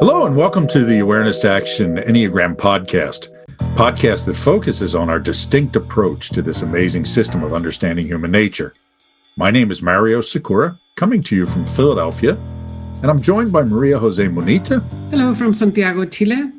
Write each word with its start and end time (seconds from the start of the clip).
Hello, 0.00 0.26
and 0.26 0.36
welcome 0.36 0.66
to 0.66 0.84
the 0.84 0.98
Awareness 0.98 1.38
to 1.40 1.50
Action 1.50 1.96
Enneagram 1.96 2.56
podcast, 2.56 3.28
podcast 3.76 4.26
that 4.26 4.36
focuses 4.36 4.94
on 4.94 5.08
our 5.08 5.20
distinct 5.20 5.76
approach 5.76 6.30
to 6.30 6.42
this 6.42 6.62
amazing 6.62 7.04
system 7.04 7.44
of 7.44 7.54
understanding 7.54 8.06
human 8.06 8.32
nature. 8.32 8.74
My 9.36 9.50
name 9.50 9.70
is 9.70 9.82
Mario 9.82 10.20
Sikora, 10.20 10.78
coming 10.96 11.22
to 11.22 11.36
you 11.36 11.46
from 11.46 11.64
Philadelphia, 11.64 12.36
and 13.02 13.10
I'm 13.10 13.22
joined 13.22 13.52
by 13.52 13.62
Maria 13.62 13.98
Jose 13.98 14.26
Munita. 14.26 14.82
Hello 15.10 15.32
from 15.32 15.54
Santiago, 15.54 16.04
Chile. 16.06 16.50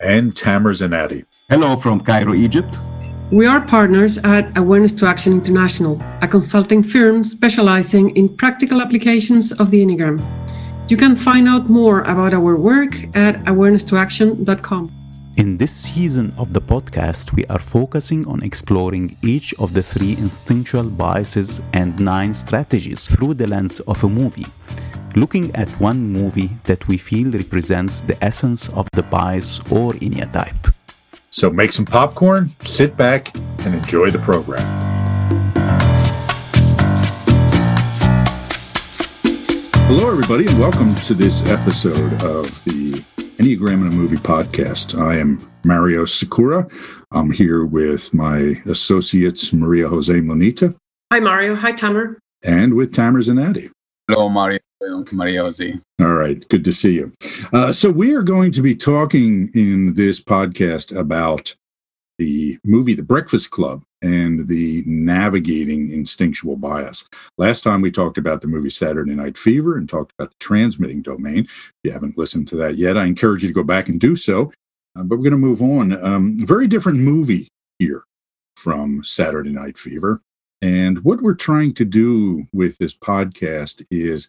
And 0.00 0.36
Tamer 0.36 0.74
Zanati. 0.74 1.24
Hello 1.48 1.76
from 1.76 2.00
Cairo, 2.00 2.34
Egypt. 2.34 2.78
We 3.30 3.46
are 3.46 3.62
partners 3.62 4.18
at 4.18 4.54
Awareness 4.58 4.92
to 4.94 5.06
Action 5.06 5.32
International, 5.32 5.98
a 6.20 6.28
consulting 6.28 6.82
firm 6.82 7.24
specializing 7.24 8.14
in 8.16 8.28
practical 8.36 8.82
applications 8.82 9.52
of 9.52 9.70
the 9.70 9.82
Enneagram. 9.82 10.20
You 10.92 10.98
can 10.98 11.16
find 11.16 11.48
out 11.48 11.70
more 11.70 12.02
about 12.02 12.34
our 12.34 12.54
work 12.54 12.92
at 13.16 13.36
awareness2action.com. 13.46 14.92
In 15.38 15.56
this 15.56 15.72
season 15.74 16.34
of 16.36 16.52
the 16.52 16.60
podcast, 16.60 17.32
we 17.32 17.46
are 17.46 17.58
focusing 17.58 18.28
on 18.28 18.42
exploring 18.42 19.16
each 19.22 19.54
of 19.54 19.72
the 19.72 19.82
three 19.82 20.12
instinctual 20.18 20.90
biases 20.90 21.62
and 21.72 21.98
nine 21.98 22.34
strategies 22.34 23.06
through 23.06 23.32
the 23.32 23.46
lens 23.46 23.80
of 23.80 24.04
a 24.04 24.08
movie, 24.10 24.44
looking 25.16 25.50
at 25.56 25.68
one 25.80 26.12
movie 26.12 26.50
that 26.64 26.86
we 26.88 26.98
feel 26.98 27.30
represents 27.30 28.02
the 28.02 28.22
essence 28.22 28.68
of 28.68 28.86
the 28.92 29.02
bias 29.02 29.60
or 29.70 29.94
enneatype. 29.94 30.74
So 31.30 31.48
make 31.48 31.72
some 31.72 31.86
popcorn, 31.86 32.50
sit 32.64 32.98
back, 32.98 33.34
and 33.64 33.74
enjoy 33.74 34.10
the 34.10 34.18
program. 34.18 35.01
Hello, 39.94 40.10
everybody, 40.10 40.46
and 40.46 40.58
welcome 40.58 40.94
to 40.94 41.12
this 41.12 41.46
episode 41.50 42.14
of 42.22 42.64
the 42.64 42.92
Enneagram 43.36 43.82
in 43.82 43.88
a 43.88 43.90
Movie 43.90 44.16
podcast. 44.16 44.98
I 44.98 45.18
am 45.18 45.46
Mario 45.64 46.06
Sikora. 46.06 46.66
I'm 47.10 47.30
here 47.30 47.66
with 47.66 48.14
my 48.14 48.58
associates, 48.64 49.52
Maria 49.52 49.86
Jose 49.88 50.14
Munita. 50.14 50.74
Hi, 51.12 51.20
Mario. 51.20 51.54
Hi, 51.54 51.72
Tamer. 51.72 52.18
And 52.42 52.72
with 52.72 52.94
Tamer 52.94 53.20
Zanati. 53.20 53.70
Hello, 54.08 54.30
Mario. 54.30 54.60
Maria 55.12 55.42
Jose. 55.42 55.78
All 56.00 56.14
right. 56.14 56.42
Good 56.48 56.64
to 56.64 56.72
see 56.72 56.94
you. 56.94 57.12
Uh, 57.52 57.70
so, 57.70 57.90
we 57.90 58.14
are 58.14 58.22
going 58.22 58.50
to 58.52 58.62
be 58.62 58.74
talking 58.74 59.50
in 59.52 59.92
this 59.92 60.22
podcast 60.22 60.96
about 60.96 61.54
the 62.18 62.58
movie 62.64 62.94
The 62.94 63.02
Breakfast 63.02 63.50
Club 63.50 63.82
and 64.02 64.46
the 64.48 64.82
navigating 64.86 65.90
instinctual 65.90 66.56
bias. 66.56 67.06
Last 67.38 67.62
time 67.62 67.80
we 67.80 67.90
talked 67.90 68.18
about 68.18 68.40
the 68.40 68.48
movie 68.48 68.70
Saturday 68.70 69.14
Night 69.14 69.38
Fever 69.38 69.76
and 69.76 69.88
talked 69.88 70.12
about 70.18 70.30
the 70.30 70.36
transmitting 70.40 71.02
domain. 71.02 71.44
If 71.44 71.72
you 71.84 71.92
haven't 71.92 72.18
listened 72.18 72.48
to 72.48 72.56
that 72.56 72.76
yet, 72.76 72.96
I 72.96 73.06
encourage 73.06 73.42
you 73.42 73.48
to 73.48 73.54
go 73.54 73.64
back 73.64 73.88
and 73.88 74.00
do 74.00 74.16
so. 74.16 74.52
Uh, 74.96 75.04
but 75.04 75.16
we're 75.16 75.30
going 75.30 75.32
to 75.32 75.38
move 75.38 75.62
on. 75.62 76.04
Um, 76.04 76.38
very 76.38 76.66
different 76.66 76.98
movie 76.98 77.48
here 77.78 78.02
from 78.56 79.02
Saturday 79.02 79.50
Night 79.50 79.78
Fever. 79.78 80.20
And 80.60 81.02
what 81.04 81.22
we're 81.22 81.34
trying 81.34 81.74
to 81.74 81.84
do 81.84 82.46
with 82.52 82.78
this 82.78 82.96
podcast 82.96 83.84
is 83.90 84.28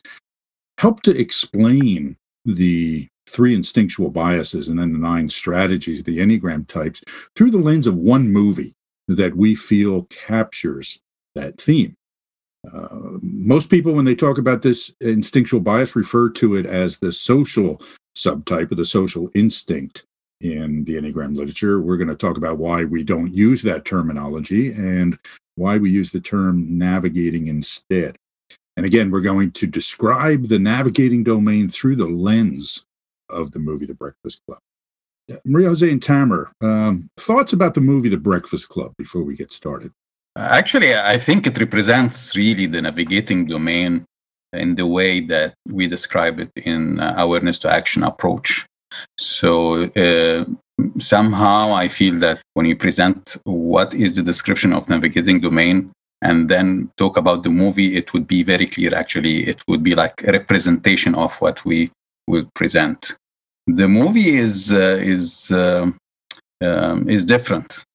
help 0.80 1.02
to 1.04 1.16
explain 1.16 2.18
the 2.46 3.08
three 3.28 3.56
instinctual 3.56 4.10
biases 4.10 4.68
and 4.70 4.80
then 4.80 4.94
the 4.94 5.00
nine 5.00 5.30
strategies, 5.30 6.04
the 6.04 6.20
Enneagram 6.20 6.68
types, 6.68 7.02
through 7.36 7.52
the 7.52 7.58
lens 7.58 7.88
of 7.88 7.96
one 7.96 8.32
movie 8.32 8.76
that 9.08 9.36
we 9.36 9.56
feel 9.56 10.04
captures 10.04 11.00
that 11.36 11.60
theme. 11.60 11.96
Uh, 12.72 13.18
most 13.22 13.70
people, 13.70 13.94
when 13.94 14.06
they 14.06 14.16
talk 14.16 14.38
about 14.38 14.62
this 14.62 14.94
instinctual 15.02 15.60
bias, 15.60 15.96
refer 15.96 16.30
to 16.30 16.56
it 16.56 16.66
as 16.66 17.00
the 17.00 17.12
social 17.12 17.82
subtype 18.16 18.72
or 18.72 18.76
the 18.76 18.86
social 18.86 19.30
instinct 19.36 20.06
in 20.40 20.84
the 20.86 20.94
Enneagram 20.96 21.36
literature. 21.36 21.82
We're 21.82 21.98
going 21.98 22.08
to 22.08 22.16
talk 22.16 22.38
about 22.38 22.58
why 22.58 22.86
we 22.86 23.04
don't 23.04 23.34
use 23.34 23.64
that 23.64 23.86
terminology 23.86 24.72
and 24.72 25.18
why 25.56 25.78
we 25.78 25.92
use 25.92 26.12
the 26.12 26.22
term 26.22 26.78
navigating 26.78 27.48
instead. 27.48 28.18
And 28.76 28.86
again, 28.86 29.12
we're 29.12 29.22
going 29.22 29.52
to 29.52 29.68
describe 29.68 30.48
the 30.48 30.60
navigating 30.60 31.24
domain 31.24 31.70
through 31.70 31.98
the 31.98 32.08
lens 32.08 32.86
of 33.34 33.52
the 33.52 33.60
movie 33.60 33.86
The 33.86 33.96
Breakfast 33.96 34.42
Club. 34.48 34.60
Maria 35.46 35.70
Jose 35.70 35.90
and 35.90 36.02
Tamer, 36.02 36.52
um, 36.62 37.10
thoughts 37.18 37.54
about 37.54 37.74
the 37.74 37.82
movie 37.82 38.10
The 38.10 38.18
Breakfast 38.18 38.70
Club 38.70 38.94
before 38.98 39.24
we 39.24 39.36
get 39.36 39.52
started? 39.52 39.92
Actually, 40.38 40.96
I 40.96 41.18
think 41.18 41.46
it 41.46 41.60
represents 41.60 42.36
really 42.36 42.66
the 42.66 42.82
navigating 42.82 43.46
domain 43.46 44.06
in 44.52 44.76
the 44.76 44.88
way 44.88 45.20
that 45.20 45.54
we 45.68 45.88
describe 45.88 46.40
it 46.40 46.52
in 46.56 47.00
uh, 47.00 47.16
awareness 47.18 47.58
to 47.60 47.72
action 47.72 48.04
approach. 48.04 48.66
So 49.18 49.84
uh, 49.84 50.46
somehow 51.00 51.74
I 51.74 51.88
feel 51.88 52.20
that 52.20 52.42
when 52.54 52.66
you 52.66 52.76
present 52.76 53.38
what 53.44 53.94
is 53.94 54.14
the 54.14 54.22
description 54.24 54.74
of 54.74 54.90
navigating 54.90 55.40
domain 55.40 55.92
and 56.22 56.50
then 56.50 56.92
talk 56.98 57.18
about 57.18 57.44
the 57.44 57.50
movie, 57.50 57.96
it 57.96 58.14
would 58.14 58.28
be 58.28 58.44
very 58.44 58.68
clear. 58.68 58.94
Actually, 58.94 59.48
it 59.48 59.64
would 59.68 59.84
be 59.84 59.96
like 59.96 60.24
a 60.24 60.32
representation 60.32 61.16
of 61.16 61.34
what 61.42 61.64
we 61.66 61.92
will 62.28 62.48
present 62.56 63.16
the 63.68 63.88
movie 63.88 64.38
is 64.38 64.74
uh, 64.74 65.00
is 65.02 65.52
uh, 65.52 65.90
um, 66.62 67.10
is 67.10 67.26
different. 67.26 67.86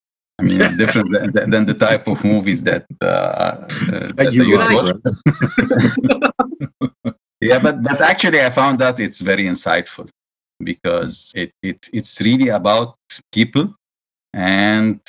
I 0.41 0.45
mean, 0.45 0.61
it's 0.61 0.77
different 0.77 1.11
than, 1.35 1.51
than, 1.51 1.67
the 1.67 1.75
type 1.75 2.07
of 2.07 2.23
movies 2.23 2.63
that, 2.63 2.87
uh, 3.03 3.05
uh 3.05 3.67
that, 4.15 4.33
you 4.33 4.57
like. 4.57 4.95
yeah, 7.41 7.59
but 7.59 7.83
but 7.83 8.01
actually, 8.01 8.41
I 8.41 8.51
found 8.51 8.79
that 8.79 9.01
it's 9.01 9.19
very 9.19 9.45
insightful 9.45 10.09
because 10.63 11.33
it, 11.35 11.51
it 11.63 11.89
it's 11.93 12.21
really 12.21 12.49
about 12.51 12.97
people 13.33 13.75
and 14.35 15.01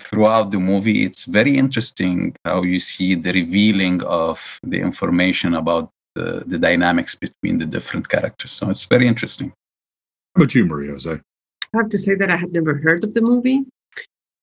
throughout 0.00 0.50
the 0.50 0.58
movie 0.58 1.04
it's 1.04 1.24
very 1.24 1.56
interesting 1.56 2.34
how 2.44 2.62
you 2.62 2.80
see 2.80 3.14
the 3.14 3.32
revealing 3.32 4.02
of 4.02 4.58
the 4.64 4.80
information 4.80 5.54
about 5.54 5.90
the, 6.14 6.42
the 6.46 6.58
dynamics 6.58 7.14
between 7.14 7.58
the 7.58 7.64
different 7.64 8.08
characters 8.08 8.50
so 8.50 8.68
it's 8.68 8.84
very 8.86 9.06
interesting 9.06 9.52
about 10.36 10.54
you, 10.54 10.66
Maria 10.66 10.92
Jose? 10.92 11.10
I 11.10 11.76
have 11.76 11.88
to 11.88 11.98
say 11.98 12.14
that 12.14 12.30
I 12.30 12.36
had 12.36 12.52
never 12.52 12.74
heard 12.74 13.02
of 13.04 13.14
the 13.14 13.20
movie, 13.22 13.64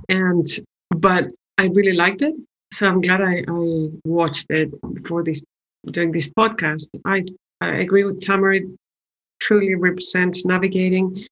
and 0.09 0.45
but 0.89 1.27
I 1.57 1.67
really 1.67 1.93
liked 1.93 2.21
it. 2.21 2.33
So 2.73 2.87
I'm 2.87 3.01
glad 3.01 3.21
I, 3.21 3.43
I 3.47 3.89
watched 4.03 4.47
it 4.49 4.71
before 4.93 5.23
this 5.23 5.43
during 5.91 6.11
this 6.11 6.29
podcast. 6.29 6.89
I 7.05 7.23
I 7.61 7.75
agree 7.85 8.03
with 8.03 8.21
Tamer. 8.21 8.53
It 8.53 8.63
truly 9.39 9.75
represents 9.75 10.45
navigating, 10.45 11.25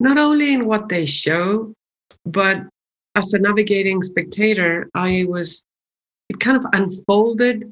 not 0.00 0.18
only 0.18 0.54
in 0.54 0.66
what 0.66 0.88
they 0.88 1.06
show, 1.06 1.72
but 2.24 2.62
as 3.14 3.32
a 3.34 3.38
navigating 3.38 4.02
spectator, 4.02 4.88
I 4.94 5.26
was 5.28 5.64
it 6.28 6.40
kind 6.40 6.56
of 6.56 6.66
unfolded 6.72 7.70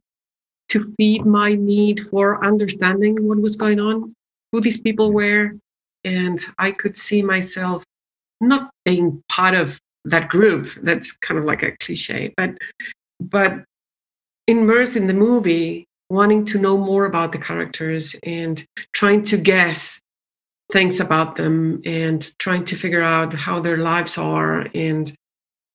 to 0.69 0.95
feed 0.97 1.25
my 1.27 1.55
need 1.55 2.01
for 2.01 2.45
understanding 2.45 3.17
what 3.27 3.39
was 3.39 3.57
going 3.57 3.81
on, 3.81 4.15
who 4.53 4.61
these 4.61 4.81
people 4.81 5.13
were, 5.13 5.53
and 6.05 6.39
I 6.59 6.73
could 6.73 6.97
see 6.97 7.23
myself 7.23 7.85
not 8.41 8.71
being 8.85 9.23
part 9.29 9.55
of 9.55 9.81
that 10.05 10.29
group. 10.29 10.69
That's 10.83 11.17
kind 11.17 11.39
of 11.39 11.45
like 11.45 11.63
a 11.63 11.77
cliche, 11.79 12.33
but 12.37 12.57
but 13.21 13.65
immersed 14.47 14.97
in 14.97 15.07
the 15.07 15.15
movie, 15.15 15.87
wanting 16.11 16.45
to 16.47 16.59
know 16.59 16.77
more 16.77 17.07
about 17.07 17.33
the 17.33 17.39
characters 17.39 18.15
and 18.25 18.65
trying 18.93 19.23
to 19.23 19.37
guess 19.37 20.01
things 20.73 21.01
about 21.01 21.37
them 21.37 21.81
and 21.85 22.37
trying 22.39 22.65
to 22.65 22.77
figure 22.77 23.03
out 23.03 23.33
how 23.33 23.61
their 23.61 23.79
lives 23.79 24.17
are 24.19 24.67
and 24.75 25.13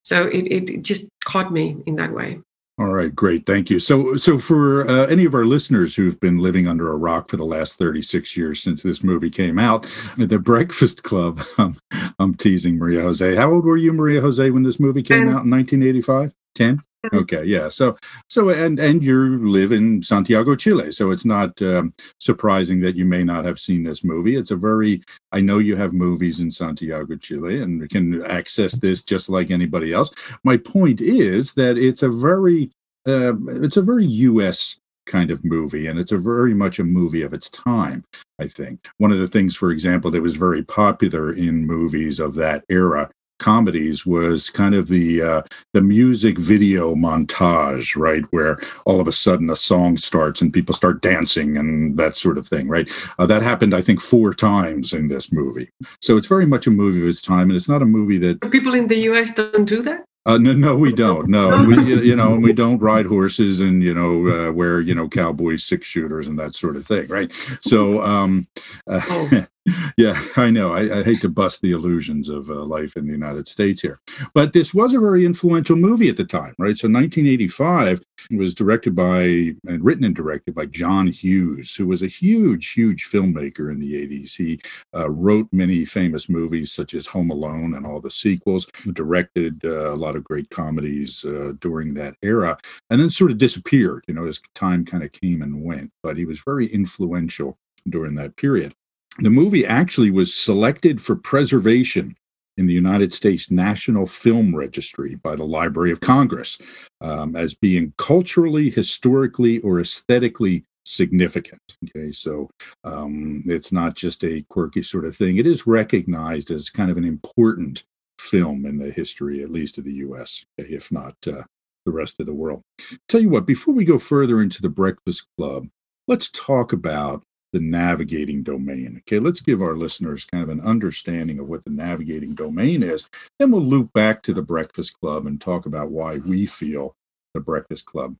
so 0.03 0.28
it, 0.28 0.47
it 0.51 0.81
just 0.81 1.07
caught 1.25 1.53
me 1.53 1.78
in 1.85 1.95
that 1.95 2.12
way 2.12 2.39
all 2.79 2.94
right, 2.94 3.13
great, 3.13 3.45
thank 3.45 3.69
you. 3.69 3.78
So, 3.78 4.16
so 4.16 4.38
for 4.38 4.90
uh, 4.90 5.06
any 5.07 5.25
of 5.25 5.35
our 5.35 5.45
listeners 5.45 5.95
who've 5.95 6.19
been 6.22 6.38
living 6.38 6.66
under 6.66 6.89
a 6.89 6.95
rock 6.95 7.30
for 7.30 7.36
the 7.36 7.44
last 7.44 7.77
thirty-six 7.77 8.38
years 8.38 8.63
since 8.63 8.81
this 8.81 9.03
movie 9.03 9.30
came 9.30 9.59
out, 9.59 9.86
The 10.15 10.39
Breakfast 10.39 11.03
Club. 11.03 11.42
Um, 11.59 11.75
I'm 12.19 12.36
teasing 12.36 12.77
Maria 12.77 13.01
Jose. 13.01 13.36
How 13.36 13.51
old 13.51 13.65
were 13.65 13.75
you, 13.75 13.92
Maria 13.92 14.21
Jose, 14.21 14.50
when 14.51 14.63
this 14.63 14.80
movie 14.80 15.03
came 15.03 15.24
out 15.24 15.44
in 15.44 15.51
1985? 15.51 16.33
Ten. 16.56 16.81
Okay, 17.13 17.45
yeah. 17.45 17.69
So, 17.69 17.98
so, 18.27 18.50
and 18.50 18.77
and 18.77 19.01
you 19.01 19.50
live 19.50 19.71
in 19.71 20.01
Santiago, 20.03 20.53
Chile, 20.56 20.92
so 20.92 21.12
it's 21.12 21.24
not 21.24 21.62
um, 21.62 21.94
surprising 22.19 22.81
that 22.81 22.98
you 22.98 23.06
may 23.06 23.24
not 23.24 23.45
have 23.45 23.57
seen 23.57 23.83
this 23.83 24.03
movie. 24.03 24.36
It's 24.36 24.51
a 24.51 24.57
very, 24.57 25.01
I 25.31 25.39
know 25.39 25.59
you 25.59 25.77
have 25.77 25.94
movies 25.94 26.42
in 26.42 26.51
Santiago, 26.51 27.15
Chile, 27.15 27.62
and 27.62 27.81
you 27.81 27.88
can 27.88 28.21
access 28.25 28.74
this 28.74 29.01
just 29.01 29.30
like 29.30 29.50
anybody 29.50 29.94
else. 29.94 30.13
My 30.44 30.57
point 30.57 31.00
is 31.00 31.53
that 31.53 31.77
it's 31.77 32.03
a 32.03 32.09
very, 32.09 32.69
uh, 33.07 33.34
it's 33.63 33.78
a 33.78 33.81
very 33.81 34.06
U.S 34.06 34.78
kind 35.06 35.31
of 35.31 35.44
movie 35.44 35.88
and 35.88 36.00
it's 36.00 36.12
a 36.12 36.18
very 36.19 36.54
much 36.54 36.78
a 36.78 36.84
movie 36.84 37.24
of 37.24 37.34
its 37.34 37.50
time 37.50 38.06
i 38.40 38.48
think 38.48 38.88
one 39.00 39.12
of 39.12 39.18
the 39.18 39.28
things 39.28 39.56
for 39.56 39.72
example 39.72 40.12
that 40.12 40.22
was 40.22 40.36
very 40.36 40.63
popular 40.63 41.34
in 41.34 41.66
movies 41.66 42.19
of 42.19 42.36
that 42.36 42.63
era 42.69 43.10
comedies 43.40 44.06
was 44.06 44.50
kind 44.50 44.75
of 44.75 44.88
the 44.88 45.22
uh, 45.22 45.42
the 45.74 45.81
music 45.81 46.38
video 46.38 46.94
montage, 46.94 47.98
right, 47.98 48.24
where 48.31 48.60
all 48.86 49.00
of 49.00 49.07
a 49.07 49.12
sudden 49.12 49.50
a 49.50 49.56
song 49.56 49.98
starts 49.98 50.42
and 50.42 50.54
people 50.54 50.75
start 50.75 51.01
dancing 51.01 51.57
and 51.57 51.98
that 51.98 52.16
sort 52.16 52.38
of 52.38 52.46
thing, 52.46 52.68
right? 52.68 52.90
Uh, 53.18 53.25
that 53.25 53.42
happened, 53.42 53.74
I 53.74 53.81
think, 53.81 54.01
four 54.01 54.34
times 54.34 54.94
in 54.94 55.07
this 55.07 55.31
movie. 55.31 55.69
So 56.01 56.18
it's 56.18 56.28
very 56.28 56.46
much 56.46 56.68
a 56.68 56.72
movie 56.72 57.01
of 57.01 57.07
its 57.07 57.22
time, 57.22 57.50
and 57.50 57.54
it's 57.54 57.69
not 57.69 57.81
a 57.81 57.86
movie 57.86 58.19
that 58.19 58.51
people 58.51 58.75
in 58.75 58.88
the 58.88 58.98
U.S. 59.10 59.34
don't 59.34 59.66
do 59.66 59.81
that. 59.84 60.06
Uh, 60.25 60.38
no, 60.38 60.54
no, 60.54 60.77
we 60.77 60.92
don't. 61.06 61.30
No, 61.30 61.63
we, 61.63 62.06
you 62.06 62.16
know, 62.16 62.33
and 62.33 62.44
we 62.44 62.54
don't 62.54 62.80
ride 62.80 63.06
horses 63.06 63.62
and 63.62 63.81
you 63.83 63.94
know 63.94 64.50
uh, 64.50 64.51
wear 64.51 64.81
you 64.81 64.94
know 64.94 65.07
cowboy 65.07 65.56
six 65.56 65.88
shooters 65.88 66.27
and 66.27 66.38
that 66.39 66.56
sort 66.56 66.75
of 66.75 66.86
thing, 66.86 67.07
right? 67.07 67.31
So, 67.62 68.04
um, 68.04 68.48
uh, 68.88 69.01
oh. 69.10 69.45
yeah, 69.98 70.21
I 70.38 70.50
know. 70.50 70.74
I, 70.74 71.00
I, 71.00 71.04
hate 71.04 71.21
to 71.21 71.30
bust 71.30 71.62
the 71.62 71.71
illusions 71.71 72.30
of 72.30 72.50
uh, 72.50 72.63
life 72.63 72.95
in 72.95 73.06
the 73.06 73.12
United 73.12 73.48
States 73.48 73.81
here, 73.81 74.00
but 74.33 74.54
this 74.54 74.74
was 74.74 74.94
a 74.94 75.00
very 75.00 75.25
influential 75.25 75.75
movie 75.75 76.10
at 76.10 76.18
the 76.18 76.24
time, 76.24 76.56
right? 76.57 76.77
So, 76.77 76.88
1985 76.88 78.01
was 78.31 78.56
directed 78.56 78.95
by 78.95 79.21
and 79.68 79.83
written 79.83 80.04
and 80.04 80.16
directed 80.16 80.56
by 80.56 80.66
John 80.66 81.07
Hughes, 81.07 81.75
who 81.75 81.88
was 81.88 82.01
a 82.01 82.07
huge, 82.07 82.74
huge 82.74 83.10
filmmaker 83.10 83.71
in 83.71 83.80
the 83.80 83.94
80s. 83.94 84.36
He 84.36 84.60
uh, 84.95 85.10
wrote 85.10 85.48
many 85.51 85.86
famous 85.86 86.30
movies 86.30 86.72
such 86.72 86.94
as 86.94 87.07
Home 87.07 87.31
Alone 87.31 87.75
and 87.75 87.86
all 87.86 88.00
the 88.00 88.12
sequels. 88.12 88.68
Directed 88.94 89.63
uh, 89.65 89.94
a 89.94 89.95
lot 89.95 90.15
of 90.15 90.24
great 90.24 90.50
comedies 90.50 91.25
uh, 91.25 91.54
during 91.60 91.94
that 91.95 92.15
era, 92.22 92.57
and 92.89 93.00
then 93.00 93.10
sort 93.10 93.31
of 93.31 93.38
disappeared. 93.38 94.04
You 94.07 94.13
know, 94.13 94.25
as 94.25 94.42
time 94.56 94.86
kind 94.86 95.04
of 95.04 95.12
came 95.12 95.42
and 95.42 95.63
went, 95.63 95.92
but 96.04 96.18
he 96.18 96.25
was 96.25 96.42
very 96.45 96.68
influential 96.68 97.57
during 97.88 98.15
that 98.15 98.36
period. 98.36 98.74
The 99.21 99.30
movie 99.30 99.66
actually 99.66 100.12
was 100.12 100.33
selected 100.33 101.01
for 101.01 101.16
preservation 101.16 102.16
in 102.56 102.68
the 102.68 102.74
United 102.74 103.13
States 103.13 103.51
National 103.51 104.06
Film 104.06 104.56
Registry 104.56 105.16
by 105.16 105.36
the 105.36 105.45
Library 105.45 105.92
of 105.92 106.00
Congress 106.00 106.57
um, 107.01 107.36
as 107.36 107.54
being 107.54 107.94
culturally, 107.98 108.69
historically, 108.69 109.60
or 109.60 109.81
aesthetically 109.81 110.63
significant. 110.86 111.62
Okay, 111.83 112.13
so 112.13 112.50
um, 112.86 113.44
it's 113.45 113.74
not 113.74 113.95
just 113.95 114.24
a 114.24 114.45
quirky 114.50 114.83
sort 114.83 115.04
of 115.04 115.18
thing. 115.18 115.36
It 115.36 115.45
is 115.45 115.68
recognized 115.68 116.50
as 116.50 116.69
kind 116.69 116.89
of 116.89 116.95
an 116.95 117.06
important 117.06 117.83
film 118.19 118.65
in 118.65 118.77
the 118.77 118.92
history, 118.92 119.44
at 119.44 119.51
least 119.51 119.77
of 119.77 119.83
the 119.83 119.94
U.S., 119.95 120.45
if 120.57 120.94
not 120.94 121.15
uh, 121.27 121.44
the 121.86 121.92
rest 121.92 122.22
of 122.22 122.25
the 122.25 122.33
world. 122.33 122.62
Tell 123.10 123.19
you 123.19 123.30
what, 123.30 123.45
before 123.45 123.74
we 123.74 123.83
go 123.83 123.98
further 123.98 124.42
into 124.42 124.62
the 124.62 124.69
Breakfast 124.69 125.27
Club, 125.38 125.68
let's 126.07 126.31
talk 126.31 126.72
about 126.72 127.24
the 127.54 127.60
navigating 127.60 128.44
domain. 128.44 129.01
Okay, 129.01 129.19
let's 129.19 129.42
give 129.42 129.62
our 129.62 129.75
listeners 129.75 130.25
kind 130.25 130.44
of 130.44 130.50
an 130.50 130.62
understanding 130.62 131.40
of 131.40 131.48
what 131.48 131.63
the 131.63 131.72
navigating 131.72 132.36
domain 132.36 132.84
is. 132.84 133.10
Then 133.40 133.51
we'll 133.51 133.62
loop 133.62 133.92
back 133.94 134.22
to 134.24 134.34
the 134.34 134.42
Breakfast 134.42 135.00
Club 135.00 135.25
and 135.25 135.40
talk 135.40 135.66
about 135.66 135.92
why 135.92 136.18
we 136.18 136.46
feel 136.46 136.94
the 137.34 137.40
Breakfast 137.42 137.86
Club 137.86 138.16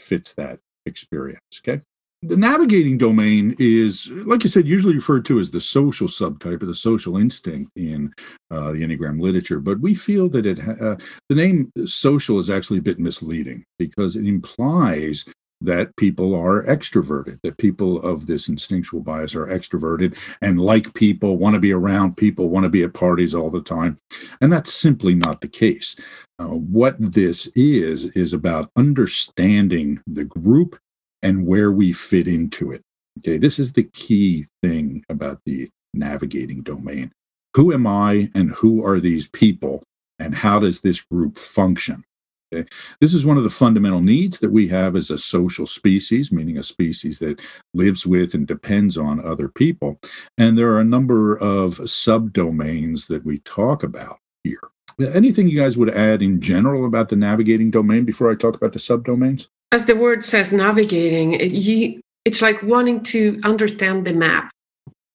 fits 0.00 0.34
that 0.34 0.60
experience. 0.86 1.40
Okay. 1.58 1.80
The 2.22 2.36
navigating 2.36 2.98
domain 2.98 3.54
is, 3.60 4.10
like 4.10 4.42
you 4.42 4.50
said, 4.50 4.66
usually 4.66 4.96
referred 4.96 5.24
to 5.26 5.38
as 5.38 5.52
the 5.52 5.60
social 5.60 6.08
subtype 6.08 6.60
or 6.60 6.66
the 6.66 6.74
social 6.74 7.16
instinct 7.16 7.70
in 7.76 8.12
uh, 8.50 8.72
the 8.72 8.82
Enneagram 8.82 9.20
literature. 9.20 9.60
But 9.60 9.78
we 9.78 9.94
feel 9.94 10.28
that 10.30 10.44
it 10.44 10.58
ha- 10.58 10.72
uh, 10.72 10.96
the 11.28 11.36
name 11.36 11.70
social 11.84 12.40
is 12.40 12.50
actually 12.50 12.80
a 12.80 12.82
bit 12.82 12.98
misleading 12.98 13.64
because 13.78 14.16
it 14.16 14.26
implies 14.26 15.26
that 15.60 15.94
people 15.96 16.34
are 16.34 16.64
extroverted, 16.64 17.40
that 17.42 17.56
people 17.58 18.00
of 18.02 18.26
this 18.26 18.48
instinctual 18.48 19.00
bias 19.00 19.34
are 19.34 19.46
extroverted 19.46 20.16
and 20.40 20.60
like 20.60 20.94
people, 20.94 21.36
want 21.36 21.54
to 21.54 21.60
be 21.60 21.72
around 21.72 22.16
people, 22.16 22.48
want 22.48 22.64
to 22.64 22.70
be 22.70 22.82
at 22.82 22.94
parties 22.94 23.34
all 23.34 23.50
the 23.50 23.60
time. 23.60 23.98
And 24.40 24.52
that's 24.52 24.72
simply 24.72 25.14
not 25.14 25.40
the 25.40 25.48
case. 25.48 25.96
Uh, 26.38 26.46
what 26.46 26.96
this 26.98 27.48
is, 27.56 28.06
is 28.16 28.32
about 28.32 28.70
understanding 28.76 30.00
the 30.06 30.24
group 30.24 30.78
and 31.22 31.46
where 31.46 31.72
we 31.72 31.92
fit 31.92 32.28
into 32.28 32.70
it. 32.70 32.82
Okay, 33.18 33.38
this 33.38 33.58
is 33.58 33.72
the 33.72 33.82
key 33.82 34.46
thing 34.62 35.04
about 35.08 35.40
the 35.44 35.68
navigating 35.92 36.62
domain. 36.62 37.10
Who 37.56 37.72
am 37.72 37.86
I 37.86 38.30
and 38.34 38.50
who 38.50 38.84
are 38.86 39.00
these 39.00 39.28
people 39.28 39.82
and 40.20 40.34
how 40.34 40.60
does 40.60 40.80
this 40.80 41.00
group 41.00 41.36
function? 41.36 42.04
This 42.50 43.14
is 43.14 43.26
one 43.26 43.36
of 43.36 43.44
the 43.44 43.50
fundamental 43.50 44.00
needs 44.00 44.38
that 44.40 44.50
we 44.50 44.68
have 44.68 44.96
as 44.96 45.10
a 45.10 45.18
social 45.18 45.66
species, 45.66 46.32
meaning 46.32 46.56
a 46.56 46.62
species 46.62 47.18
that 47.18 47.40
lives 47.74 48.06
with 48.06 48.34
and 48.34 48.46
depends 48.46 48.96
on 48.96 49.24
other 49.24 49.48
people. 49.48 50.00
And 50.38 50.56
there 50.56 50.70
are 50.72 50.80
a 50.80 50.84
number 50.84 51.36
of 51.36 51.74
subdomains 51.74 53.06
that 53.08 53.24
we 53.24 53.38
talk 53.40 53.82
about 53.82 54.18
here. 54.44 54.60
Uh, 55.00 55.06
anything 55.10 55.48
you 55.48 55.60
guys 55.60 55.76
would 55.76 55.94
add 55.94 56.22
in 56.22 56.40
general 56.40 56.86
about 56.86 57.08
the 57.08 57.16
navigating 57.16 57.70
domain 57.70 58.04
before 58.04 58.30
I 58.30 58.34
talk 58.34 58.56
about 58.56 58.72
the 58.72 58.78
subdomains? 58.78 59.48
As 59.70 59.84
the 59.84 59.96
word 59.96 60.24
says, 60.24 60.50
navigating, 60.50 61.32
it, 61.32 61.52
you, 61.52 62.00
it's 62.24 62.40
like 62.40 62.62
wanting 62.62 63.02
to 63.04 63.40
understand 63.44 64.06
the 64.06 64.14
map 64.14 64.50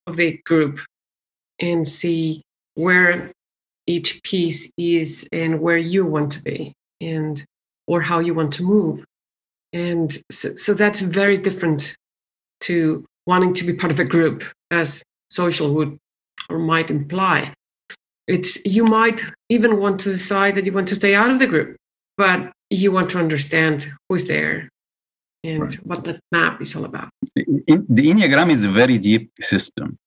of 0.05 0.17
the 0.17 0.39
group 0.45 0.79
and 1.59 1.87
see 1.87 2.43
where 2.75 3.31
each 3.87 4.21
piece 4.23 4.71
is 4.77 5.27
and 5.31 5.59
where 5.59 5.77
you 5.77 6.05
want 6.05 6.31
to 6.33 6.41
be 6.43 6.73
and 7.03 7.43
or 7.87 8.01
how 8.01 8.19
you 8.19 8.33
want 8.33 8.53
to 8.53 8.63
move. 8.63 9.03
And 9.73 10.17
so, 10.31 10.55
so 10.55 10.73
that's 10.73 11.01
very 11.01 11.37
different 11.37 11.95
to 12.61 13.03
wanting 13.25 13.53
to 13.55 13.65
be 13.65 13.73
part 13.73 13.91
of 13.91 13.99
a 13.99 14.05
group 14.05 14.43
as 14.71 15.03
social 15.29 15.73
would 15.73 15.97
or 16.49 16.59
might 16.59 16.91
imply. 16.91 17.53
It's 18.27 18.63
you 18.65 18.85
might 18.85 19.21
even 19.49 19.79
want 19.79 19.99
to 20.01 20.09
decide 20.09 20.55
that 20.55 20.65
you 20.65 20.71
want 20.71 20.87
to 20.89 20.95
stay 20.95 21.13
out 21.13 21.29
of 21.29 21.39
the 21.39 21.47
group 21.47 21.75
but 22.17 22.51
you 22.69 22.91
want 22.91 23.09
to 23.11 23.19
understand 23.19 23.91
who's 24.09 24.25
there 24.25 24.69
and 25.43 25.63
right. 25.63 25.73
what 25.85 26.03
that 26.05 26.19
map 26.31 26.61
is 26.61 26.75
all 26.75 26.85
about. 26.85 27.09
The 27.35 28.05
enneagram 28.11 28.51
is 28.51 28.63
a 28.63 28.69
very 28.69 28.97
deep 28.97 29.31
system 29.41 29.97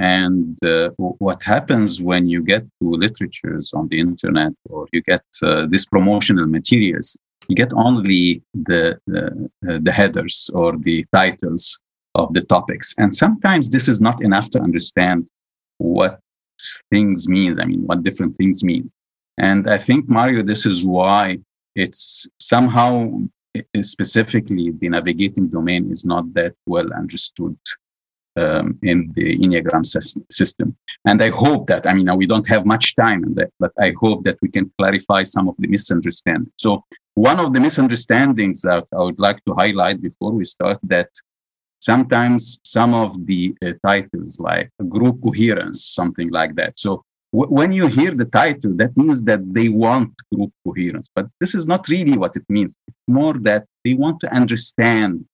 and 0.00 0.56
uh, 0.64 0.88
what 0.96 1.42
happens 1.42 2.00
when 2.00 2.26
you 2.26 2.42
get 2.42 2.62
to 2.80 2.90
literatures 2.90 3.74
on 3.74 3.86
the 3.88 4.00
internet 4.00 4.52
or 4.70 4.86
you 4.92 5.02
get 5.02 5.22
uh, 5.42 5.66
these 5.66 5.84
promotional 5.84 6.46
materials, 6.46 7.18
you 7.48 7.54
get 7.54 7.70
only 7.74 8.42
the, 8.54 8.98
uh, 9.14 9.78
the 9.82 9.92
headers 9.92 10.48
or 10.54 10.78
the 10.78 11.04
titles 11.12 11.78
of 12.14 12.32
the 12.32 12.40
topics. 12.40 12.94
And 12.96 13.14
sometimes 13.14 13.68
this 13.68 13.88
is 13.88 14.00
not 14.00 14.22
enough 14.22 14.48
to 14.50 14.62
understand 14.62 15.28
what 15.76 16.18
things 16.88 17.28
mean. 17.28 17.60
I 17.60 17.66
mean, 17.66 17.86
what 17.86 18.02
different 18.02 18.34
things 18.36 18.64
mean. 18.64 18.90
And 19.36 19.68
I 19.68 19.76
think, 19.76 20.08
Mario, 20.08 20.42
this 20.42 20.64
is 20.64 20.82
why 20.82 21.40
it's 21.74 22.26
somehow 22.38 23.20
specifically 23.82 24.70
the 24.70 24.88
navigating 24.88 25.48
domain 25.48 25.92
is 25.92 26.06
not 26.06 26.32
that 26.32 26.54
well 26.66 26.90
understood 26.94 27.58
um, 28.36 28.78
in 28.82 29.12
the 29.14 29.38
Enneagram 29.38 29.84
system. 30.30 30.76
And 31.04 31.22
I 31.22 31.30
hope 31.30 31.66
that, 31.68 31.86
I 31.86 31.92
mean, 31.94 32.14
we 32.16 32.26
don't 32.26 32.48
have 32.48 32.66
much 32.66 32.94
time 32.96 33.34
that, 33.34 33.50
but 33.58 33.72
I 33.78 33.92
hope 33.98 34.22
that 34.24 34.38
we 34.42 34.48
can 34.48 34.70
clarify 34.78 35.22
some 35.22 35.48
of 35.48 35.54
the 35.58 35.68
misunderstandings. 35.68 36.52
So, 36.56 36.84
one 37.14 37.40
of 37.40 37.52
the 37.52 37.60
misunderstandings 37.60 38.62
that 38.62 38.86
I 38.92 39.02
would 39.02 39.18
like 39.18 39.44
to 39.44 39.54
highlight 39.54 40.00
before 40.00 40.32
we 40.32 40.44
start 40.44 40.78
that 40.84 41.08
sometimes 41.80 42.60
some 42.64 42.94
of 42.94 43.26
the 43.26 43.54
uh, 43.64 43.72
titles 43.84 44.38
like 44.38 44.70
group 44.88 45.20
coherence, 45.22 45.84
something 45.84 46.30
like 46.30 46.54
that. 46.56 46.78
So, 46.78 47.02
w- 47.32 47.52
when 47.52 47.72
you 47.72 47.88
hear 47.88 48.12
the 48.12 48.26
title, 48.26 48.76
that 48.76 48.96
means 48.96 49.22
that 49.22 49.40
they 49.52 49.68
want 49.68 50.12
group 50.32 50.52
coherence, 50.64 51.08
but 51.14 51.26
this 51.40 51.54
is 51.54 51.66
not 51.66 51.88
really 51.88 52.16
what 52.16 52.36
it 52.36 52.44
means. 52.48 52.76
It's 52.86 52.96
more 53.08 53.34
that 53.40 53.66
they 53.84 53.94
want 53.94 54.20
to 54.20 54.32
understand 54.32 55.24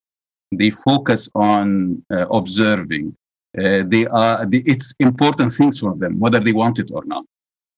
they 0.53 0.71
focus 0.71 1.29
on 1.35 2.05
uh, 2.13 2.27
observing. 2.29 3.15
Uh, 3.59 3.83
they 3.87 4.07
are 4.07 4.45
the, 4.47 4.63
it's 4.67 4.95
important 5.01 5.53
things 5.53 5.81
for 5.81 5.95
them, 5.97 6.19
whether 6.19 6.41
they 6.41 6.53
want 6.53 6.79
it 6.79 6.91
or 6.93 7.05
not. 7.05 7.25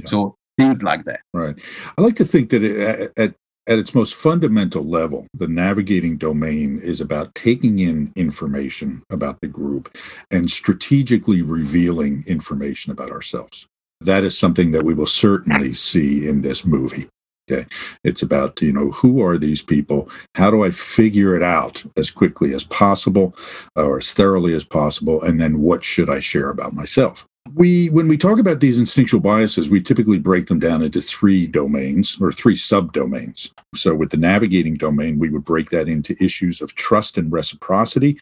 Yeah. 0.01 0.07
So 0.07 0.37
things 0.59 0.83
like 0.83 1.05
that. 1.05 1.21
Right. 1.33 1.57
I 1.97 2.03
like 2.03 2.17
to 2.17 2.25
think 2.25 2.51
that 2.51 2.63
it, 2.63 3.13
at 3.17 3.35
at 3.69 3.79
its 3.79 3.95
most 3.95 4.15
fundamental 4.15 4.83
level, 4.83 5.27
the 5.35 5.47
navigating 5.47 6.17
domain 6.17 6.81
is 6.81 7.03
about 7.03 7.35
taking 7.35 7.79
in 7.79 8.11
information 8.17 9.03
about 9.11 9.41
the 9.43 9.47
group 9.47 9.95
and 10.31 10.51
strategically 10.51 11.43
revealing 11.43 12.25
information 12.27 12.93
about 12.93 13.11
ourselves. 13.11 13.67
That 14.01 14.25
is 14.25 14.39
something 14.39 14.71
that 14.71 14.85
we 14.85 14.95
will 14.95 15.07
certainly 15.07 15.75
see 15.75 16.27
in 16.27 16.41
this 16.41 16.65
movie. 16.65 17.09
Okay. 17.51 17.67
It's 18.05 18.23
about, 18.23 18.61
you 18.61 18.73
know, 18.73 18.91
who 18.91 19.23
are 19.23 19.39
these 19.39 19.63
people? 19.63 20.11
How 20.35 20.51
do 20.51 20.65
I 20.65 20.71
figure 20.71 21.35
it 21.35 21.43
out 21.43 21.83
as 21.97 22.11
quickly 22.11 22.53
as 22.53 22.65
possible 22.65 23.35
or 23.75 23.99
as 23.99 24.13
thoroughly 24.13 24.55
as 24.55 24.65
possible? 24.65 25.23
And 25.23 25.41
then 25.41 25.61
what 25.61 25.83
should 25.83 26.11
I 26.11 26.21
share 26.21 26.51
about 26.51 26.75
myself? 26.75 27.27
We, 27.55 27.89
when 27.89 28.09
we 28.09 28.19
talk 28.19 28.39
about 28.39 28.61
these 28.61 28.79
instinctual 28.79 29.21
biases, 29.21 29.71
we 29.71 29.81
typically 29.81 30.19
break 30.19 30.49
them 30.49 30.59
down 30.59 30.83
into 30.83 31.01
three 31.01 31.47
domains 31.47 32.21
or 32.21 32.31
three 32.31 32.57
subdomains. 32.57 33.51
So, 33.75 33.95
with 33.95 34.11
the 34.11 34.19
navigating 34.19 34.75
domain, 34.75 35.19
we 35.19 35.31
would 35.31 35.47
break 35.47 35.71
that 35.71 35.89
into 35.89 36.15
issues 36.23 36.61
of 36.61 36.75
trust 36.75 37.17
and 37.17 37.33
reciprocity, 37.33 38.21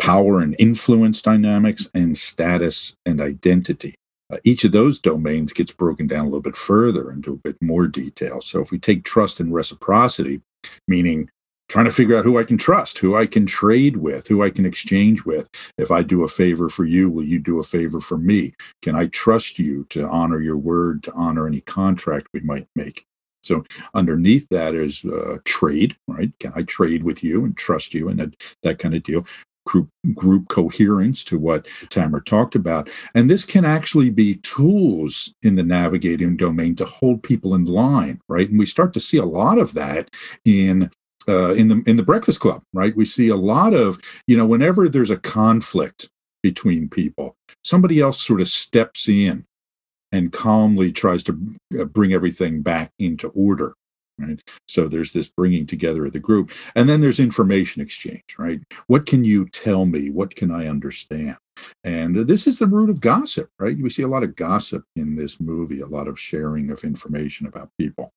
power 0.00 0.40
and 0.40 0.54
influence 0.60 1.20
dynamics, 1.20 1.88
and 1.94 2.16
status 2.16 2.94
and 3.04 3.20
identity. 3.20 3.96
Uh, 4.30 4.36
each 4.44 4.64
of 4.64 4.72
those 4.72 5.00
domains 5.00 5.52
gets 5.52 5.72
broken 5.72 6.06
down 6.06 6.22
a 6.22 6.28
little 6.28 6.40
bit 6.40 6.56
further 6.56 7.10
into 7.10 7.32
a 7.32 7.36
bit 7.36 7.56
more 7.60 7.86
detail. 7.86 8.40
So 8.40 8.60
if 8.60 8.70
we 8.70 8.78
take 8.78 9.04
trust 9.04 9.40
and 9.40 9.52
reciprocity, 9.52 10.42
meaning 10.86 11.30
trying 11.68 11.84
to 11.84 11.92
figure 11.92 12.16
out 12.16 12.24
who 12.24 12.36
I 12.36 12.42
can 12.42 12.58
trust, 12.58 12.98
who 12.98 13.16
I 13.16 13.26
can 13.26 13.46
trade 13.46 13.96
with, 13.96 14.26
who 14.26 14.42
I 14.42 14.50
can 14.50 14.66
exchange 14.66 15.24
with. 15.24 15.48
If 15.78 15.92
I 15.92 16.02
do 16.02 16.24
a 16.24 16.28
favor 16.28 16.68
for 16.68 16.84
you, 16.84 17.08
will 17.08 17.22
you 17.22 17.38
do 17.38 17.60
a 17.60 17.62
favor 17.62 18.00
for 18.00 18.18
me? 18.18 18.54
Can 18.82 18.96
I 18.96 19.06
trust 19.06 19.58
you 19.58 19.84
to 19.90 20.08
honor 20.08 20.40
your 20.40 20.56
word, 20.56 21.04
to 21.04 21.12
honor 21.12 21.46
any 21.46 21.60
contract 21.60 22.26
we 22.34 22.40
might 22.40 22.66
make? 22.74 23.06
So 23.42 23.64
underneath 23.94 24.48
that 24.50 24.74
is 24.74 25.04
uh, 25.04 25.38
trade, 25.44 25.96
right? 26.08 26.32
Can 26.40 26.52
I 26.56 26.62
trade 26.62 27.04
with 27.04 27.22
you 27.22 27.44
and 27.44 27.56
trust 27.56 27.94
you 27.94 28.08
and 28.08 28.18
that, 28.18 28.34
that 28.62 28.78
kind 28.80 28.94
of 28.94 29.04
deal? 29.04 29.24
Group, 29.66 29.88
group 30.14 30.48
coherence 30.48 31.22
to 31.24 31.38
what 31.38 31.68
Tamer 31.90 32.20
talked 32.20 32.54
about. 32.54 32.88
And 33.14 33.28
this 33.28 33.44
can 33.44 33.64
actually 33.64 34.10
be 34.10 34.36
tools 34.36 35.32
in 35.42 35.56
the 35.56 35.62
navigating 35.62 36.36
domain 36.36 36.74
to 36.76 36.84
hold 36.84 37.22
people 37.22 37.54
in 37.54 37.66
line, 37.66 38.20
right? 38.28 38.48
And 38.48 38.58
we 38.58 38.66
start 38.66 38.92
to 38.94 39.00
see 39.00 39.18
a 39.18 39.24
lot 39.24 39.58
of 39.58 39.74
that 39.74 40.08
in 40.44 40.90
uh, 41.28 41.52
in 41.52 41.68
the 41.68 41.82
in 41.86 41.96
the 41.96 42.02
Breakfast 42.02 42.40
Club, 42.40 42.62
right? 42.72 42.96
We 42.96 43.04
see 43.04 43.28
a 43.28 43.36
lot 43.36 43.74
of 43.74 43.98
you 44.26 44.36
know 44.36 44.46
whenever 44.46 44.88
there's 44.88 45.10
a 45.10 45.18
conflict 45.18 46.08
between 46.42 46.88
people, 46.88 47.36
somebody 47.62 48.00
else 48.00 48.20
sort 48.20 48.40
of 48.40 48.48
steps 48.48 49.08
in 49.08 49.44
and 50.12 50.32
calmly 50.32 50.90
tries 50.90 51.22
to 51.24 51.38
uh, 51.78 51.84
bring 51.84 52.12
everything 52.12 52.62
back 52.62 52.92
into 52.98 53.28
order. 53.28 53.74
Right. 54.20 54.42
So 54.68 54.86
there's 54.86 55.12
this 55.12 55.30
bringing 55.30 55.64
together 55.64 56.04
of 56.04 56.12
the 56.12 56.20
group. 56.20 56.52
And 56.74 56.88
then 56.88 57.00
there's 57.00 57.18
information 57.18 57.80
exchange, 57.80 58.36
right? 58.38 58.60
What 58.86 59.06
can 59.06 59.24
you 59.24 59.48
tell 59.48 59.86
me? 59.86 60.10
What 60.10 60.36
can 60.36 60.50
I 60.50 60.66
understand? 60.66 61.38
And 61.84 62.16
this 62.28 62.46
is 62.46 62.58
the 62.58 62.66
root 62.66 62.90
of 62.90 63.00
gossip, 63.00 63.50
right? 63.58 63.78
We 63.78 63.88
see 63.88 64.02
a 64.02 64.08
lot 64.08 64.22
of 64.22 64.36
gossip 64.36 64.84
in 64.94 65.16
this 65.16 65.40
movie, 65.40 65.80
a 65.80 65.86
lot 65.86 66.06
of 66.06 66.20
sharing 66.20 66.70
of 66.70 66.84
information 66.84 67.46
about 67.46 67.70
people. 67.78 68.12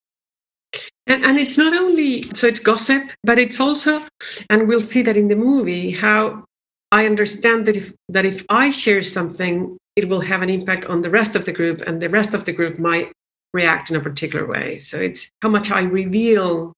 And, 1.06 1.24
and 1.24 1.38
it's 1.38 1.56
not 1.56 1.74
only, 1.74 2.22
so 2.34 2.46
it's 2.46 2.60
gossip, 2.60 3.10
but 3.22 3.38
it's 3.38 3.60
also, 3.60 4.06
and 4.50 4.68
we'll 4.68 4.80
see 4.80 5.02
that 5.02 5.16
in 5.16 5.28
the 5.28 5.36
movie, 5.36 5.90
how 5.90 6.44
I 6.92 7.06
understand 7.06 7.66
that 7.66 7.76
if, 7.76 7.92
that 8.08 8.24
if 8.24 8.44
I 8.48 8.70
share 8.70 9.02
something, 9.02 9.76
it 9.96 10.08
will 10.08 10.20
have 10.20 10.42
an 10.42 10.50
impact 10.50 10.86
on 10.86 11.02
the 11.02 11.10
rest 11.10 11.36
of 11.36 11.44
the 11.44 11.52
group, 11.52 11.82
and 11.86 12.00
the 12.00 12.10
rest 12.10 12.34
of 12.34 12.44
the 12.44 12.52
group 12.52 12.78
might 12.80 13.12
react 13.54 13.88
in 13.88 13.96
a 13.96 14.00
particular 14.00 14.46
way. 14.46 14.78
So 14.78 14.98
it's 14.98 15.30
how 15.40 15.48
much 15.48 15.70
I 15.70 15.82
reveal 15.82 16.74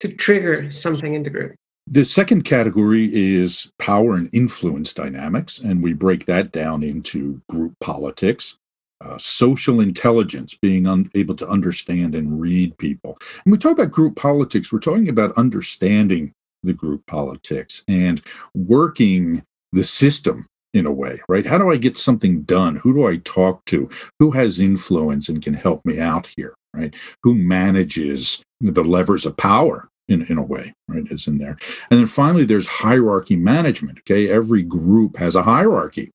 to 0.00 0.08
trigger 0.08 0.70
something 0.70 1.14
in 1.14 1.24
the 1.24 1.30
group. 1.30 1.56
The 1.88 2.04
second 2.04 2.44
category 2.44 3.10
is 3.12 3.72
power 3.78 4.14
and 4.14 4.28
influence 4.32 4.92
dynamics, 4.92 5.58
and 5.58 5.82
we 5.82 5.94
break 5.94 6.26
that 6.26 6.52
down 6.52 6.82
into 6.82 7.40
group 7.48 7.72
politics 7.80 8.58
uh, 9.00 9.16
social 9.16 9.80
intelligence, 9.80 10.54
being 10.60 10.86
un- 10.86 11.10
able 11.14 11.34
to 11.36 11.48
understand 11.48 12.14
and 12.14 12.40
read 12.40 12.76
people. 12.78 13.16
And 13.44 13.52
we 13.52 13.58
talk 13.58 13.72
about 13.72 13.92
group 13.92 14.16
politics, 14.16 14.72
we're 14.72 14.80
talking 14.80 15.08
about 15.08 15.36
understanding 15.36 16.32
the 16.64 16.72
group 16.72 17.06
politics 17.06 17.84
and 17.86 18.20
working 18.54 19.44
the 19.72 19.84
system 19.84 20.46
in 20.78 20.86
a 20.86 20.92
way, 20.92 21.20
right? 21.28 21.46
How 21.46 21.58
do 21.58 21.70
I 21.70 21.76
get 21.76 21.96
something 21.96 22.42
done? 22.42 22.76
Who 22.76 22.94
do 22.94 23.06
I 23.06 23.18
talk 23.18 23.64
to? 23.66 23.90
Who 24.18 24.30
has 24.32 24.60
influence 24.60 25.28
and 25.28 25.42
can 25.42 25.54
help 25.54 25.84
me 25.84 26.00
out 26.00 26.28
here, 26.36 26.54
right? 26.74 26.94
Who 27.22 27.34
manages 27.34 28.42
the 28.60 28.82
levers 28.82 29.26
of 29.26 29.36
power 29.36 29.88
in, 30.08 30.22
in 30.22 30.38
a 30.38 30.44
way, 30.44 30.72
right? 30.88 31.06
Is 31.10 31.26
in 31.26 31.38
there. 31.38 31.58
And 31.90 32.00
then 32.00 32.06
finally, 32.06 32.44
there's 32.44 32.66
hierarchy 32.66 33.36
management. 33.36 33.98
Okay. 33.98 34.30
Every 34.30 34.62
group 34.62 35.18
has 35.18 35.36
a 35.36 35.42
hierarchy. 35.42 36.10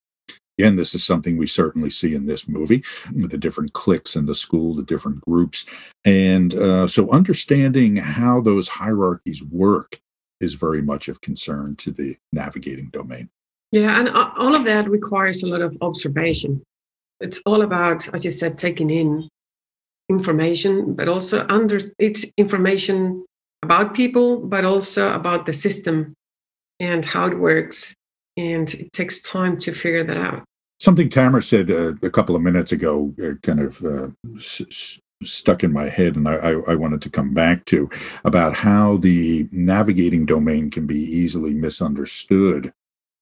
Again, 0.60 0.76
this 0.76 0.94
is 0.94 1.04
something 1.04 1.38
we 1.38 1.48
certainly 1.48 1.90
see 1.90 2.14
in 2.14 2.28
this 2.28 2.48
movie 2.48 2.84
the 3.12 3.40
different 3.40 3.74
cliques 3.74 4.16
in 4.16 4.28
the 4.28 4.36
school, 4.36 4.76
the 4.76 4.84
different 4.84 5.22
groups. 5.22 5.66
And 6.06 6.54
uh, 6.54 6.86
so 6.88 7.12
understanding 7.12 7.96
how 7.96 8.40
those 8.40 8.68
hierarchies 8.68 9.44
work 9.44 10.00
is 10.40 10.54
very 10.54 10.82
much 10.82 11.08
of 11.08 11.22
concern 11.22 11.76
to 11.78 11.92
the 11.92 12.18
navigating 12.32 12.90
domain. 12.90 13.30
Yeah, 13.74 14.00
and 14.00 14.10
all 14.10 14.54
of 14.54 14.66
that 14.66 14.88
requires 14.88 15.42
a 15.42 15.48
lot 15.48 15.62
of 15.62 15.76
observation. 15.82 16.62
It's 17.20 17.42
all 17.44 17.64
about, 17.64 18.08
as 18.14 18.24
you 18.24 18.30
said, 18.30 18.56
taking 18.56 18.92
in 18.92 19.28
information, 20.10 20.94
but 20.94 21.08
also 21.08 21.44
under 21.50 21.80
it's 21.98 22.32
information 22.38 23.26
about 23.64 23.96
people, 23.96 24.38
but 24.46 24.64
also 24.64 25.12
about 25.16 25.48
the 25.48 25.54
system 25.54 26.14
and 26.80 27.04
how 27.04 27.26
it 27.26 27.40
works 27.40 27.96
and 28.38 28.72
it 28.76 28.94
takes 28.94 29.24
time 29.24 29.58
to 29.58 29.72
figure 29.72 30.04
that 30.04 30.18
out. 30.18 30.44
Something 30.80 31.10
Tamer 31.10 31.42
said 31.42 31.72
uh, 31.72 31.94
a 32.04 32.12
couple 32.12 32.36
of 32.36 32.44
minutes 32.44 32.74
ago 32.74 33.12
uh, 33.24 33.40
kind 33.42 33.60
of 33.60 33.84
uh, 33.84 34.10
s- 34.38 35.00
stuck 35.24 35.64
in 35.64 35.74
my 35.74 35.90
head, 35.90 36.16
and 36.16 36.28
I, 36.28 36.36
I, 36.68 36.76
wanted 36.76 37.02
to 37.04 37.10
come 37.10 37.34
back 37.34 37.66
to 37.66 37.90
about 38.26 38.54
how 38.54 38.98
the 38.98 39.48
navigating 39.52 40.26
domain 40.26 40.70
can 40.70 40.86
be 40.86 41.00
easily 41.00 41.54
misunderstood 41.54 42.72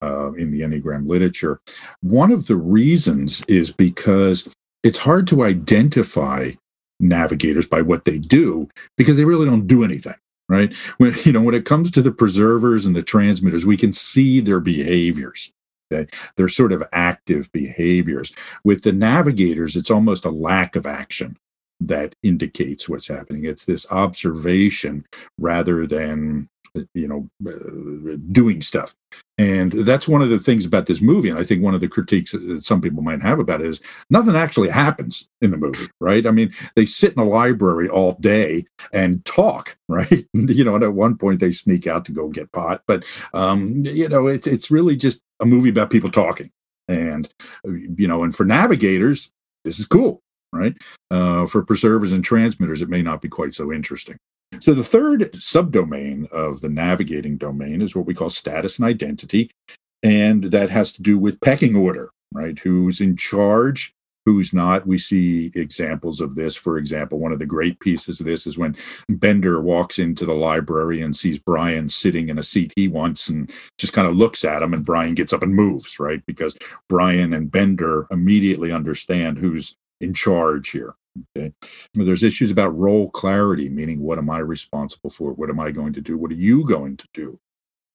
uh, 0.02 0.32
in 0.34 0.52
the 0.52 0.62
Enneagram 0.62 1.08
literature. 1.08 1.60
One 2.02 2.32
of 2.32 2.48
the 2.48 2.56
reasons 2.56 3.44
is 3.48 3.72
because 3.72 4.48
it's 4.84 4.98
hard 4.98 5.28
to 5.28 5.44
identify 5.44 6.52
navigators 7.00 7.68
by 7.68 7.82
what 7.82 8.06
they 8.06 8.18
do 8.18 8.70
because 8.98 9.18
they 9.18 9.26
really 9.26 9.46
don't 9.46 9.68
do 9.68 9.84
anything 9.84 10.16
right? 10.52 10.74
When 10.98 11.16
you 11.24 11.32
know 11.32 11.42
when 11.42 11.56
it 11.56 11.66
comes 11.66 11.90
to 11.92 12.02
the 12.02 12.12
preservers 12.12 12.86
and 12.86 12.96
the 12.96 13.02
transmitters, 13.02 13.66
we 13.66 13.78
can 13.78 13.94
see 13.94 14.42
their 14.42 14.60
behaviors. 14.60 15.52
Okay? 15.92 16.12
They're 16.36 16.50
sort 16.50 16.74
of 16.74 16.84
active 16.92 17.52
behaviors. 17.52 18.34
With 18.64 18.84
the 18.84 18.92
navigators, 18.92 19.76
it's 19.76 19.92
almost 19.92 20.26
a 20.26 20.30
lack 20.30 20.76
of 20.76 20.86
action 20.86 21.38
that 21.80 22.16
indicates 22.22 22.88
what's 22.88 23.08
happening. 23.08 23.46
It's 23.46 23.66
this 23.66 23.90
observation 23.92 25.06
rather 25.38 25.88
than 25.88 26.50
you 26.94 27.08
know 27.08 27.30
uh, 27.50 28.18
doing 28.32 28.62
stuff. 28.62 28.96
And 29.38 29.72
that's 29.72 30.08
one 30.08 30.22
of 30.22 30.30
the 30.30 30.40
things 30.40 30.66
about 30.66 30.86
this 30.86 31.02
movie 31.02 31.30
and 31.30 31.40
i 31.40 31.44
think 31.44 31.64
one 31.64 31.74
of 31.74 31.82
the 31.82 31.88
critiques 31.88 32.32
that 32.32 32.64
some 32.64 32.80
people 32.80 33.02
might 33.02 33.22
have 33.22 33.40
about 33.40 33.62
it 33.62 33.68
is 33.68 33.82
nothing 34.10 34.36
actually 34.36 34.70
happens 34.70 35.28
in 35.42 35.52
the 35.52 35.58
movie 35.58 35.88
right? 36.00 36.26
I 36.28 36.32
mean 36.32 36.54
they 36.76 36.86
sit 36.86 37.14
in 37.14 37.20
a 37.20 37.26
library 37.26 37.90
all 37.90 38.14
day 38.14 38.66
and 38.94 39.24
talk 39.26 39.78
right? 39.90 40.28
You 40.34 40.64
know 40.64 40.76
and 40.76 40.84
at 40.84 40.94
one 40.94 41.18
point 41.18 41.40
they 41.40 41.52
sneak 41.52 41.88
out 41.88 42.06
to 42.06 42.12
go 42.12 42.30
get 42.30 42.52
pot 42.52 42.84
but 42.88 43.06
um 43.34 43.86
you 43.86 44.08
know 44.08 44.28
it's 44.28 44.48
it's 44.48 44.72
really 44.72 44.96
just 44.96 45.22
a 45.40 45.46
movie 45.46 45.70
about 45.70 45.90
people 45.90 46.12
talking. 46.12 46.52
And 46.88 47.28
you 47.66 48.08
know 48.08 48.24
and 48.24 48.36
for 48.36 48.46
navigators 48.46 49.32
this 49.66 49.80
is 49.80 49.86
cool 49.86 50.22
right? 50.54 50.76
Uh, 51.10 51.48
for 51.48 51.64
preservers 51.64 52.12
and 52.12 52.24
transmitters 52.24 52.82
it 52.82 52.90
may 52.90 53.02
not 53.02 53.22
be 53.22 53.30
quite 53.30 53.54
so 53.54 53.72
interesting 53.72 54.18
so 54.60 54.74
the 54.74 54.84
third 54.84 55.32
subdomain 55.34 56.30
of 56.32 56.62
the 56.62 56.70
navigating 56.70 57.38
domain 57.38 57.82
is 57.82 57.96
what 57.96 58.06
we 58.06 58.14
call 58.14 58.30
status 58.30 58.78
and 58.78 58.88
identity. 58.88 59.50
And 60.04 60.46
that 60.46 60.70
has 60.72 60.94
to 60.94 61.02
do 61.02 61.18
with 61.18 61.42
pecking 61.42 61.76
order, 61.76 62.10
right? 62.34 62.58
Who's 62.60 63.00
in 63.00 63.16
charge, 63.16 63.94
who's 64.26 64.54
not. 64.54 64.88
We 64.88 64.98
see 64.98 65.52
examples 65.56 66.22
of 66.22 66.36
this. 66.36 66.56
For 66.56 66.78
example, 66.78 67.20
one 67.20 67.32
of 67.32 67.40
the 67.40 67.46
great 67.46 67.80
pieces 67.80 68.20
of 68.20 68.26
this 68.26 68.46
is 68.46 68.58
when 68.58 68.76
Bender 69.10 69.62
walks 69.62 70.00
into 70.00 70.26
the 70.26 70.34
library 70.34 71.02
and 71.02 71.16
sees 71.16 71.40
Brian 71.40 71.90
sitting 71.90 72.30
in 72.30 72.38
a 72.38 72.44
seat 72.44 72.74
he 72.76 72.88
wants 72.88 73.30
and 73.30 73.52
just 73.78 73.94
kind 73.94 74.08
of 74.08 74.16
looks 74.16 74.44
at 74.44 74.62
him, 74.62 74.74
and 74.74 74.86
Brian 74.86 75.16
gets 75.16 75.34
up 75.34 75.44
and 75.44 75.56
moves, 75.56 76.00
right? 76.00 76.24
Because 76.26 76.58
Brian 76.90 77.34
and 77.34 77.52
Bender 77.52 78.08
immediately 78.12 78.72
understand 78.72 79.38
who's 79.38 79.76
in 80.00 80.14
charge 80.14 80.72
here. 80.72 80.96
Okay. 81.36 81.54
There's 81.94 82.24
issues 82.24 82.52
about 82.52 82.78
role 82.78 83.10
clarity, 83.10 83.70
meaning 83.70 84.02
what 84.02 84.18
am 84.18 84.30
I 84.30 84.38
responsible 84.40 85.10
for? 85.10 85.34
What 85.34 85.50
am 85.50 85.60
I 85.60 85.72
going 85.72 85.94
to 85.94 86.02
do? 86.02 86.18
What 86.18 86.32
are 86.32 86.36
you 86.36 86.66
going 86.66 86.98
to 86.98 87.08
do? 87.14 87.40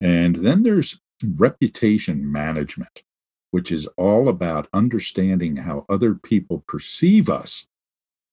And 0.01 0.37
then 0.37 0.63
there's 0.63 1.01
reputation 1.23 2.31
management, 2.31 3.03
which 3.51 3.73
is 3.73 3.87
all 3.97 4.29
about 4.29 4.69
understanding 4.73 5.57
how 5.57 5.87
other 5.89 6.15
people 6.15 6.63
perceive 6.69 7.31
us 7.31 7.67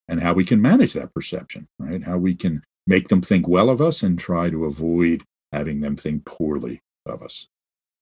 and 0.08 0.22
how 0.22 0.34
we 0.34 0.44
can 0.44 0.62
manage 0.62 0.94
that 0.94 1.14
perception, 1.14 1.68
right? 1.80 2.04
How 2.04 2.18
we 2.18 2.36
can 2.36 2.64
make 2.86 3.08
them 3.08 3.22
think 3.22 3.48
well 3.48 3.70
of 3.70 3.82
us 3.82 4.04
and 4.04 4.20
try 4.20 4.50
to 4.50 4.66
avoid 4.66 5.24
having 5.54 5.80
them 5.80 5.96
think 5.96 6.26
poorly 6.26 6.82
of 7.06 7.24
us. 7.24 7.48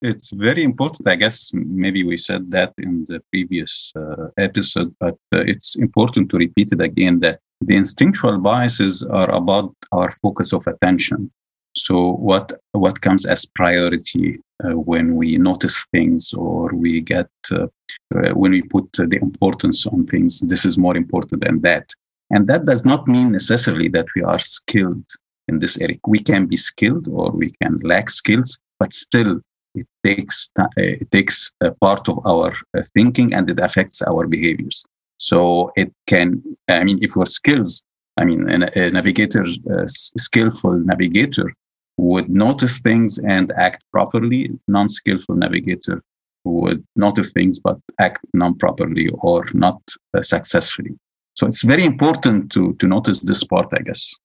It's 0.01 0.31
very 0.31 0.63
important. 0.63 1.07
I 1.07 1.15
guess 1.15 1.51
maybe 1.53 2.03
we 2.03 2.17
said 2.17 2.49
that 2.51 2.73
in 2.79 3.05
the 3.07 3.21
previous 3.31 3.93
uh, 3.95 4.29
episode, 4.39 4.95
but 4.99 5.13
uh, 5.31 5.43
it's 5.45 5.75
important 5.75 6.31
to 6.31 6.37
repeat 6.37 6.71
it 6.71 6.81
again 6.81 7.19
that 7.19 7.39
the 7.61 7.75
instinctual 7.75 8.39
biases 8.39 9.03
are 9.03 9.29
about 9.29 9.75
our 9.91 10.09
focus 10.23 10.53
of 10.53 10.65
attention. 10.65 11.31
So 11.75 12.13
what 12.13 12.51
what 12.71 13.01
comes 13.01 13.27
as 13.27 13.45
priority 13.45 14.39
uh, 14.63 14.71
when 14.71 15.15
we 15.15 15.37
notice 15.37 15.85
things 15.91 16.33
or 16.33 16.69
we 16.73 17.01
get 17.01 17.29
uh, 17.51 17.67
uh, 18.15 18.31
when 18.33 18.51
we 18.51 18.63
put 18.63 18.91
the 18.93 19.19
importance 19.21 19.85
on 19.85 20.07
things? 20.07 20.39
This 20.39 20.65
is 20.65 20.79
more 20.79 20.97
important 20.97 21.45
than 21.45 21.61
that, 21.61 21.93
and 22.31 22.47
that 22.47 22.65
does 22.65 22.83
not 22.83 23.07
mean 23.07 23.31
necessarily 23.31 23.87
that 23.89 24.07
we 24.15 24.23
are 24.23 24.39
skilled 24.39 25.05
in 25.47 25.59
this 25.59 25.79
area. 25.79 25.99
We 26.07 26.19
can 26.19 26.47
be 26.47 26.57
skilled 26.57 27.07
or 27.07 27.29
we 27.31 27.51
can 27.61 27.77
lack 27.83 28.09
skills, 28.09 28.59
but 28.79 28.93
still 28.93 29.39
it 29.75 29.87
takes 30.03 30.51
uh, 30.59 30.67
it 30.75 31.09
takes 31.11 31.51
a 31.61 31.71
part 31.71 32.07
of 32.09 32.25
our 32.25 32.53
uh, 32.77 32.83
thinking 32.93 33.33
and 33.33 33.49
it 33.49 33.59
affects 33.59 34.01
our 34.01 34.27
behaviors 34.27 34.83
So 35.21 35.71
it 35.75 35.93
can, 36.07 36.41
I 36.67 36.83
mean, 36.83 36.97
if 37.03 37.15
your 37.15 37.27
skills, 37.27 37.83
I 38.17 38.25
mean, 38.25 38.49
a, 38.49 38.71
a 38.75 38.89
navigator, 38.89 39.45
a 39.45 39.87
skillful 39.87 40.79
navigator 40.79 41.53
would 41.97 42.27
notice 42.27 42.79
things 42.79 43.19
and 43.19 43.51
act 43.55 43.83
properly. 43.91 44.49
Non-skillful 44.67 45.35
navigator 45.35 46.01
would 46.43 46.83
notice 46.95 47.31
things 47.33 47.59
but 47.59 47.77
act 47.99 48.25
non-properly 48.33 49.09
or 49.19 49.45
not 49.53 49.79
uh, 50.15 50.23
successfully. 50.23 50.97
So 51.35 51.45
it's 51.45 51.63
very 51.63 51.85
important 51.85 52.51
to 52.53 52.73
to 52.79 52.87
notice 52.87 53.19
this 53.19 53.43
part, 53.43 53.67
I 53.73 53.83
guess. 53.83 54.15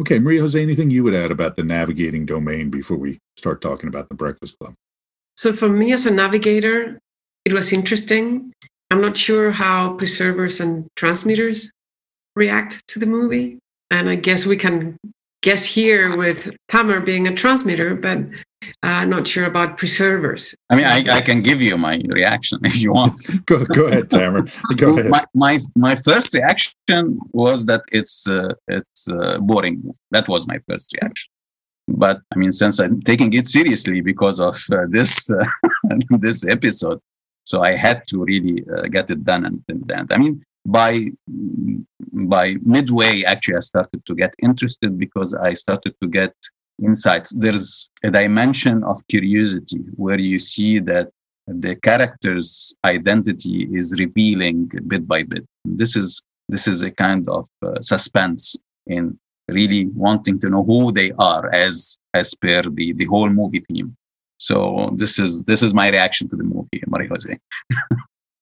Okay, 0.00 0.18
Maria 0.18 0.40
Jose, 0.40 0.60
anything 0.60 0.90
you 0.90 1.04
would 1.04 1.14
add 1.14 1.30
about 1.30 1.56
the 1.56 1.62
navigating 1.62 2.24
domain 2.24 2.70
before 2.70 2.96
we 2.96 3.18
start 3.36 3.60
talking 3.60 3.88
about 3.88 4.08
the 4.08 4.14
Breakfast 4.14 4.58
Club? 4.58 4.74
So 5.38 5.52
for 5.52 5.68
me 5.68 5.92
as 5.92 6.04
a 6.04 6.10
navigator, 6.10 6.98
it 7.44 7.52
was 7.52 7.72
interesting. 7.72 8.52
I'm 8.90 9.00
not 9.00 9.16
sure 9.16 9.52
how 9.52 9.92
preservers 9.92 10.58
and 10.58 10.88
transmitters 10.96 11.70
react 12.34 12.84
to 12.88 12.98
the 12.98 13.06
movie. 13.06 13.60
And 13.92 14.10
I 14.10 14.16
guess 14.16 14.46
we 14.46 14.56
can 14.56 14.96
guess 15.42 15.64
here 15.64 16.16
with 16.16 16.56
Tamer 16.66 16.98
being 16.98 17.28
a 17.28 17.32
transmitter, 17.32 17.94
but 17.94 18.18
uh, 18.82 19.04
not 19.04 19.28
sure 19.28 19.44
about 19.44 19.78
preservers. 19.78 20.56
I 20.70 20.74
mean, 20.74 20.86
I, 20.86 21.04
I 21.18 21.20
can 21.20 21.40
give 21.40 21.62
you 21.62 21.78
my 21.78 22.02
reaction 22.08 22.58
if 22.64 22.82
you 22.82 22.92
want. 22.92 23.20
go, 23.46 23.64
go 23.64 23.86
ahead, 23.86 24.10
Tamer. 24.10 24.44
Go 24.74 24.90
ahead. 24.98 25.08
My, 25.08 25.24
my, 25.34 25.60
my 25.76 25.94
first 25.94 26.34
reaction 26.34 27.20
was 27.30 27.64
that 27.66 27.82
it's 27.92 28.26
uh, 28.26 28.54
it's 28.66 29.06
uh, 29.06 29.38
boring. 29.38 29.88
That 30.10 30.28
was 30.28 30.48
my 30.48 30.58
first 30.68 30.92
reaction. 30.94 31.30
But 31.88 32.20
I 32.32 32.38
mean, 32.38 32.52
since 32.52 32.78
I'm 32.78 33.00
taking 33.02 33.32
it 33.32 33.46
seriously 33.46 34.00
because 34.00 34.40
of 34.40 34.62
uh, 34.70 34.86
this 34.88 35.30
uh, 35.30 35.44
this 36.18 36.46
episode, 36.46 37.00
so 37.44 37.62
I 37.62 37.76
had 37.76 38.06
to 38.08 38.24
really 38.24 38.64
uh, 38.76 38.88
get 38.88 39.10
it 39.10 39.24
done 39.24 39.62
the 39.66 39.96
end. 39.96 40.12
I 40.12 40.18
mean, 40.18 40.44
by 40.66 41.06
by 42.12 42.56
midway, 42.62 43.22
actually, 43.24 43.56
I 43.56 43.60
started 43.60 44.04
to 44.04 44.14
get 44.14 44.34
interested 44.42 44.98
because 44.98 45.32
I 45.34 45.54
started 45.54 45.94
to 46.02 46.08
get 46.08 46.34
insights. 46.82 47.30
There's 47.30 47.90
a 48.02 48.10
dimension 48.10 48.84
of 48.84 49.06
curiosity 49.08 49.80
where 49.96 50.18
you 50.18 50.38
see 50.38 50.78
that 50.80 51.08
the 51.46 51.74
character's 51.76 52.76
identity 52.84 53.68
is 53.72 53.98
revealing 53.98 54.70
bit 54.86 55.08
by 55.08 55.22
bit. 55.22 55.46
This 55.64 55.96
is 55.96 56.22
this 56.50 56.66
is 56.66 56.82
a 56.82 56.90
kind 56.90 57.28
of 57.28 57.48
uh, 57.62 57.80
suspense 57.80 58.56
in 58.86 59.18
really 59.48 59.88
wanting 59.94 60.38
to 60.40 60.50
know 60.50 60.64
who 60.64 60.92
they 60.92 61.12
are 61.18 61.52
as 61.54 61.98
as 62.14 62.34
per 62.34 62.62
the 62.62 62.92
the 62.92 63.06
whole 63.06 63.28
movie 63.28 63.64
theme. 63.68 63.96
So 64.38 64.94
this 64.96 65.18
is 65.18 65.42
this 65.42 65.62
is 65.62 65.74
my 65.74 65.88
reaction 65.88 66.28
to 66.28 66.36
the 66.36 66.44
movie, 66.44 66.82
Maria 66.86 67.08
Jose. 67.08 67.38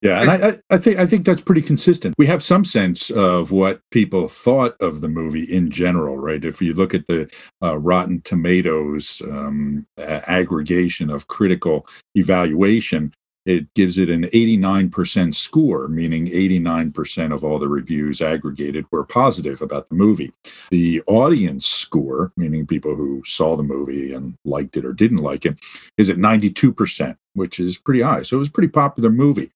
Yeah, 0.01 0.21
and 0.21 0.29
I, 0.29 0.59
I, 0.69 0.77
think 0.77 0.99
I 0.99 1.07
think 1.07 1.25
that's 1.25 1.41
pretty 1.41 1.63
consistent. 1.63 2.13
We 2.19 2.27
have 2.27 2.43
some 2.43 2.63
sense 2.63 3.09
of 3.09 3.51
what 3.51 3.81
people 3.89 4.27
thought 4.27 4.79
of 4.79 5.01
the 5.01 5.09
movie 5.09 5.43
in 5.43 5.71
general, 5.71 6.19
right? 6.19 6.45
If 6.45 6.61
you 6.61 6.75
look 6.75 6.93
at 6.93 7.07
the 7.07 7.27
uh, 7.63 7.79
Rotten 7.79 8.21
Tomatoes 8.21 9.23
um, 9.27 9.87
aggregation 9.97 11.09
of 11.09 11.27
critical 11.27 11.87
evaluation, 12.13 13.11
it 13.47 13.73
gives 13.75 13.97
it 13.97 14.09
an 14.09 14.23
89% 14.25 15.33
score, 15.33 15.87
meaning 15.87 16.27
89% 16.27 17.33
of 17.33 17.45
all 17.45 17.59
the 17.59 17.69
reviews 17.69 18.21
aggregated 18.21 18.85
were 18.91 19.05
positive 19.05 19.61
about 19.61 19.87
the 19.87 19.95
movie. 19.95 20.33
The 20.69 21.01
audience 21.07 21.65
score, 21.65 22.33
meaning 22.35 22.67
people 22.67 22.93
who 22.93 23.23
saw 23.25 23.55
the 23.55 23.63
movie 23.63 24.13
and 24.13 24.35
liked 24.43 24.75
it 24.75 24.83
or 24.83 24.91
didn't 24.91 25.19
like 25.23 25.45
it, 25.45 25.57
is 25.97 26.09
at 26.09 26.17
92%, 26.17 27.15
which 27.35 27.57
is 27.57 27.77
pretty 27.77 28.01
high. 28.01 28.23
So 28.23 28.35
it 28.35 28.39
was 28.39 28.49
a 28.49 28.51
pretty 28.51 28.67
popular 28.67 29.09
movie. 29.09 29.49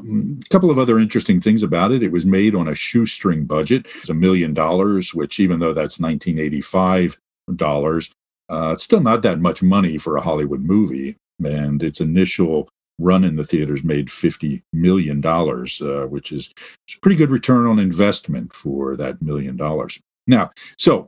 A 0.00 0.48
couple 0.48 0.70
of 0.70 0.78
other 0.78 0.98
interesting 0.98 1.38
things 1.38 1.62
about 1.62 1.92
it. 1.92 2.02
It 2.02 2.12
was 2.12 2.24
made 2.24 2.54
on 2.54 2.66
a 2.66 2.74
shoestring 2.74 3.44
budget. 3.44 3.86
It's 4.00 4.08
a 4.08 4.14
million 4.14 4.54
dollars, 4.54 5.12
which 5.12 5.38
even 5.38 5.60
though 5.60 5.74
that's 5.74 6.00
1985 6.00 7.18
dollars, 7.54 8.10
uh, 8.50 8.72
it's 8.72 8.84
still 8.84 9.02
not 9.02 9.20
that 9.20 9.38
much 9.38 9.62
money 9.62 9.98
for 9.98 10.16
a 10.16 10.22
Hollywood 10.22 10.62
movie. 10.62 11.16
And 11.44 11.82
its 11.82 12.00
initial 12.00 12.68
run 12.98 13.24
in 13.24 13.36
the 13.36 13.44
theaters 13.44 13.84
made 13.84 14.08
$50 14.08 14.62
million, 14.72 15.24
uh, 15.24 16.06
which 16.06 16.32
is 16.32 16.52
a 16.94 17.00
pretty 17.00 17.16
good 17.16 17.30
return 17.30 17.66
on 17.66 17.78
investment 17.78 18.52
for 18.52 18.96
that 18.96 19.20
million 19.22 19.56
dollars. 19.56 20.00
Now, 20.26 20.50
so 20.78 21.00
in 21.00 21.06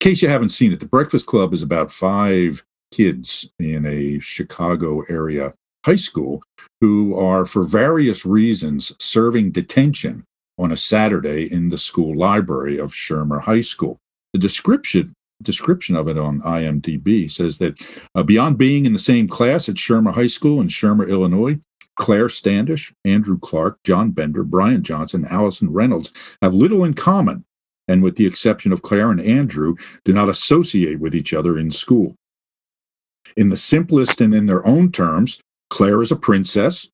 case 0.00 0.22
you 0.22 0.28
haven't 0.28 0.50
seen 0.50 0.72
it, 0.72 0.80
The 0.80 0.86
Breakfast 0.86 1.26
Club 1.26 1.52
is 1.52 1.62
about 1.62 1.90
five 1.90 2.62
kids 2.92 3.52
in 3.58 3.86
a 3.86 4.18
Chicago 4.20 5.02
area 5.08 5.54
high 5.84 5.96
school 5.96 6.42
who 6.80 7.18
are, 7.18 7.44
for 7.44 7.64
various 7.64 8.24
reasons, 8.24 8.92
serving 9.00 9.50
detention 9.50 10.24
on 10.58 10.70
a 10.70 10.76
Saturday 10.76 11.52
in 11.52 11.70
the 11.70 11.78
school 11.78 12.16
library 12.16 12.78
of 12.78 12.92
Shermer 12.92 13.40
High 13.42 13.62
School. 13.62 13.98
The 14.32 14.38
description 14.38 15.14
description 15.42 15.96
of 15.96 16.08
it 16.08 16.18
on 16.18 16.40
IMDb 16.42 17.30
says 17.30 17.58
that 17.58 17.80
uh, 18.14 18.22
beyond 18.22 18.58
being 18.58 18.86
in 18.86 18.92
the 18.92 18.98
same 18.98 19.28
class 19.28 19.68
at 19.68 19.76
Shermer 19.76 20.14
High 20.14 20.26
School 20.26 20.60
in 20.60 20.68
Shermer, 20.68 21.08
Illinois, 21.08 21.58
Claire 21.96 22.28
Standish, 22.28 22.92
Andrew 23.04 23.38
Clark, 23.38 23.78
John 23.84 24.10
Bender, 24.10 24.42
Brian 24.44 24.82
Johnson, 24.82 25.26
Allison 25.28 25.72
Reynolds 25.72 26.12
have 26.40 26.54
little 26.54 26.84
in 26.84 26.94
common, 26.94 27.44
and 27.86 28.02
with 28.02 28.16
the 28.16 28.26
exception 28.26 28.72
of 28.72 28.82
Claire 28.82 29.10
and 29.10 29.20
Andrew, 29.20 29.76
do 30.04 30.12
not 30.12 30.28
associate 30.28 31.00
with 31.00 31.14
each 31.14 31.34
other 31.34 31.58
in 31.58 31.70
school. 31.70 32.16
In 33.36 33.50
the 33.50 33.56
simplest 33.56 34.20
and 34.20 34.34
in 34.34 34.46
their 34.46 34.66
own 34.66 34.90
terms, 34.90 35.40
Claire 35.70 36.02
is 36.02 36.12
a 36.12 36.16
princess, 36.16 36.88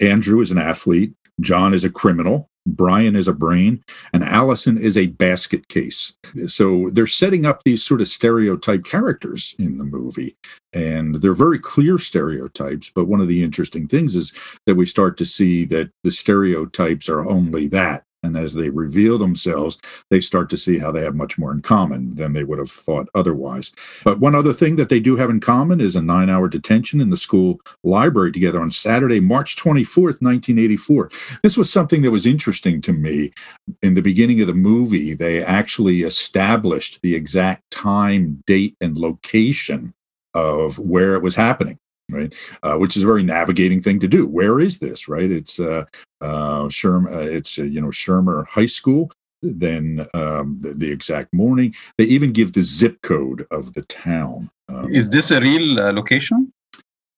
Andrew 0.00 0.40
is 0.40 0.50
an 0.50 0.58
athlete, 0.58 1.12
John 1.40 1.74
is 1.74 1.84
a 1.84 1.90
criminal, 1.90 2.49
Brian 2.66 3.16
is 3.16 3.26
a 3.26 3.32
brain, 3.32 3.82
and 4.12 4.22
Allison 4.22 4.78
is 4.78 4.96
a 4.96 5.06
basket 5.06 5.68
case. 5.68 6.14
So 6.46 6.90
they're 6.92 7.06
setting 7.06 7.46
up 7.46 7.62
these 7.64 7.84
sort 7.84 8.00
of 8.00 8.08
stereotype 8.08 8.84
characters 8.84 9.54
in 9.58 9.78
the 9.78 9.84
movie. 9.84 10.36
And 10.72 11.16
they're 11.16 11.34
very 11.34 11.58
clear 11.58 11.98
stereotypes. 11.98 12.90
But 12.94 13.06
one 13.06 13.20
of 13.20 13.28
the 13.28 13.42
interesting 13.42 13.88
things 13.88 14.14
is 14.14 14.32
that 14.66 14.76
we 14.76 14.86
start 14.86 15.16
to 15.18 15.24
see 15.24 15.64
that 15.66 15.90
the 16.04 16.10
stereotypes 16.10 17.08
are 17.08 17.28
only 17.28 17.66
that. 17.68 18.04
And 18.22 18.36
as 18.36 18.52
they 18.54 18.68
reveal 18.68 19.16
themselves, 19.16 19.78
they 20.10 20.20
start 20.20 20.50
to 20.50 20.56
see 20.56 20.78
how 20.78 20.92
they 20.92 21.02
have 21.02 21.14
much 21.14 21.38
more 21.38 21.52
in 21.52 21.62
common 21.62 22.14
than 22.16 22.32
they 22.32 22.44
would 22.44 22.58
have 22.58 22.70
thought 22.70 23.08
otherwise. 23.14 23.72
But 24.04 24.20
one 24.20 24.34
other 24.34 24.52
thing 24.52 24.76
that 24.76 24.90
they 24.90 25.00
do 25.00 25.16
have 25.16 25.30
in 25.30 25.40
common 25.40 25.80
is 25.80 25.96
a 25.96 26.02
nine 26.02 26.28
hour 26.28 26.48
detention 26.48 27.00
in 27.00 27.10
the 27.10 27.16
school 27.16 27.60
library 27.82 28.32
together 28.32 28.60
on 28.60 28.70
Saturday, 28.70 29.20
March 29.20 29.56
24th, 29.56 30.20
1984. 30.20 31.10
This 31.42 31.56
was 31.56 31.72
something 31.72 32.02
that 32.02 32.10
was 32.10 32.26
interesting 32.26 32.82
to 32.82 32.92
me. 32.92 33.32
In 33.80 33.94
the 33.94 34.02
beginning 34.02 34.40
of 34.42 34.46
the 34.46 34.54
movie, 34.54 35.14
they 35.14 35.42
actually 35.42 36.02
established 36.02 37.00
the 37.02 37.14
exact 37.14 37.70
time, 37.70 38.42
date, 38.46 38.76
and 38.80 38.98
location 38.98 39.94
of 40.34 40.78
where 40.78 41.14
it 41.14 41.22
was 41.22 41.36
happening 41.36 41.78
right? 42.10 42.34
Uh, 42.62 42.76
which 42.76 42.96
is 42.96 43.02
a 43.02 43.06
very 43.06 43.22
navigating 43.22 43.80
thing 43.80 43.98
to 44.00 44.08
do. 44.08 44.26
Where 44.26 44.60
is 44.60 44.78
this, 44.78 45.08
right? 45.08 45.30
It's 45.30 45.58
uh, 45.60 45.84
uh, 46.20 46.64
Shermer, 46.68 47.12
uh, 47.12 47.30
it's 47.30 47.58
uh, 47.58 47.62
you 47.62 47.80
know 47.80 47.88
Shermer 47.88 48.46
High 48.46 48.66
School. 48.66 49.10
Then 49.42 50.06
um, 50.12 50.58
the, 50.60 50.74
the, 50.76 50.90
exact 50.90 51.32
morning, 51.32 51.74
they 51.96 52.04
even 52.04 52.30
give 52.30 52.52
the 52.52 52.62
zip 52.62 53.00
code 53.00 53.46
of 53.50 53.72
the 53.72 53.80
town. 53.82 54.50
Um, 54.68 54.92
is 54.94 55.08
this 55.08 55.30
a 55.30 55.40
real 55.40 55.80
uh, 55.80 55.92
location? 55.92 56.52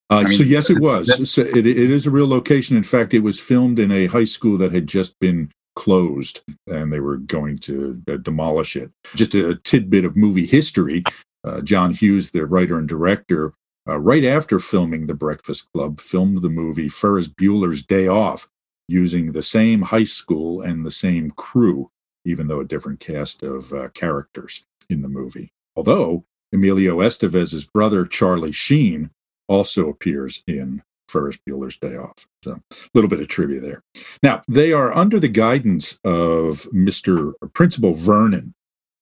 Uh, 0.09 0.23
mean, 0.25 0.39
so 0.39 0.45
yes, 0.45 0.71
it 0.71 0.79
was. 0.79 1.31
So 1.31 1.43
it, 1.43 1.67
it 1.67 1.91
is 1.91 2.07
a 2.07 2.11
real 2.11 2.29
location. 2.29 2.77
In 2.77 2.85
fact, 2.85 3.15
it 3.15 3.21
was 3.21 3.41
filmed 3.41 3.79
in 3.79 3.91
a 3.91 4.07
high 4.07 4.25
school 4.25 4.59
that 4.59 4.73
had 4.73 4.87
just 4.87 5.19
been 5.19 5.51
closed, 5.75 6.43
and 6.67 6.93
they 6.93 7.01
were 7.01 7.17
going 7.17 7.59
to 7.59 8.01
uh, 8.09 8.19
demolish 8.19 8.77
it. 8.77 8.91
Just 9.15 9.35
a 9.35 9.57
tidbit 9.57 10.05
of 10.05 10.15
movie 10.15 10.47
history: 10.47 11.03
uh, 11.45 11.63
John 11.63 11.95
Hughes, 11.95 12.31
the 12.31 12.47
writer 12.47 12.79
and 12.79 12.89
director, 12.89 13.55
uh, 13.89 13.99
right 13.99 14.25
after 14.25 14.59
filming 14.59 15.07
The 15.07 15.15
Breakfast 15.15 15.69
Club, 15.73 16.01
filmed 16.01 16.43
the 16.43 16.49
movie 16.49 16.89
Ferris 16.89 17.29
Bueller's 17.29 17.85
Day 17.85 18.07
Off 18.07 18.49
using 18.89 19.33
the 19.33 19.43
same 19.43 19.83
high 19.83 20.05
school 20.05 20.61
and 20.61 20.85
the 20.85 20.91
same 20.91 21.31
crew, 21.31 21.91
even 22.25 22.47
though 22.47 22.61
a 22.61 22.65
different 22.65 23.01
cast 23.01 23.43
of 23.43 23.73
uh, 23.73 23.89
characters 23.89 24.67
in 24.89 25.03
the 25.03 25.09
movie. 25.09 25.53
Although 25.77 26.25
Emilio 26.53 27.01
Estevez's 27.01 27.65
brother, 27.65 28.05
Charlie 28.05 28.53
Sheen, 28.53 29.11
also 29.49 29.89
appears 29.89 30.43
in 30.47 30.83
Ferris 31.09 31.39
Bueller's 31.47 31.77
Day 31.77 31.97
Off. 31.97 32.27
So 32.43 32.53
a 32.71 32.75
little 32.95 33.11
bit 33.11 33.21
of 33.21 33.29
trivia 33.29 33.61
there. 33.61 33.83
Now, 34.23 34.43
they 34.49 34.73
are 34.73 34.93
under 34.93 35.19
the 35.19 35.29
guidance 35.29 35.99
of 36.05 36.69
Mr. 36.73 37.33
Principal 37.53 37.95
Vernon, 37.95 38.55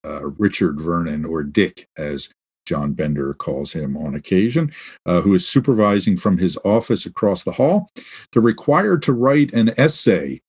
uh, 0.05 0.27
Richard 0.27 0.81
Vernon, 0.81 1.25
or 1.25 1.43
Dick, 1.43 1.89
as 1.97 2.33
John 2.71 2.93
Bender 2.93 3.35
calls 3.35 3.73
him 3.73 3.97
on 3.97 4.15
occasion, 4.15 4.71
uh, 5.05 5.23
who 5.23 5.35
is 5.35 5.49
supervising 5.49 6.17
from 6.17 6.39
his 6.39 6.57
office 6.65 7.05
across 7.05 7.43
the 7.43 7.51
hall. 7.51 7.91
They're 8.31 8.41
required 8.41 9.03
to 9.03 9.13
write 9.13 9.53
an 9.53 9.75
essay 9.77 10.41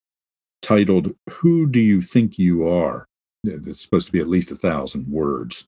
titled, 0.61 1.15
Who 1.31 1.65
Do 1.65 1.79
You 1.79 1.99
Think 1.99 2.37
You 2.37 2.69
Are? 2.69 3.07
It's 3.43 3.81
supposed 3.81 4.05
to 4.05 4.11
be 4.11 4.19
at 4.19 4.29
least 4.29 4.51
a 4.51 4.55
thousand 4.55 5.07
words. 5.07 5.65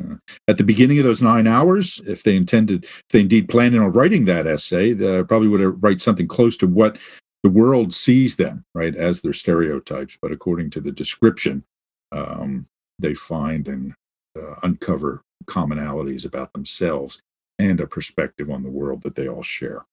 Uh, 0.00 0.14
at 0.46 0.58
the 0.58 0.62
beginning 0.62 0.98
of 0.98 1.04
those 1.04 1.22
nine 1.22 1.48
hours, 1.48 2.00
if 2.06 2.22
they 2.22 2.36
intended, 2.36 2.84
if 2.84 3.02
they 3.10 3.20
indeed 3.22 3.48
planned 3.48 3.76
on 3.76 3.90
writing 3.90 4.26
that 4.26 4.46
essay, 4.46 4.92
they 4.92 5.24
probably 5.24 5.48
would 5.48 5.60
have 5.60 5.82
write 5.82 6.00
something 6.00 6.28
close 6.28 6.56
to 6.58 6.68
what 6.68 6.98
the 7.42 7.50
world 7.50 7.92
sees 7.92 8.36
them 8.36 8.64
right 8.76 8.94
as 8.94 9.22
their 9.22 9.32
stereotypes, 9.32 10.16
but 10.22 10.30
according 10.30 10.70
to 10.70 10.80
the 10.80 10.92
description, 10.92 11.64
um, 12.12 12.66
they 13.00 13.14
find 13.14 13.66
and 13.66 13.94
uh, 14.38 14.54
uncover 14.62 15.22
commonalities 15.46 16.24
about 16.24 16.52
themselves 16.52 17.22
and 17.58 17.80
a 17.80 17.86
perspective 17.86 18.50
on 18.50 18.62
the 18.62 18.70
world 18.70 19.02
that 19.02 19.14
they 19.14 19.28
all 19.28 19.42
share. 19.42 19.84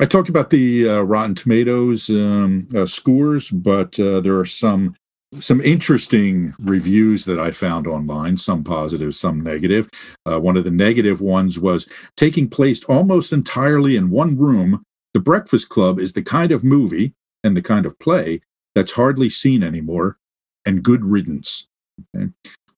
I 0.00 0.06
talked 0.06 0.30
about 0.30 0.50
the 0.50 0.88
uh, 0.88 1.02
Rotten 1.02 1.34
Tomatoes 1.34 2.08
um, 2.08 2.66
uh, 2.74 2.86
scores, 2.86 3.50
but 3.50 3.98
uh, 4.00 4.20
there 4.20 4.38
are 4.38 4.46
some 4.46 4.96
some 5.40 5.62
interesting 5.62 6.52
reviews 6.60 7.24
that 7.24 7.40
I 7.40 7.52
found 7.52 7.86
online, 7.86 8.36
some 8.36 8.62
positive, 8.62 9.14
some 9.14 9.40
negative. 9.40 9.88
Uh, 10.26 10.38
one 10.38 10.58
of 10.58 10.64
the 10.64 10.70
negative 10.70 11.22
ones 11.22 11.58
was 11.58 11.88
taking 12.16 12.50
place 12.50 12.84
almost 12.84 13.32
entirely 13.32 13.96
in 13.96 14.10
one 14.10 14.36
room. 14.36 14.82
The 15.14 15.20
Breakfast 15.20 15.70
Club 15.70 15.98
is 15.98 16.12
the 16.12 16.22
kind 16.22 16.52
of 16.52 16.62
movie 16.62 17.14
and 17.42 17.56
the 17.56 17.62
kind 17.62 17.86
of 17.86 17.98
play 17.98 18.42
that's 18.74 18.92
hardly 18.92 19.28
seen 19.28 19.62
anymore, 19.62 20.18
and 20.64 20.82
good 20.82 21.04
riddance. 21.04 21.68
Okay. 22.14 22.30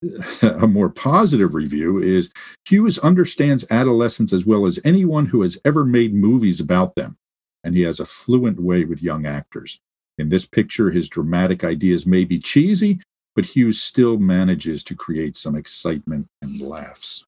A 0.42 0.66
more 0.66 0.88
positive 0.88 1.54
review 1.54 1.98
is 1.98 2.32
Hughes 2.66 2.98
understands 2.98 3.66
adolescents 3.70 4.32
as 4.32 4.46
well 4.46 4.66
as 4.66 4.80
anyone 4.84 5.26
who 5.26 5.42
has 5.42 5.58
ever 5.64 5.84
made 5.84 6.14
movies 6.14 6.60
about 6.60 6.94
them, 6.94 7.16
and 7.62 7.74
he 7.74 7.82
has 7.82 8.00
a 8.00 8.04
fluent 8.04 8.60
way 8.60 8.84
with 8.84 9.02
young 9.02 9.26
actors. 9.26 9.80
In 10.18 10.28
this 10.28 10.46
picture, 10.46 10.90
his 10.90 11.08
dramatic 11.08 11.64
ideas 11.64 12.06
may 12.06 12.24
be 12.24 12.38
cheesy, 12.38 13.00
but 13.34 13.46
Hughes 13.46 13.82
still 13.82 14.18
manages 14.18 14.84
to 14.84 14.94
create 14.94 15.36
some 15.36 15.56
excitement 15.56 16.26
and 16.42 16.60
laughs. 16.60 17.24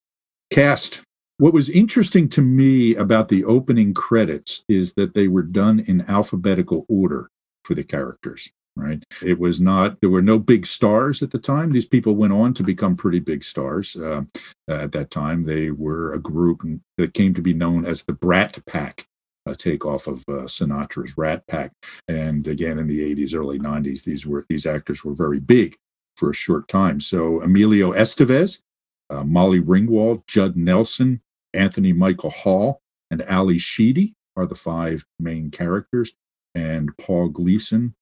Cast. 0.51 1.03
What 1.39 1.53
was 1.53 1.69
interesting 1.69 2.31
to 2.31 2.41
me 2.41 2.95
about 2.95 3.29
the 3.29 3.45
opening 3.45 3.93
credits 3.93 4.65
is 4.69 4.95
that 4.95 5.13
they 5.13 5.29
were 5.29 5.43
done 5.43 5.81
in 5.81 6.09
alphabetical 6.09 6.87
order 6.89 7.29
for 7.63 7.75
the 7.75 7.85
characters, 7.85 8.51
right? 8.77 9.03
It 9.23 9.39
was 9.39 9.61
not, 9.61 10.01
there 10.01 10.11
were 10.11 10.23
no 10.23 10.39
big 10.39 10.67
stars 10.67 11.23
at 11.23 11.31
the 11.31 11.39
time. 11.39 11.73
These 11.73 11.87
people 11.87 12.15
went 12.15 12.33
on 12.33 12.55
to 12.55 12.63
become 12.63 12.97
pretty 12.97 13.21
big 13.21 13.43
stars. 13.43 13.97
Uh, 13.97 14.23
at 14.69 14.93
that 14.93 15.11
time, 15.11 15.45
they 15.45 15.71
were 15.71 16.13
a 16.13 16.21
group 16.21 16.63
that 16.99 17.15
came 17.15 17.35
to 17.35 17.43
be 17.43 17.55
known 17.55 17.85
as 17.85 18.05
the 18.05 18.13
Brat 18.13 18.65
Pack 18.67 19.07
a 19.47 19.55
takeoff 19.55 20.07
of 20.07 20.25
uh, 20.29 20.45
Sinatra's 20.45 21.17
Rat 21.17 21.47
Pack. 21.47 21.73
And 22.09 22.47
again, 22.47 22.79
in 22.79 22.87
the 22.87 23.15
80s, 23.15 23.35
early 23.35 23.59
90s, 23.59 24.05
these 24.05 24.27
were 24.27 24.45
these 24.49 24.67
actors 24.67 25.05
were 25.05 25.15
very 25.15 25.41
big 25.41 25.77
for 26.17 26.31
a 26.31 26.35
short 26.35 26.69
time. 26.69 27.01
So 27.01 27.41
Emilio 27.41 27.93
Estevez, 27.93 28.63
uh, 29.09 29.25
Molly 29.25 29.61
Ringwald, 29.61 30.27
Judd 30.27 30.57
Nelson, 30.57 31.23
Anthony 31.55 31.93
Michael 31.93 32.31
Hall, 32.31 32.81
and 33.11 33.23
Ally 33.23 33.57
Sheedy 33.57 34.15
are 34.37 34.47
the 34.47 34.55
five 34.55 35.05
main 35.19 35.51
characters. 35.51 36.13
And 36.55 36.97
Paul 36.99 37.29
Gleason 37.29 37.95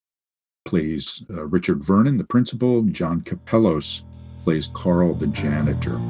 plays 0.65 1.25
uh, 1.31 1.47
Richard 1.47 1.85
Vernon, 1.85 2.17
the 2.17 2.25
principal. 2.25 2.83
John 2.83 3.21
Kapelos 3.21 4.05
plays 4.43 4.69
Carl, 4.69 5.15
the 5.15 5.27
janitor. 5.29 6.01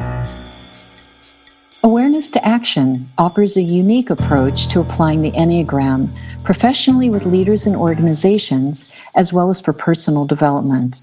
Awareness 1.83 2.31
to 2.31 2.45
Action 2.47 3.11
offers 3.19 3.57
a 3.57 3.63
unique 3.63 4.11
approach 4.11 4.69
to 4.69 4.81
applying 4.81 5.21
the 5.21 5.33
Enneagram 5.33 6.09
professionally 6.43 7.11
with 7.11 7.27
leaders 7.27 7.67
and 7.67 7.77
organizations, 7.77 8.95
as 9.15 9.33
well 9.33 9.51
as 9.51 9.61
for 9.61 9.73
personal 9.73 10.25
development. 10.25 11.03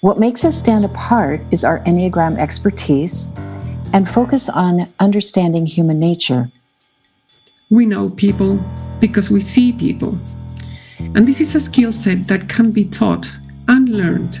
What 0.00 0.18
makes 0.18 0.44
us 0.44 0.58
stand 0.58 0.84
apart 0.84 1.40
is 1.50 1.64
our 1.64 1.80
Enneagram 1.84 2.38
expertise 2.38 3.34
and 3.92 4.08
focus 4.08 4.48
on 4.48 4.88
understanding 4.98 5.66
human 5.66 5.98
nature. 5.98 6.50
We 7.70 7.86
know 7.86 8.10
people 8.10 8.58
because 9.00 9.30
we 9.30 9.40
see 9.40 9.72
people. 9.72 10.18
And 11.14 11.26
this 11.26 11.40
is 11.40 11.54
a 11.54 11.60
skill 11.60 11.92
set 11.92 12.26
that 12.28 12.48
can 12.48 12.70
be 12.70 12.84
taught 12.84 13.26
and 13.68 13.88
learned. 13.88 14.40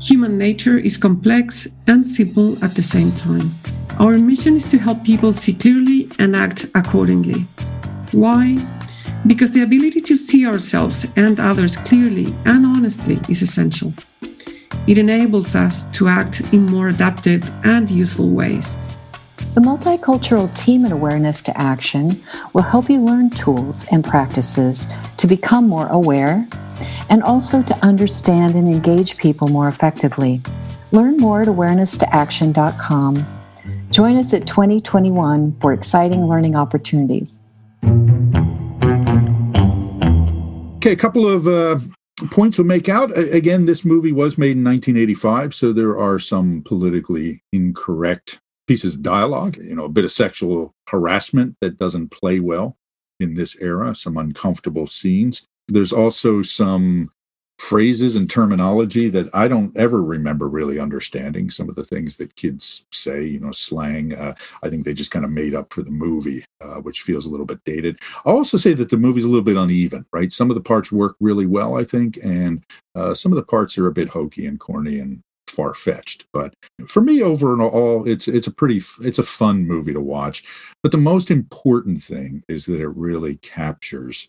Human 0.00 0.38
nature 0.38 0.78
is 0.78 0.96
complex 0.96 1.68
and 1.86 2.06
simple 2.06 2.62
at 2.64 2.74
the 2.74 2.82
same 2.82 3.12
time. 3.12 3.50
Our 3.98 4.16
mission 4.18 4.56
is 4.56 4.64
to 4.66 4.78
help 4.78 5.04
people 5.04 5.32
see 5.32 5.52
clearly 5.52 6.08
and 6.18 6.34
act 6.34 6.66
accordingly. 6.74 7.46
Why? 8.12 8.56
Because 9.26 9.52
the 9.52 9.62
ability 9.62 10.00
to 10.00 10.16
see 10.16 10.46
ourselves 10.46 11.06
and 11.16 11.38
others 11.38 11.76
clearly 11.76 12.34
and 12.46 12.64
honestly 12.64 13.20
is 13.28 13.42
essential. 13.42 13.92
It 14.86 14.96
enables 14.96 15.54
us 15.54 15.84
to 15.90 16.08
act 16.08 16.40
in 16.52 16.64
more 16.64 16.88
adaptive 16.88 17.48
and 17.64 17.90
useful 17.90 18.30
ways. 18.30 18.76
The 19.54 19.60
multicultural 19.60 20.54
team 20.56 20.84
and 20.84 20.92
awareness 20.92 21.42
to 21.42 21.60
action 21.60 22.22
will 22.52 22.62
help 22.62 22.88
you 22.88 23.00
learn 23.00 23.30
tools 23.30 23.86
and 23.90 24.04
practices 24.04 24.88
to 25.16 25.26
become 25.26 25.68
more 25.68 25.88
aware 25.88 26.46
and 27.08 27.22
also 27.22 27.62
to 27.62 27.76
understand 27.84 28.54
and 28.54 28.68
engage 28.68 29.16
people 29.16 29.48
more 29.48 29.68
effectively. 29.68 30.40
Learn 30.92 31.16
more 31.16 31.42
at 31.42 31.48
awareness2action.com 31.48 33.26
Join 33.90 34.16
us 34.16 34.32
at 34.32 34.46
2021 34.46 35.56
for 35.60 35.72
exciting 35.72 36.28
learning 36.28 36.54
opportunities. 36.54 37.42
Okay, 40.76 40.92
a 40.92 40.96
couple 40.96 41.26
of 41.26 41.48
uh, 41.48 41.80
points 42.30 42.56
we'll 42.56 42.68
make 42.68 42.88
out. 42.88 43.16
Again, 43.18 43.64
this 43.66 43.84
movie 43.84 44.12
was 44.12 44.38
made 44.38 44.52
in 44.52 44.64
1985, 44.64 45.54
so 45.54 45.72
there 45.72 45.98
are 45.98 46.20
some 46.20 46.62
politically 46.62 47.42
incorrect 47.52 48.40
pieces 48.70 48.94
of 48.94 49.02
dialogue, 49.02 49.56
you 49.56 49.74
know, 49.74 49.86
a 49.86 49.88
bit 49.88 50.04
of 50.04 50.12
sexual 50.12 50.72
harassment 50.86 51.56
that 51.60 51.76
doesn't 51.76 52.08
play 52.12 52.38
well 52.38 52.76
in 53.18 53.34
this 53.34 53.60
era, 53.60 53.96
some 53.96 54.16
uncomfortable 54.16 54.86
scenes. 54.86 55.44
There's 55.66 55.92
also 55.92 56.40
some 56.42 57.10
phrases 57.58 58.14
and 58.14 58.30
terminology 58.30 59.08
that 59.08 59.28
I 59.34 59.48
don't 59.48 59.76
ever 59.76 60.00
remember 60.00 60.48
really 60.48 60.78
understanding. 60.78 61.50
Some 61.50 61.68
of 61.68 61.74
the 61.74 61.82
things 61.82 62.16
that 62.18 62.36
kids 62.36 62.86
say, 62.92 63.24
you 63.24 63.40
know, 63.40 63.50
slang, 63.50 64.14
uh, 64.14 64.34
I 64.62 64.70
think 64.70 64.84
they 64.84 64.94
just 64.94 65.10
kind 65.10 65.24
of 65.24 65.32
made 65.32 65.52
up 65.52 65.72
for 65.72 65.82
the 65.82 65.90
movie, 65.90 66.44
uh, 66.60 66.76
which 66.76 67.00
feels 67.00 67.26
a 67.26 67.28
little 67.28 67.46
bit 67.46 67.64
dated. 67.64 67.98
I'll 68.24 68.36
also 68.36 68.56
say 68.56 68.72
that 68.74 68.88
the 68.88 68.98
movie's 68.98 69.24
a 69.24 69.28
little 69.28 69.42
bit 69.42 69.56
uneven, 69.56 70.06
right? 70.12 70.32
Some 70.32 70.48
of 70.48 70.54
the 70.54 70.62
parts 70.62 70.92
work 70.92 71.16
really 71.18 71.46
well, 71.46 71.76
I 71.76 71.82
think, 71.82 72.20
and 72.22 72.62
uh, 72.94 73.14
some 73.14 73.32
of 73.32 73.36
the 73.36 73.42
parts 73.42 73.76
are 73.78 73.88
a 73.88 73.92
bit 73.92 74.10
hokey 74.10 74.46
and 74.46 74.60
corny 74.60 75.00
and 75.00 75.22
far 75.50 75.74
fetched. 75.74 76.26
But 76.32 76.54
for 76.86 77.00
me, 77.00 77.22
overall, 77.22 78.06
it's 78.06 78.28
it's 78.28 78.46
a 78.46 78.52
pretty 78.52 78.80
it's 79.02 79.18
a 79.18 79.24
fun 79.24 79.66
movie 79.66 79.92
to 79.92 80.00
watch. 80.00 80.44
But 80.82 80.92
the 80.92 80.98
most 80.98 81.30
important 81.30 82.02
thing 82.02 82.42
is 82.48 82.66
that 82.66 82.80
it 82.80 82.88
really 82.88 83.36
captures 83.36 84.28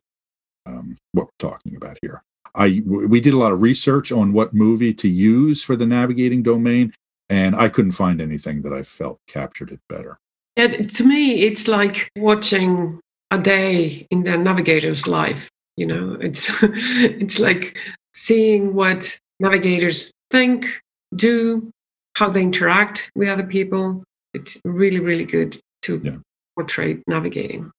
um, 0.65 0.97
what 1.13 1.25
we're 1.25 1.49
talking 1.49 1.75
about 1.75 1.97
here. 2.01 2.23
I 2.55 2.83
we 2.85 3.21
did 3.21 3.33
a 3.33 3.37
lot 3.37 3.53
of 3.53 3.61
research 3.61 4.11
on 4.11 4.33
what 4.33 4.53
movie 4.53 4.93
to 4.95 5.07
use 5.07 5.63
for 5.63 5.75
the 5.75 5.85
navigating 5.85 6.43
domain, 6.43 6.93
and 7.29 7.55
I 7.55 7.69
couldn't 7.69 7.91
find 7.91 8.19
anything 8.19 8.61
that 8.63 8.73
I 8.73 8.83
felt 8.83 9.19
captured 9.27 9.71
it 9.71 9.79
better. 9.87 10.17
Yeah, 10.57 10.67
to 10.67 11.03
me, 11.05 11.43
it's 11.43 11.67
like 11.67 12.09
watching 12.17 12.99
a 13.31 13.37
day 13.37 14.05
in 14.11 14.23
the 14.23 14.37
navigator's 14.37 15.07
life. 15.07 15.49
You 15.77 15.87
know, 15.87 16.17
it's 16.19 16.49
it's 16.63 17.39
like 17.39 17.77
seeing 18.13 18.73
what 18.73 19.17
navigators 19.39 20.11
think, 20.29 20.80
do, 21.15 21.71
how 22.15 22.29
they 22.29 22.43
interact 22.43 23.11
with 23.15 23.29
other 23.29 23.45
people. 23.45 24.03
It's 24.33 24.61
really, 24.65 24.99
really 24.99 25.25
good 25.25 25.59
to 25.83 26.01
yeah. 26.03 26.17
portray 26.55 27.01
navigating. 27.07 27.71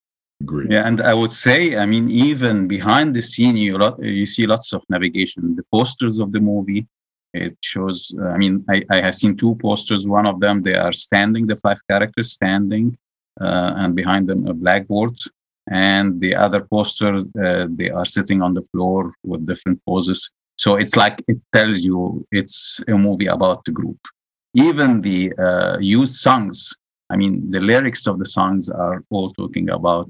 Agree. 0.42 0.66
Yeah, 0.70 0.86
and 0.86 1.00
I 1.00 1.14
would 1.14 1.32
say, 1.32 1.76
I 1.76 1.86
mean, 1.86 2.10
even 2.10 2.66
behind 2.66 3.14
the 3.14 3.22
scene, 3.22 3.56
you 3.56 3.78
lot, 3.78 4.02
you 4.02 4.26
see 4.26 4.46
lots 4.46 4.72
of 4.72 4.82
navigation. 4.88 5.54
The 5.54 5.64
posters 5.72 6.18
of 6.18 6.32
the 6.32 6.40
movie, 6.40 6.86
it 7.32 7.56
shows. 7.62 8.12
Uh, 8.18 8.28
I 8.28 8.38
mean, 8.38 8.64
I, 8.68 8.82
I 8.90 9.00
have 9.00 9.14
seen 9.14 9.36
two 9.36 9.54
posters. 9.62 10.08
One 10.08 10.26
of 10.26 10.40
them, 10.40 10.62
they 10.62 10.74
are 10.74 10.92
standing, 10.92 11.46
the 11.46 11.56
five 11.56 11.78
characters 11.88 12.32
standing, 12.32 12.96
uh, 13.40 13.74
and 13.76 13.94
behind 13.94 14.28
them 14.28 14.46
a 14.48 14.52
blackboard. 14.52 15.16
And 15.70 16.20
the 16.20 16.34
other 16.34 16.62
poster, 16.62 17.22
uh, 17.40 17.68
they 17.70 17.90
are 17.90 18.04
sitting 18.04 18.42
on 18.42 18.52
the 18.52 18.62
floor 18.62 19.12
with 19.22 19.46
different 19.46 19.80
poses. 19.86 20.28
So 20.56 20.76
it's 20.76 20.96
like 20.96 21.22
it 21.28 21.38
tells 21.52 21.80
you 21.80 22.26
it's 22.30 22.80
a 22.88 22.92
movie 22.92 23.26
about 23.26 23.64
the 23.64 23.72
group. 23.72 23.98
Even 24.54 25.00
the 25.00 25.32
uh, 25.38 25.78
used 25.80 26.16
songs 26.16 26.74
I 27.12 27.16
mean, 27.16 27.50
the 27.50 27.60
lyrics 27.60 28.06
of 28.06 28.18
the 28.18 28.26
songs 28.26 28.70
are 28.70 29.04
all 29.10 29.32
talking 29.34 29.68
about 29.68 30.08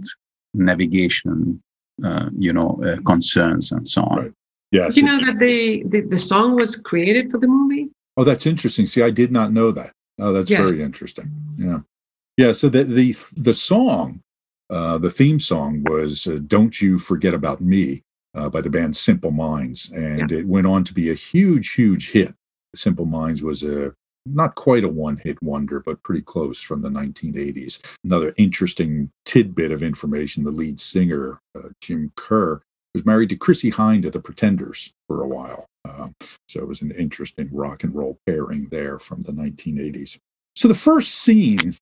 navigation, 0.55 1.61
uh, 2.05 2.29
you 2.39 2.53
know, 2.53 2.81
uh, 2.85 3.01
concerns 3.05 3.73
and 3.73 3.87
so 3.87 4.03
on. 4.03 4.19
Right. 4.19 4.33
Yes. 4.71 4.97
you 4.97 5.03
know 5.03 5.19
that 5.19 5.39
the, 5.39 5.83
the, 5.87 6.01
the 6.01 6.17
song 6.17 6.55
was 6.55 6.77
created 6.77 7.31
for 7.31 7.39
the 7.39 7.49
movie? 7.49 7.91
Oh, 8.17 8.25
that's 8.25 8.47
interesting. 8.47 8.87
See, 8.87 9.03
I 9.03 9.11
did 9.11 9.33
not 9.33 9.53
know 9.53 9.73
that. 9.73 9.93
Oh, 10.21 10.33
that's 10.33 10.49
yes. 10.49 10.61
very 10.61 10.83
interesting. 10.83 11.31
Yeah. 11.59 11.81
Yeah. 12.37 12.53
So 12.53 12.69
the 12.69 12.85
the 12.85 13.15
the 13.37 13.55
song, 13.55 14.23
uh, 14.71 14.99
the 14.99 15.11
theme 15.11 15.41
song 15.41 15.83
was 15.85 16.27
uh, 16.27 16.39
"Don't 16.47 16.81
You 16.81 16.99
Forget 16.99 17.35
About 17.35 17.61
Me" 17.61 18.03
uh, 18.35 18.49
by 18.49 18.61
the 18.61 18.71
band 18.71 18.97
Simple 18.97 19.31
Minds, 19.31 19.91
and 19.91 20.31
yeah. 20.31 20.39
it 20.39 20.47
went 20.47 20.67
on 20.67 20.85
to 20.85 20.95
be 20.95 21.11
a 21.11 21.15
huge, 21.15 21.73
huge 21.73 22.13
hit. 22.13 22.35
Simple 22.75 23.05
Minds 23.05 23.43
was 23.43 23.63
a 23.63 23.95
not 24.25 24.55
quite 24.55 24.85
a 24.85 24.89
one 24.89 25.17
hit 25.17 25.43
wonder, 25.43 25.81
but 25.81 26.03
pretty 26.03 26.23
close 26.23 26.61
from 26.61 26.83
the 26.83 26.89
1980s. 26.89 27.81
Another 28.05 28.33
interesting 28.37 29.11
tidbit 29.25 29.73
of 29.73 29.83
information 29.83 30.45
the 30.45 30.51
lead 30.51 30.81
singer, 30.81 31.41
uh, 31.57 31.71
Jim 31.81 32.13
Kerr, 32.17 32.63
was 32.95 33.07
married 33.07 33.31
to 33.31 33.37
Chrissie 33.37 33.73
Hynde 33.73 34.07
of 34.07 34.13
the 34.13 34.21
Pretenders 34.21 34.93
for 35.09 35.23
a 35.23 35.29
while. 35.29 35.67
Uh, 35.85 36.09
so 36.49 36.61
it 36.61 36.69
was 36.69 36.83
an 36.83 36.93
interesting 36.93 37.49
rock 37.51 37.83
and 37.83 37.95
roll 37.95 38.19
pairing 38.27 38.69
there 38.71 38.99
from 38.99 39.23
the 39.23 39.33
1980s. 39.33 40.19
So 40.55 40.69
the 40.69 40.75
first 40.75 41.15
scene, 41.15 41.77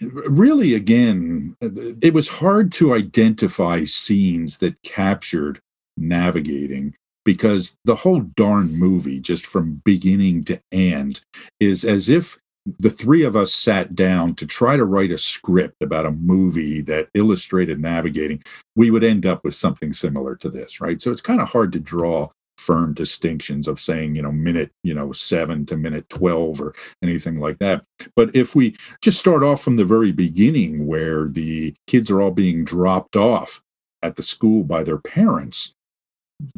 really, 0.00 0.74
again, 0.74 1.56
it 1.60 2.12
was 2.12 2.28
hard 2.28 2.72
to 2.72 2.94
identify 2.94 3.84
scenes 3.84 4.58
that 4.58 4.82
captured 4.82 5.60
navigating 6.08 6.94
because 7.24 7.76
the 7.84 7.96
whole 7.96 8.20
darn 8.20 8.78
movie, 8.78 9.20
just 9.20 9.46
from 9.46 9.80
beginning 9.84 10.44
to 10.44 10.60
end, 10.72 11.20
is 11.60 11.84
as 11.84 12.08
if 12.08 12.38
the 12.78 12.90
three 12.90 13.24
of 13.24 13.36
us 13.36 13.52
sat 13.52 13.94
down 13.94 14.34
to 14.36 14.46
try 14.46 14.76
to 14.76 14.84
write 14.84 15.10
a 15.10 15.18
script 15.18 15.82
about 15.82 16.06
a 16.06 16.12
movie 16.12 16.80
that 16.82 17.08
illustrated 17.14 17.80
navigating, 17.80 18.42
we 18.76 18.90
would 18.90 19.04
end 19.04 19.26
up 19.26 19.44
with 19.44 19.54
something 19.54 19.92
similar 19.92 20.36
to 20.36 20.48
this, 20.48 20.80
right? 20.80 21.00
So 21.02 21.10
it's 21.10 21.20
kind 21.20 21.40
of 21.40 21.50
hard 21.50 21.72
to 21.72 21.80
draw 21.80 22.30
firm 22.58 22.94
distinctions 22.94 23.66
of 23.66 23.80
saying, 23.80 24.14
you 24.14 24.22
know, 24.22 24.30
minute, 24.30 24.70
you 24.84 24.94
know, 24.94 25.10
seven 25.10 25.66
to 25.66 25.76
minute 25.76 26.08
12 26.08 26.60
or 26.60 26.74
anything 27.02 27.40
like 27.40 27.58
that. 27.58 27.84
But 28.14 28.34
if 28.36 28.54
we 28.54 28.76
just 29.00 29.18
start 29.18 29.42
off 29.42 29.60
from 29.60 29.76
the 29.76 29.84
very 29.84 30.12
beginning 30.12 30.86
where 30.86 31.28
the 31.28 31.74
kids 31.88 32.10
are 32.10 32.22
all 32.22 32.30
being 32.30 32.64
dropped 32.64 33.16
off 33.16 33.60
at 34.02 34.14
the 34.16 34.22
school 34.22 34.62
by 34.62 34.84
their 34.84 34.98
parents, 34.98 35.74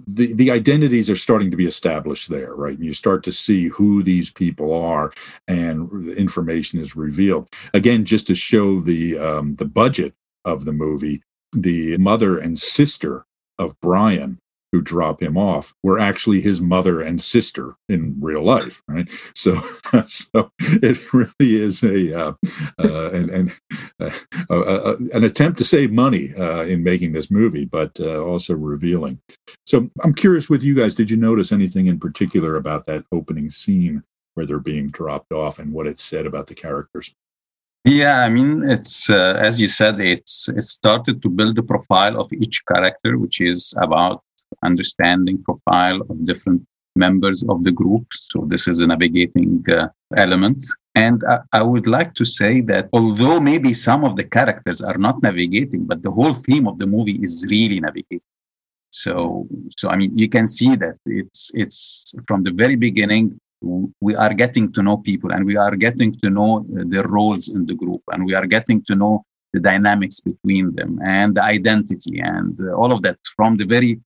the, 0.07 0.33
the 0.35 0.51
identities 0.51 1.11
are 1.11 1.16
starting 1.16 1.51
to 1.51 1.57
be 1.57 1.66
established 1.66 2.29
there, 2.29 2.55
right? 2.55 2.77
And 2.77 2.85
you 2.85 2.94
start 2.94 3.23
to 3.25 3.33
see 3.33 3.68
who 3.68 4.03
these 4.03 4.33
people 4.33 4.73
are, 4.73 5.12
and 5.49 6.09
information 6.11 6.81
is 6.81 6.97
revealed. 6.97 7.49
Again, 7.73 8.05
just 8.05 8.27
to 8.29 8.35
show 8.35 8.81
the 8.81 9.18
um, 9.18 9.57
the 9.57 9.64
budget 9.64 10.14
of 10.44 10.64
the 10.64 10.73
movie, 10.73 11.23
the 11.53 11.97
mother 11.99 12.38
and 12.38 12.59
sister 12.59 13.27
of 13.59 13.79
Brian 13.81 14.38
who 14.75 14.83
drop 14.83 15.23
him 15.23 15.37
off 15.39 15.73
were 15.85 16.01
actually 16.01 16.41
his 16.41 16.61
mother 16.61 17.01
and 17.01 17.23
sister 17.23 17.77
in 17.89 18.17
real 18.21 18.43
life, 18.43 18.83
right? 18.89 19.09
So, 19.33 19.61
so 20.09 20.51
it 20.59 21.13
really 21.13 21.63
is 21.63 21.85
a 21.85 22.13
uh, 22.13 22.33
uh, 22.83 23.11
an 23.13 23.31
an, 23.31 23.53
uh, 24.51 24.97
an 25.13 25.23
attempt 25.23 25.59
to 25.59 25.65
save 25.65 25.93
money 25.93 26.35
uh, 26.35 26.63
in 26.63 26.83
making 26.83 27.13
this 27.13 27.31
movie, 27.31 27.65
but 27.65 28.01
uh, 28.01 28.19
also 28.19 28.55
revealing. 28.55 29.21
So, 29.65 29.89
I'm 30.03 30.13
curious 30.13 30.51
with 30.51 30.65
you 30.65 30.75
guys. 30.75 30.97
Did 30.97 31.09
you 31.09 31.17
notice 31.17 31.53
anything 31.53 31.87
in 31.87 32.01
particular 32.01 32.57
about 32.57 32.87
that 32.87 33.05
opening 33.13 33.51
scene 33.51 34.03
where 34.35 34.45
they're 34.45 34.59
being 34.59 34.91
dropped 34.91 35.33
off 35.33 35.61
and 35.61 35.73
what 35.73 35.87
it 35.87 36.01
said 36.01 36.27
about 36.27 36.49
the 36.49 36.57
characters? 36.57 37.15
Yeah, 37.85 38.23
I 38.25 38.29
mean, 38.29 38.69
it's 38.69 39.09
uh, 39.09 39.39
as 39.39 39.61
you 39.61 39.69
said, 39.69 40.01
it's 40.01 40.49
it 40.49 40.63
started 40.63 41.23
to 41.23 41.29
build 41.29 41.55
the 41.55 41.63
profile 41.63 42.19
of 42.21 42.33
each 42.33 42.65
character, 42.67 43.19
which 43.19 43.41
is 43.41 43.73
about 43.77 44.25
understanding 44.62 45.43
profile 45.43 46.01
of 46.11 46.25
different 46.25 46.62
members 46.97 47.45
of 47.49 47.64
the 47.64 47.73
group. 47.73 48.07
So 48.12 48.45
this 48.47 48.69
is 48.69 48.81
a 48.81 48.87
navigating 48.87 49.64
uh, 49.71 49.88
element. 50.17 50.64
And 50.95 51.23
I, 51.29 51.40
I, 51.53 51.62
would 51.62 51.88
like 51.88 52.14
to 52.14 52.25
say 52.25 52.61
that 52.62 52.88
although 52.93 53.40
maybe 53.40 53.75
some 53.75 54.05
of 54.05 54.14
the 54.14 54.23
characters 54.25 54.81
are 54.81 54.97
not 54.97 55.21
navigating, 55.23 55.87
but 55.87 56.03
the 56.05 56.11
whole 56.11 56.35
theme 56.35 56.69
of 56.69 56.79
the 56.79 56.87
movie 56.87 57.19
is 57.21 57.45
really 57.51 57.81
navigating. 57.81 58.21
So, 58.90 59.49
so 59.77 59.88
I 59.88 59.97
mean, 59.97 60.17
you 60.17 60.29
can 60.29 60.47
see 60.47 60.77
that 60.77 60.97
it's 61.07 61.51
it's 61.55 62.14
from 62.29 62.45
the 62.45 62.53
very 62.53 62.77
beginning. 62.77 63.40
We 64.01 64.14
are 64.14 64.33
getting 64.33 64.73
to 64.75 64.83
know 64.83 64.99
people, 64.99 65.33
and 65.33 65.45
we 65.45 65.57
are 65.57 65.75
getting 65.75 66.12
to 66.23 66.31
know 66.31 66.64
their 66.69 67.03
roles 67.03 67.49
in 67.49 67.67
the 67.67 67.75
group, 67.75 68.03
and 68.12 68.25
we 68.25 68.35
are 68.35 68.47
getting 68.47 68.85
to 68.85 68.95
know 68.95 69.25
the 69.53 69.59
dynamics 69.59 70.21
between 70.21 70.75
them 70.77 71.01
and 71.05 71.37
the 71.37 71.43
identity 71.43 72.21
and 72.21 72.61
all 72.71 72.93
of 72.93 73.03
that 73.03 73.19
from 73.37 73.57
the 73.57 73.64
very 73.64 74.01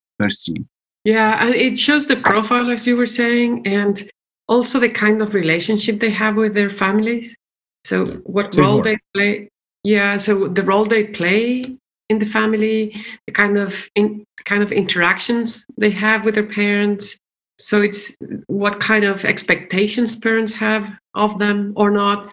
Yeah, 1.05 1.45
and 1.45 1.55
it 1.55 1.79
shows 1.79 2.07
the 2.07 2.17
profile, 2.17 2.71
as 2.71 2.87
you 2.87 2.97
were 2.97 3.07
saying, 3.07 3.67
and 3.67 4.03
also 4.49 4.79
the 4.79 4.89
kind 4.89 5.23
of 5.23 5.35
relationship 5.35 6.01
they 6.01 6.11
have 6.11 6.37
with 6.37 6.55
their 6.55 6.71
families. 6.71 7.37
So, 7.85 8.07
yeah. 8.07 8.15
what 8.25 8.55
Say 8.55 8.61
role 8.63 8.75
more. 8.75 8.85
they 8.85 8.99
play? 9.15 9.49
Yeah, 9.85 10.17
so 10.17 10.49
the 10.49 10.63
role 10.63 10.85
they 10.85 11.05
play 11.05 11.65
in 12.09 12.19
the 12.19 12.27
family, 12.27 12.95
the 13.27 13.33
kind 13.33 13.57
of 13.57 13.89
in, 13.95 14.25
kind 14.45 14.63
of 14.63 14.73
interactions 14.73 15.65
they 15.77 15.91
have 15.91 16.25
with 16.25 16.35
their 16.35 16.47
parents. 16.47 17.17
So 17.59 17.81
it's 17.83 18.17
what 18.47 18.81
kind 18.81 19.05
of 19.05 19.25
expectations 19.25 20.17
parents 20.17 20.53
have 20.55 20.91
of 21.15 21.39
them 21.39 21.73
or 21.77 21.91
not. 21.91 22.31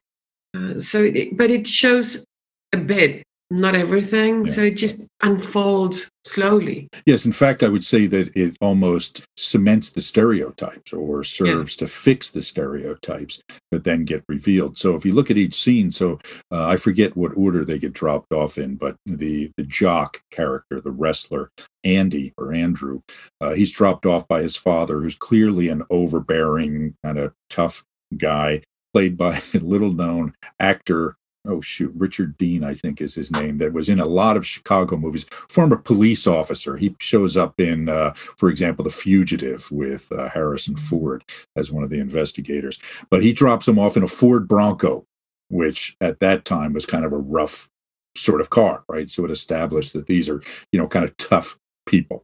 Uh, 0.56 0.80
so, 0.80 1.04
it, 1.04 1.38
but 1.38 1.52
it 1.52 1.68
shows 1.68 2.26
a 2.74 2.78
bit 2.78 3.24
not 3.50 3.76
everything. 3.76 4.46
Yeah. 4.46 4.52
So 4.52 4.62
it 4.62 4.78
just 4.78 5.02
unfolds 5.22 6.10
slowly. 6.26 6.90
Yes, 7.06 7.26
in 7.26 7.32
fact, 7.32 7.62
I 7.64 7.68
would 7.68 7.86
say 7.86 8.08
that 8.08 8.36
it 8.36 8.58
almost 8.60 9.26
cements 9.38 9.92
the 9.92 10.02
stereotypes 10.02 10.92
or 10.92 11.24
serves 11.24 11.76
yeah. 11.76 11.86
to 11.86 11.88
fix 11.88 12.32
the 12.32 12.42
stereotypes 12.42 13.42
that 13.72 13.84
then 13.84 14.06
get 14.06 14.24
revealed. 14.28 14.78
So 14.78 14.96
if 14.96 15.06
you 15.06 15.14
look 15.14 15.30
at 15.30 15.38
each 15.38 15.56
scene, 15.56 15.92
so 15.92 16.20
uh, 16.52 16.68
I 16.68 16.78
forget 16.78 17.16
what 17.16 17.38
order 17.38 17.64
they 17.64 17.80
get 17.80 17.94
dropped 17.94 18.34
off 18.34 18.58
in, 18.58 18.76
but 18.76 18.96
the 19.06 19.52
the 19.58 19.64
jock 19.64 20.22
character, 20.32 20.82
the 20.82 20.92
wrestler 20.92 21.52
Andy 21.84 22.34
or 22.38 22.54
Andrew, 22.54 23.02
uh, 23.40 23.52
he's 23.52 23.72
dropped 23.72 24.06
off 24.06 24.28
by 24.28 24.42
his 24.42 24.56
father, 24.56 25.02
who's 25.02 25.16
clearly 25.16 25.70
an 25.70 25.84
overbearing 25.90 26.96
kind 27.04 27.20
of 27.20 27.34
tough 27.50 27.84
guy 28.18 28.62
played 28.94 29.18
by 29.18 29.42
a 29.54 29.60
little 29.60 29.92
known 29.92 30.34
actor 30.60 31.16
oh 31.48 31.62
shoot, 31.62 31.92
Richard 31.96 32.38
Dean, 32.38 32.64
I 32.64 32.74
think 32.74 33.02
is 33.02 33.16
his 33.16 33.32
name, 33.32 33.58
that 33.58 33.74
was 33.74 33.90
in 33.90 34.00
a 34.00 34.06
lot 34.06 34.38
of 34.38 34.46
Chicago 34.46 34.98
movies. 34.98 35.26
Former 35.50 35.78
police 35.78 36.28
officer. 36.28 36.78
He 36.78 36.96
shows 37.00 37.38
up 37.38 37.60
in, 37.60 37.90
uh, 37.90 38.14
for 38.38 38.50
example, 38.50 38.84
The 38.84 38.92
Fugitive 38.92 39.70
with 39.72 40.12
uh, 40.12 40.30
Harrison 40.30 40.76
Ford 40.76 41.24
as 41.56 41.72
one 41.72 41.84
of 41.84 41.90
the 41.90 42.00
investigators. 42.00 42.80
But 43.10 43.24
he 43.24 43.34
drops 43.34 43.68
him 43.68 43.80
off 43.80 43.98
in 43.98 44.04
a 44.04 44.08
Ford 44.08 44.48
Bronco, 44.48 45.06
which 45.50 45.96
at 46.02 46.20
that 46.20 46.46
time 46.46 46.74
was 46.74 46.86
kind 46.86 47.06
of 47.06 47.14
a 47.14 47.18
rough 47.18 47.70
sort 48.16 48.42
of 48.42 48.50
car, 48.50 48.84
right? 48.88 49.10
So 49.10 49.26
it 49.26 49.32
established 49.32 49.94
that 49.94 50.08
these 50.08 50.30
are, 50.30 50.42
you 50.72 50.80
know, 50.80 50.88
kind 50.88 51.06
of 51.06 51.16
tough 51.18 51.58
people. 51.86 52.24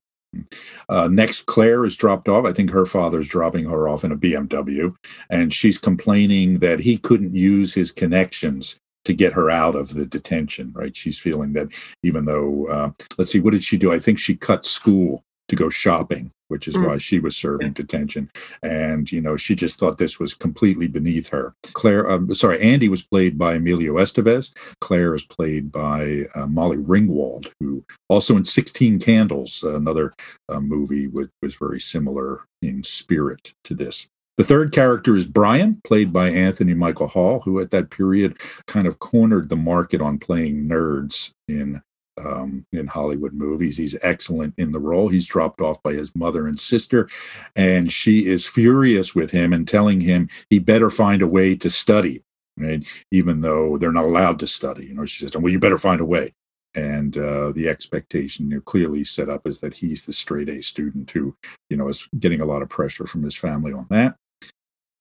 Uh, 0.88 1.10
next, 1.10 1.46
Claire 1.46 1.86
is 1.86 1.96
dropped 1.96 2.30
off. 2.30 2.46
I 2.46 2.54
think 2.54 2.72
her 2.72 2.86
father's 2.86 3.28
dropping 3.28 3.66
her 3.66 3.88
off 3.90 4.04
in 4.04 4.12
a 4.12 4.18
BMW, 4.18 4.96
and 5.30 5.54
she's 5.54 5.78
complaining 5.78 6.60
that 6.60 6.80
he 6.80 6.98
couldn't 6.98 7.36
use 7.36 7.74
his 7.74 7.92
connections 7.92 8.80
to 9.06 9.14
get 9.14 9.34
her 9.34 9.50
out 9.50 9.76
of 9.76 9.94
the 9.94 10.06
detention, 10.06 10.72
right? 10.76 10.96
She's 10.96 11.20
feeling 11.20 11.54
that 11.54 11.70
even 12.04 12.26
though, 12.26 12.68
uh, 12.68 12.92
let's 13.18 13.32
see, 13.32 13.40
what 13.40 13.52
did 13.52 13.64
she 13.64 13.78
do? 13.78 13.92
I 13.92 14.00
think 14.00 14.20
she 14.20 14.36
cut 14.36 14.66
school 14.66 15.24
to 15.52 15.56
go 15.56 15.70
shopping, 15.70 16.32
which 16.48 16.68
is 16.68 16.76
mm. 16.76 16.88
why 16.88 16.98
she 16.98 17.20
was 17.20 17.36
serving 17.36 17.74
detention. 17.74 18.32
And, 18.64 19.12
you 19.12 19.20
know, 19.20 19.36
she 19.36 19.54
just 19.54 19.78
thought 19.78 19.98
this 19.98 20.18
was 20.18 20.34
completely 20.34 20.88
beneath 20.88 21.28
her. 21.28 21.54
Claire, 21.74 22.10
um, 22.10 22.34
sorry, 22.34 22.62
Andy 22.62 22.88
was 22.88 23.04
played 23.04 23.38
by 23.38 23.56
Emilio 23.56 23.96
Estevez. 23.96 24.54
Claire 24.80 25.14
is 25.14 25.26
played 25.26 25.72
by 25.72 26.24
uh, 26.36 26.48
Molly 26.48 26.78
Ringwald, 26.78 27.52
who 27.60 27.84
also 28.08 28.38
in 28.38 28.46
16 28.46 29.00
Candles, 29.00 29.62
another 29.62 30.14
uh, 30.48 30.62
movie, 30.62 31.08
was, 31.08 31.28
was 31.42 31.56
very 31.56 31.82
similar 31.82 32.46
in 32.62 32.84
spirit 32.84 33.54
to 33.66 33.76
this. 33.76 34.08
The 34.42 34.48
third 34.48 34.72
character 34.72 35.16
is 35.16 35.28
Brian, 35.28 35.80
played 35.84 36.12
by 36.12 36.32
Anthony 36.32 36.74
Michael 36.74 37.10
Hall, 37.10 37.42
who 37.42 37.60
at 37.60 37.70
that 37.70 37.92
period 37.92 38.40
kind 38.66 38.88
of 38.88 38.98
cornered 38.98 39.50
the 39.50 39.56
market 39.56 40.02
on 40.02 40.18
playing 40.18 40.68
nerds 40.68 41.36
in 41.48 41.84
um, 42.18 42.66
in 42.72 42.88
Hollywood 42.88 43.34
movies. 43.34 43.78
He's 43.78 43.96
excellent 44.02 44.56
in 44.58 44.72
the 44.72 44.80
role. 44.80 45.10
He's 45.10 45.28
dropped 45.28 45.62
off 45.62 45.84
by 45.84 45.94
his 45.94 46.16
mother 46.16 46.48
and 46.48 46.60
sister, 46.60 47.08
and 47.56 47.92
she 47.92 48.26
is 48.26 48.48
furious 48.48 49.14
with 49.14 49.30
him 49.30 49.54
and 49.54 49.68
telling 49.68 50.02
him 50.02 50.28
he 50.50 50.58
better 50.58 50.90
find 50.90 51.22
a 51.22 51.28
way 51.28 51.56
to 51.58 51.70
study, 51.70 52.24
right? 52.58 52.84
Even 53.12 53.42
though 53.42 53.78
they're 53.78 53.92
not 53.92 54.06
allowed 54.06 54.40
to 54.40 54.48
study. 54.48 54.88
You 54.88 54.96
know, 54.96 55.06
she 55.06 55.24
says, 55.24 55.38
"Well, 55.38 55.54
you 55.54 55.60
better 55.60 55.78
find 55.78 56.02
a 56.02 56.06
way." 56.06 56.34
And 56.74 57.16
uh, 57.16 57.52
the 57.52 57.70
expectation 57.70 58.50
you 58.50 58.56
know, 58.56 58.62
clearly 58.62 59.04
set 59.04 59.30
up 59.30 59.46
is 59.46 59.60
that 59.60 59.76
he's 59.76 60.08
the 60.08 60.14
straight 60.14 60.50
A 60.50 60.64
student 60.64 61.12
who, 61.12 61.36
you 61.70 61.78
know, 61.78 61.90
is 61.90 62.08
getting 62.18 62.42
a 62.42 62.46
lot 62.46 62.64
of 62.64 62.70
pressure 62.70 63.06
from 63.06 63.22
his 63.22 63.36
family 63.36 63.72
on 63.72 63.86
that 63.92 64.16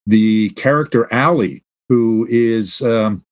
the 0.06 0.50
character 0.50 1.12
Allie, 1.12 1.62
who 1.88 2.26
is 2.30 2.82
um, 2.82 3.22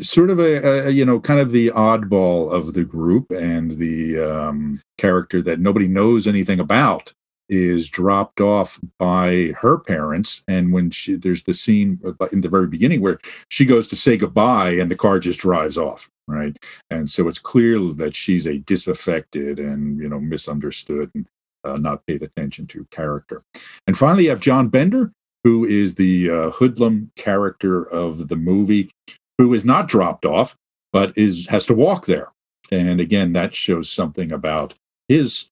sort 0.00 0.30
of 0.30 0.38
a, 0.38 0.86
a, 0.86 0.90
you 0.90 1.04
know 1.04 1.20
kind 1.20 1.40
of 1.40 1.50
the 1.50 1.70
oddball 1.70 2.52
of 2.52 2.74
the 2.74 2.84
group 2.84 3.30
and 3.30 3.72
the 3.72 4.18
um, 4.18 4.80
character 4.98 5.42
that 5.42 5.60
nobody 5.60 5.88
knows 5.88 6.26
anything 6.26 6.60
about 6.60 7.12
is 7.48 7.88
dropped 7.88 8.40
off 8.40 8.80
by 8.98 9.54
her 9.58 9.78
parents. 9.78 10.42
And 10.48 10.72
when 10.72 10.90
she 10.90 11.14
there's 11.14 11.44
the 11.44 11.52
scene 11.52 12.00
in 12.32 12.40
the 12.40 12.48
very 12.48 12.66
beginning 12.66 13.00
where 13.00 13.18
she 13.50 13.64
goes 13.64 13.86
to 13.88 13.96
say 13.96 14.16
goodbye 14.16 14.70
and 14.70 14.90
the 14.90 14.96
car 14.96 15.18
just 15.20 15.40
drives 15.40 15.78
off 15.78 16.08
right? 16.28 16.56
And 16.90 17.10
so 17.10 17.28
it's 17.28 17.38
clear 17.38 17.78
that 17.94 18.16
she's 18.16 18.46
a 18.46 18.58
disaffected 18.58 19.58
and 19.58 20.00
you 20.00 20.08
know 20.08 20.20
misunderstood 20.20 21.10
and 21.14 21.26
uh, 21.64 21.76
not 21.76 22.06
paid 22.06 22.22
attention 22.22 22.66
to 22.66 22.86
character. 22.90 23.42
And 23.86 23.96
finally 23.96 24.24
you 24.24 24.30
have 24.30 24.40
john 24.40 24.68
bender 24.68 25.12
who 25.46 25.64
is 25.64 25.94
the 25.94 26.28
uh, 26.28 26.50
hoodlum 26.50 27.12
character 27.14 27.80
of 27.88 28.26
the 28.26 28.34
movie, 28.34 28.90
who 29.38 29.54
is 29.54 29.64
not 29.64 29.86
dropped 29.86 30.24
off, 30.26 30.56
but 30.92 31.16
is 31.16 31.46
has 31.46 31.64
to 31.66 31.72
walk 31.72 32.06
there. 32.06 32.32
And 32.72 32.98
again, 33.00 33.32
that 33.34 33.54
shows 33.54 33.88
something 33.88 34.32
about 34.32 34.74
his 35.06 35.48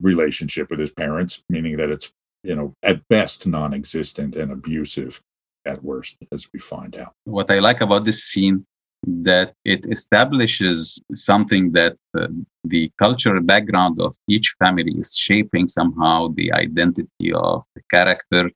relationship 0.00 0.70
with 0.70 0.78
his 0.78 0.90
parents, 0.90 1.42
meaning 1.50 1.76
that 1.76 1.90
it's, 1.90 2.10
you 2.44 2.56
know, 2.56 2.72
at 2.82 3.06
best 3.08 3.46
non 3.46 3.74
existent 3.74 4.36
and 4.36 4.50
abusive 4.50 5.20
at 5.66 5.84
worst, 5.84 6.16
as 6.32 6.48
we 6.54 6.58
find 6.58 6.96
out. 6.96 7.12
What 7.24 7.50
I 7.50 7.58
like 7.58 7.82
about 7.82 8.06
this 8.06 8.24
scene 8.24 8.64
that 9.06 9.52
it 9.66 9.84
establishes 9.90 10.98
something 11.14 11.72
that 11.72 11.94
uh, 12.18 12.28
the 12.64 12.90
cultural 12.98 13.42
background 13.42 14.00
of 14.00 14.16
each 14.28 14.54
family 14.58 14.92
is 14.92 15.14
shaping 15.14 15.68
somehow 15.68 16.28
the 16.28 16.50
identity 16.54 17.34
of 17.34 17.66
the 17.74 17.82
character 17.90 18.50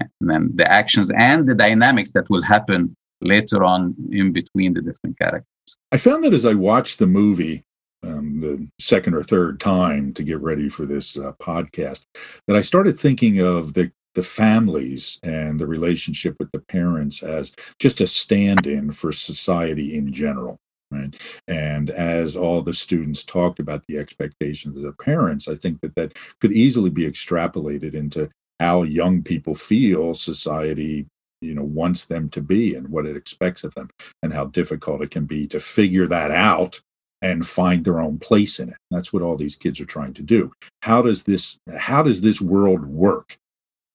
and 0.00 0.10
then 0.20 0.50
the 0.54 0.70
actions 0.70 1.10
and 1.16 1.48
the 1.48 1.54
dynamics 1.54 2.12
that 2.12 2.28
will 2.30 2.42
happen 2.42 2.94
later 3.20 3.64
on 3.64 3.94
in 4.10 4.32
between 4.32 4.74
the 4.74 4.82
different 4.82 5.18
characters. 5.18 5.46
I 5.92 5.96
found 5.96 6.24
that 6.24 6.34
as 6.34 6.44
I 6.44 6.54
watched 6.54 6.98
the 6.98 7.06
movie 7.06 7.64
um, 8.02 8.40
the 8.40 8.68
second 8.78 9.14
or 9.14 9.22
third 9.22 9.60
time 9.60 10.12
to 10.14 10.22
get 10.22 10.40
ready 10.40 10.68
for 10.68 10.84
this 10.84 11.16
uh, 11.16 11.32
podcast, 11.40 12.04
that 12.46 12.56
I 12.56 12.60
started 12.60 12.98
thinking 12.98 13.40
of 13.40 13.74
the 13.74 13.90
the 14.14 14.22
families 14.22 15.18
and 15.24 15.58
the 15.58 15.66
relationship 15.66 16.36
with 16.38 16.52
the 16.52 16.60
parents 16.60 17.20
as 17.20 17.52
just 17.80 18.00
a 18.00 18.06
stand-in 18.06 18.92
for 18.92 19.10
society 19.10 19.96
in 19.96 20.12
general. 20.12 20.60
Right. 20.90 21.20
And 21.48 21.90
as 21.90 22.36
all 22.36 22.62
the 22.62 22.74
students 22.74 23.24
talked 23.24 23.58
about 23.58 23.84
the 23.88 23.98
expectations 23.98 24.76
of 24.76 24.84
the 24.84 24.92
parents, 24.92 25.48
I 25.48 25.56
think 25.56 25.80
that 25.80 25.96
that 25.96 26.16
could 26.40 26.52
easily 26.52 26.90
be 26.90 27.10
extrapolated 27.10 27.94
into 27.94 28.30
how 28.60 28.82
young 28.82 29.22
people 29.22 29.54
feel 29.54 30.14
society 30.14 31.06
you 31.40 31.54
know 31.54 31.62
wants 31.62 32.06
them 32.06 32.28
to 32.30 32.40
be 32.40 32.74
and 32.74 32.88
what 32.88 33.06
it 33.06 33.16
expects 33.16 33.64
of 33.64 33.74
them 33.74 33.90
and 34.22 34.32
how 34.32 34.46
difficult 34.46 35.02
it 35.02 35.10
can 35.10 35.26
be 35.26 35.46
to 35.46 35.60
figure 35.60 36.06
that 36.06 36.30
out 36.30 36.80
and 37.24 37.46
find 37.46 37.86
their 37.86 38.00
own 38.00 38.18
place 38.18 38.60
in 38.60 38.68
it. 38.68 38.76
That's 38.90 39.10
what 39.10 39.22
all 39.22 39.36
these 39.36 39.56
kids 39.56 39.80
are 39.80 39.86
trying 39.86 40.12
to 40.14 40.22
do. 40.22 40.52
How 40.82 41.00
does 41.00 41.22
this 41.22 41.58
how 41.78 42.02
does 42.02 42.20
this 42.20 42.40
world 42.40 42.84
work? 42.84 43.38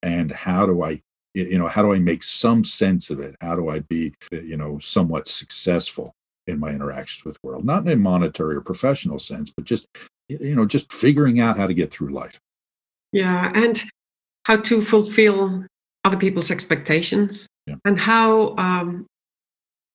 And 0.01 0.31
how 0.31 0.65
do 0.65 0.81
i 0.81 1.01
you 1.35 1.59
know 1.59 1.67
how 1.67 1.83
do 1.83 1.93
i 1.93 1.99
make 1.99 2.23
some 2.23 2.63
sense 2.63 3.11
of 3.11 3.19
it? 3.19 3.35
How 3.39 3.55
do 3.55 3.69
i 3.69 3.79
be 3.81 4.15
you 4.31 4.57
know 4.57 4.79
somewhat 4.79 5.27
successful 5.27 6.13
in 6.47 6.59
my 6.59 6.69
interactions 6.69 7.23
with 7.23 7.35
the 7.35 7.47
world? 7.47 7.65
Not 7.65 7.85
in 7.85 7.91
a 7.91 7.95
monetary 7.95 8.55
or 8.55 8.61
professional 8.61 9.19
sense 9.19 9.51
but 9.55 9.65
just 9.65 9.87
you 10.27 10.55
know 10.55 10.65
just 10.65 10.91
figuring 10.91 11.39
out 11.39 11.57
how 11.57 11.67
to 11.67 11.73
get 11.75 11.91
through 11.91 12.09
life. 12.09 12.39
Yeah 13.11 13.51
and 13.53 13.83
how 14.49 14.57
to 14.57 14.81
fulfill 14.81 15.63
other 16.03 16.17
people's 16.17 16.49
expectations 16.49 17.47
yeah. 17.67 17.75
and 17.85 17.99
how 17.99 18.55
um, 18.57 19.05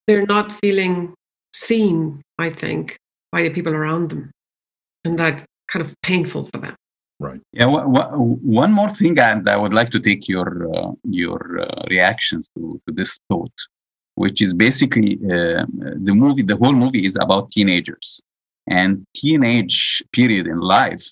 they're 0.07 0.27
not 0.27 0.53
feeling 0.53 1.13
seen, 1.53 2.23
I 2.39 2.51
think, 2.51 2.97
by 3.33 3.43
the 3.43 3.51
people 3.51 3.75
around 3.75 4.11
them. 4.11 4.31
And 5.05 5.19
that's 5.19 5.45
kind 5.67 5.85
of 5.85 5.93
painful 6.03 6.45
for 6.47 6.59
them. 6.59 6.77
Right. 7.19 7.41
Yeah. 7.53 7.67
one 7.67 8.73
more 8.73 8.91
thing, 8.91 9.19
and 9.19 9.49
I 9.49 9.57
would 9.57 9.75
like 9.75 9.91
to 9.91 10.01
take 10.01 10.29
your 10.29 10.49
uh, 10.75 10.93
your 11.05 11.41
uh, 11.61 11.85
reactions 11.89 12.49
to, 12.57 12.81
to 12.87 12.95
this 12.95 13.19
thought, 13.29 13.57
which 14.17 14.43
is 14.43 14.53
basically 14.53 15.13
uh, 15.25 15.65
the 16.09 16.15
movie. 16.15 16.43
The 16.43 16.57
whole 16.57 16.73
movie 16.73 17.05
is 17.07 17.17
about 17.17 17.51
teenagers 17.51 18.21
and 18.69 19.05
teenage 19.15 20.03
period 20.13 20.47
in 20.47 20.59
life 20.59 21.05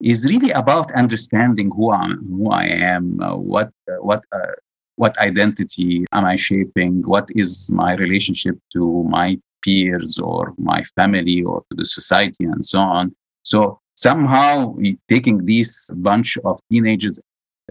is 0.00 0.26
really 0.26 0.50
about 0.50 0.92
understanding 0.92 1.70
who 1.74 1.90
I 1.90 2.08
who 2.08 2.50
I 2.50 2.64
am, 2.64 3.20
uh, 3.20 3.36
what 3.36 3.70
uh, 3.90 3.96
what 4.00 4.24
uh, 4.32 4.52
what 4.96 5.16
identity 5.18 6.04
am 6.12 6.24
I 6.24 6.36
shaping, 6.36 7.02
what 7.02 7.28
is 7.34 7.70
my 7.70 7.94
relationship 7.94 8.56
to 8.72 9.04
my 9.04 9.38
peers 9.62 10.18
or 10.18 10.54
my 10.58 10.82
family 10.96 11.42
or 11.42 11.62
to 11.70 11.76
the 11.76 11.84
society 11.84 12.44
and 12.44 12.64
so 12.64 12.80
on. 12.80 13.14
So 13.42 13.80
somehow 13.94 14.76
taking 15.08 15.44
this 15.44 15.90
bunch 15.94 16.38
of 16.44 16.60
teenagers 16.70 17.20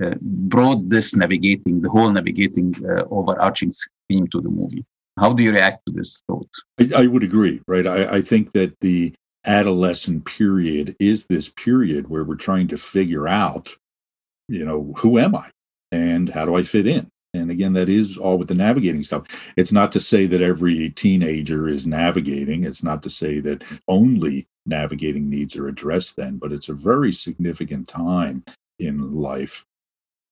uh, 0.02 0.16
brought 0.22 0.90
this 0.90 1.16
navigating 1.16 1.82
the 1.82 1.90
whole 1.90 2.12
navigating 2.12 2.74
uh, 2.86 3.04
overarching 3.10 3.72
theme 4.08 4.28
to 4.28 4.42
the 4.42 4.50
movie. 4.50 4.86
How 5.20 5.34
do 5.34 5.42
you 5.42 5.52
react 5.52 5.86
to 5.88 5.92
this 5.92 6.22
thought? 6.28 6.50
I, 6.80 7.04
I 7.04 7.08
would 7.08 7.24
agree, 7.24 7.62
right? 7.68 7.88
I, 7.88 8.18
I 8.18 8.22
think 8.22 8.52
that 8.52 8.80
the 8.82 9.14
adolescent 9.48 10.26
period 10.26 10.96
is 11.00 11.26
this 11.26 11.50
period 11.50 12.10
where 12.10 12.24
we're 12.24 12.36
trying 12.36 12.68
to 12.68 12.78
figure 12.78 13.28
out, 13.28 13.76
you 14.48 14.64
know, 14.64 14.94
who 14.98 15.18
am 15.18 15.36
I 15.36 15.52
and 15.92 16.30
how 16.30 16.46
do 16.46 16.56
I 16.56 16.64
fit 16.64 16.86
in? 16.86 17.10
And 17.34 17.52
again, 17.52 17.74
that 17.74 17.90
is 17.90 18.18
all 18.18 18.38
with 18.38 18.48
the 18.48 18.56
navigating 18.56 19.04
stuff. 19.04 19.52
It's 19.56 19.72
not 19.72 19.92
to 19.94 20.00
say 20.00 20.26
that 20.28 20.42
every 20.42 20.90
teenager 20.90 21.68
is 21.68 21.86
navigating. 21.86 22.64
It's 22.64 22.84
not 22.84 23.04
to 23.04 23.10
say 23.10 23.40
that 23.42 23.64
only 23.88 24.48
navigating 24.66 25.30
needs 25.30 25.56
are 25.56 25.68
addressed 25.68 26.16
then, 26.16 26.38
but 26.38 26.52
it's 26.52 26.70
a 26.70 26.74
very 26.74 27.12
significant 27.12 27.88
time 27.88 28.44
in 28.80 29.14
life 29.14 29.66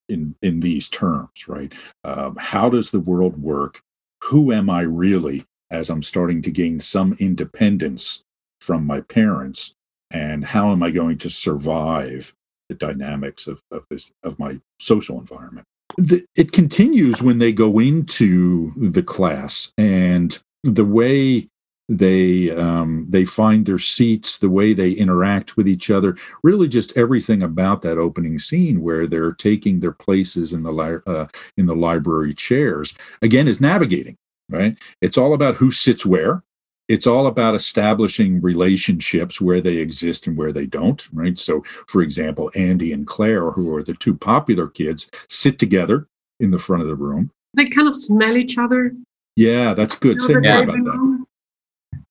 in 0.10 0.36
in 0.42 0.60
these 0.60 0.90
terms, 0.90 1.48
right? 1.48 1.74
Um, 2.04 2.36
how 2.38 2.70
does 2.70 2.92
the 2.92 3.00
world 3.00 3.42
work? 3.42 3.82
Who 4.26 4.52
am 4.52 4.70
I 4.70 4.82
really 4.82 5.46
as 5.72 5.90
I'm 5.90 6.02
starting 6.02 6.42
to 6.44 6.52
gain 6.52 6.80
some 6.80 7.16
independence 7.20 8.25
from 8.66 8.86
my 8.86 9.02
parents 9.02 9.76
and 10.12 10.46
how 10.46 10.72
am 10.72 10.82
i 10.82 10.92
going 10.92 11.18
to 11.18 11.30
survive 11.30 12.34
the 12.70 12.76
dynamics 12.76 13.48
of, 13.48 13.62
of 13.72 13.86
this 13.90 14.12
of 14.24 14.40
my 14.40 14.60
social 14.80 15.20
environment 15.20 15.66
the, 15.98 16.26
it 16.36 16.52
continues 16.52 17.22
when 17.22 17.38
they 17.38 17.54
go 17.54 17.80
into 17.80 18.72
the 18.76 19.04
class 19.04 19.72
and 19.78 20.40
the 20.64 20.86
way 20.86 21.48
they 21.88 22.50
um, 22.50 23.06
they 23.10 23.26
find 23.26 23.66
their 23.66 23.78
seats, 23.78 24.40
the 24.40 24.50
way 24.50 24.74
they 24.74 24.92
interact 24.92 25.56
with 25.56 25.68
each 25.68 25.92
other, 25.92 26.18
really 26.44 26.68
just 26.68 26.98
everything 26.98 27.44
about 27.44 27.82
that 27.84 27.98
opening 27.98 28.40
scene 28.40 28.82
where 28.82 29.06
they're 29.06 29.34
taking 29.34 29.80
their 29.80 29.92
places 29.92 30.52
in 30.52 30.64
the 30.64 30.72
li- 30.72 31.02
uh, 31.06 31.28
in 31.58 31.68
the 31.68 31.76
library 31.76 32.34
chairs 32.34 32.98
again 33.22 33.48
is 33.48 33.62
navigating. 33.62 34.18
Right, 34.50 34.78
it's 35.02 35.18
all 35.18 35.34
about 35.34 35.56
who 35.56 35.72
sits 35.72 36.06
where, 36.06 36.44
it's 36.88 37.08
all 37.08 37.28
about 37.28 37.56
establishing 37.56 38.42
relationships 38.42 39.42
where 39.42 39.62
they 39.62 39.78
exist 39.78 40.28
and 40.28 40.38
where 40.38 40.52
they 40.52 40.66
don't, 40.66 41.08
right? 41.12 41.38
So, 41.40 41.64
for 41.88 42.02
example, 42.02 42.52
Andy 42.56 42.92
and 42.92 43.08
Claire, 43.08 43.52
who 43.52 43.74
are 43.76 43.84
the 43.84 43.94
two 43.94 44.16
popular 44.16 44.68
kids, 44.68 45.10
sit 45.28 45.58
together 45.58 46.08
in 46.40 46.52
the 46.52 46.60
front 46.60 46.84
of 46.84 46.88
the 46.88 46.96
room. 46.96 47.32
They 47.56 47.66
kind 47.66 47.88
of 47.88 47.96
smell 47.96 48.38
each 48.38 48.58
other. 48.58 48.92
Yeah, 49.36 49.74
that's 49.74 49.96
good. 49.96 50.22
Say 50.22 50.36
more 50.36 50.64
about 50.64 50.84
that. 50.84 51.26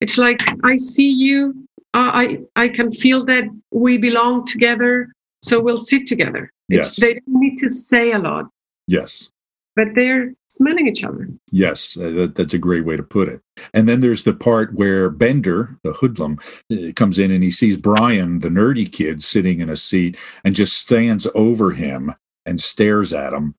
It's 0.00 0.18
like 0.18 0.42
I 0.64 0.76
see 0.76 1.10
you. 1.10 1.54
Uh, 1.94 2.10
I 2.12 2.40
I 2.56 2.68
can 2.68 2.90
feel 2.90 3.24
that 3.26 3.44
we 3.70 3.96
belong 3.96 4.44
together, 4.44 5.12
so 5.42 5.60
we'll 5.60 5.78
sit 5.78 6.06
together. 6.06 6.50
It's, 6.68 6.98
yes. 6.98 7.00
They 7.00 7.14
don't 7.14 7.40
need 7.40 7.56
to 7.58 7.70
say 7.70 8.12
a 8.12 8.18
lot. 8.18 8.46
Yes 8.88 9.30
but 9.76 9.88
they're 9.94 10.32
smelling 10.54 10.86
each 10.86 11.02
other. 11.02 11.28
Yes, 11.50 11.96
uh, 11.96 12.10
that, 12.10 12.34
that's 12.36 12.54
a 12.54 12.58
great 12.58 12.84
way 12.84 12.96
to 12.96 13.02
put 13.02 13.28
it. 13.28 13.40
And 13.72 13.88
then 13.88 14.00
there's 14.00 14.22
the 14.22 14.34
part 14.34 14.74
where 14.74 15.10
Bender, 15.10 15.78
the 15.82 15.92
hoodlum, 15.92 16.38
uh, 16.72 16.92
comes 16.94 17.18
in 17.18 17.30
and 17.30 17.42
he 17.42 17.50
sees 17.50 17.76
Brian, 17.76 18.38
the 18.38 18.48
nerdy 18.48 18.90
kid, 18.90 19.22
sitting 19.22 19.60
in 19.60 19.68
a 19.68 19.76
seat 19.76 20.16
and 20.44 20.54
just 20.54 20.76
stands 20.76 21.26
over 21.34 21.72
him 21.72 22.14
and 22.46 22.60
stares 22.60 23.12
at 23.12 23.32
him. 23.32 23.54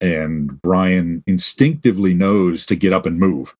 And 0.00 0.60
Brian 0.60 1.22
instinctively 1.28 2.12
knows 2.12 2.66
to 2.66 2.74
get 2.76 2.92
up 2.92 3.06
and 3.06 3.20
move. 3.20 3.54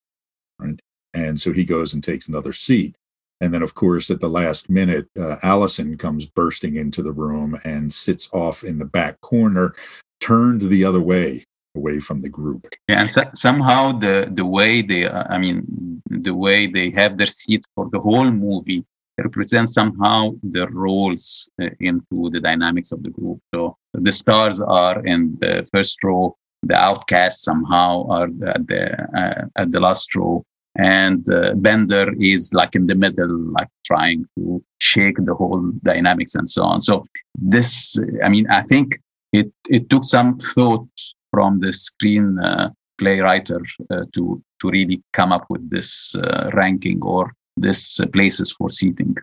Right. 0.59 0.81
And 1.15 1.41
so 1.41 1.53
he 1.53 1.65
goes 1.65 1.95
and 1.95 2.03
takes 2.03 2.27
another 2.27 2.53
seat. 2.53 2.97
And 3.41 3.55
then, 3.55 3.63
of 3.63 3.75
course, 3.75 4.11
at 4.11 4.21
the 4.21 4.31
last 4.31 4.71
minute, 4.71 5.09
uh, 5.19 5.37
Allison 5.43 5.97
comes 5.99 6.27
bursting 6.27 6.77
into 6.77 7.03
the 7.03 7.13
room 7.13 7.59
and 7.65 7.93
sits 7.93 8.29
off 8.33 8.65
in 8.65 8.79
the 8.79 8.85
back 8.85 9.21
corner, 9.21 9.75
turned 10.21 10.63
the 10.63 10.85
other 10.85 11.01
way 11.01 11.45
away 11.75 11.99
from 11.99 12.21
the 12.21 12.29
group. 12.29 12.67
Yeah, 12.89 13.01
and 13.01 13.11
so, 13.11 13.23
somehow 13.35 13.93
the 13.93 14.29
the 14.31 14.45
way 14.45 14.83
they, 14.83 15.07
uh, 15.07 15.25
I 15.29 15.39
mean, 15.39 16.03
the 16.09 16.35
way 16.35 16.67
they 16.67 16.91
have 16.91 17.17
their 17.17 17.27
seat 17.27 17.65
for 17.75 17.89
the 17.91 18.01
whole 18.01 18.31
movie 18.31 18.85
represents 19.19 19.75
somehow 19.75 20.31
their 20.43 20.71
roles 20.71 21.49
uh, 21.61 21.69
into 21.81 22.31
the 22.31 22.41
dynamics 22.41 22.93
of 22.93 23.03
the 23.03 23.11
group. 23.11 23.41
So 23.55 23.77
the 23.93 24.13
stars 24.13 24.61
are 24.61 25.05
in 25.05 25.37
the 25.41 25.69
first 25.73 26.03
row, 26.03 26.37
the 26.63 26.75
outcasts 26.75 27.45
somehow 27.45 28.07
are 28.09 28.29
at 28.47 28.67
the 28.67 28.83
uh, 29.21 29.45
at 29.57 29.73
the 29.73 29.81
last 29.81 30.15
row, 30.15 30.45
and 30.77 31.29
uh, 31.31 31.55
Bender 31.55 32.15
is 32.21 32.53
like 32.55 32.75
in 32.75 32.87
the 32.87 32.95
middle, 32.95 33.37
like 33.53 33.69
trying 33.85 34.25
to 34.39 34.63
shake 34.79 35.17
the 35.19 35.35
whole 35.35 35.73
dynamics 35.83 36.35
and 36.35 36.49
so 36.49 36.65
on. 36.65 36.81
So 36.81 37.07
this, 37.35 37.99
I 38.25 38.29
mean, 38.29 38.47
I 38.51 38.63
think 38.63 38.99
it 39.33 39.53
it 39.69 39.91
took 39.91 40.05
some 40.05 40.39
thought 40.39 40.89
from 41.33 41.61
the 41.61 41.73
screen 41.73 42.39
uh, 42.39 42.71
playwriter 43.01 43.61
uh, 43.91 44.05
to 44.13 44.43
to 44.61 44.71
really 44.71 45.03
come 45.13 45.33
up 45.33 45.47
with 45.49 45.69
this 45.71 46.15
uh, 46.15 46.51
ranking 46.55 47.03
or 47.03 47.33
this 47.57 48.01
places 48.13 48.53
for 48.53 48.71
seating. 48.71 49.17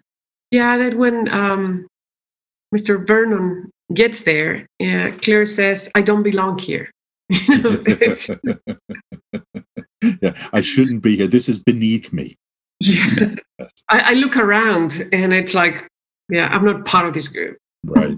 Yeah, 0.52 0.78
that 0.78 0.96
when 0.96 1.32
um, 1.32 1.88
Mr. 2.76 3.06
Vernon 3.06 3.72
gets 3.94 4.22
there, 4.22 4.66
uh, 4.82 5.12
Claire 5.22 5.46
says, 5.46 5.90
"I 5.96 6.02
don't 6.02 6.24
belong 6.24 6.58
here." 6.58 6.92
yeah, 10.22 10.34
I 10.52 10.62
shouldn't 10.62 11.04
be 11.04 11.16
here. 11.16 11.28
This 11.28 11.48
is 11.48 11.60
beneath 11.60 12.12
me. 12.12 12.36
Yeah, 12.82 13.36
I, 13.90 14.12
I, 14.12 14.14
look 14.14 14.38
around 14.38 15.10
and 15.12 15.34
it's 15.34 15.54
like 15.54 15.86
yeah, 16.30 16.48
I'm 16.48 16.64
not 16.64 16.86
part 16.86 17.08
of 17.08 17.14
this 17.14 17.28
group. 17.28 17.58
Right. 17.84 18.18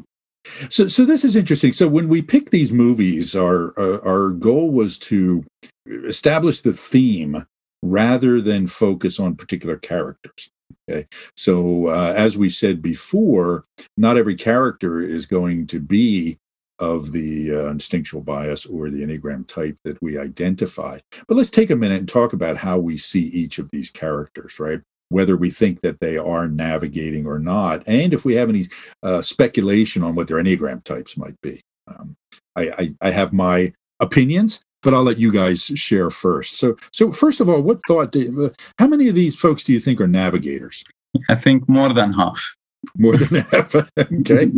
So, 0.69 0.87
so 0.87 1.05
this 1.05 1.23
is 1.23 1.35
interesting. 1.35 1.73
So, 1.73 1.87
when 1.87 2.07
we 2.07 2.21
pick 2.21 2.49
these 2.49 2.71
movies, 2.71 3.35
our 3.35 3.77
uh, 3.79 3.99
our 3.99 4.29
goal 4.29 4.71
was 4.71 4.97
to 4.99 5.45
establish 5.87 6.61
the 6.61 6.73
theme 6.73 7.45
rather 7.83 8.41
than 8.41 8.67
focus 8.67 9.19
on 9.19 9.35
particular 9.35 9.77
characters. 9.77 10.49
Okay. 10.89 11.07
So, 11.35 11.87
uh, 11.87 12.13
as 12.15 12.37
we 12.37 12.49
said 12.49 12.81
before, 12.81 13.65
not 13.97 14.17
every 14.17 14.35
character 14.35 15.01
is 15.01 15.25
going 15.25 15.67
to 15.67 15.79
be 15.79 16.37
of 16.79 17.11
the 17.11 17.53
uh, 17.53 17.69
instinctual 17.69 18.21
bias 18.21 18.65
or 18.65 18.89
the 18.89 19.03
Enneagram 19.03 19.45
type 19.47 19.77
that 19.83 20.01
we 20.01 20.17
identify. 20.17 20.99
But 21.27 21.37
let's 21.37 21.51
take 21.51 21.69
a 21.69 21.75
minute 21.75 21.99
and 21.99 22.09
talk 22.09 22.33
about 22.33 22.57
how 22.57 22.79
we 22.79 22.97
see 22.97 23.21
each 23.21 23.59
of 23.59 23.69
these 23.69 23.91
characters, 23.91 24.59
right? 24.59 24.81
Whether 25.11 25.37
we 25.37 25.49
think 25.49 25.81
that 25.81 25.99
they 25.99 26.17
are 26.17 26.47
navigating 26.47 27.27
or 27.27 27.37
not, 27.37 27.83
and 27.87 28.13
if 28.13 28.25
we 28.25 28.35
have 28.35 28.49
any 28.49 28.65
uh, 29.03 29.21
speculation 29.21 30.03
on 30.03 30.15
what 30.15 30.27
their 30.27 30.37
Enneagram 30.37 30.83
types 30.83 31.17
might 31.17 31.39
be. 31.41 31.61
Um, 31.87 32.15
I, 32.55 32.71
I, 32.77 32.89
I 33.01 33.11
have 33.11 33.33
my 33.33 33.73
opinions, 33.99 34.63
but 34.81 34.93
I'll 34.93 35.03
let 35.03 35.19
you 35.19 35.31
guys 35.31 35.63
share 35.63 36.09
first. 36.09 36.57
So, 36.57 36.75
so 36.91 37.11
first 37.11 37.39
of 37.39 37.49
all, 37.49 37.61
what 37.61 37.79
thought? 37.87 38.11
Do, 38.11 38.45
uh, 38.45 38.49
how 38.77 38.87
many 38.87 39.07
of 39.07 39.15
these 39.15 39.35
folks 39.35 39.63
do 39.63 39.73
you 39.73 39.79
think 39.79 40.01
are 40.01 40.07
navigators? 40.07 40.83
I 41.29 41.35
think 41.35 41.67
more 41.67 41.89
than 41.89 42.13
half. 42.13 42.55
More 42.97 43.15
than 43.15 43.41
half. 43.41 43.75
okay. 43.99 44.51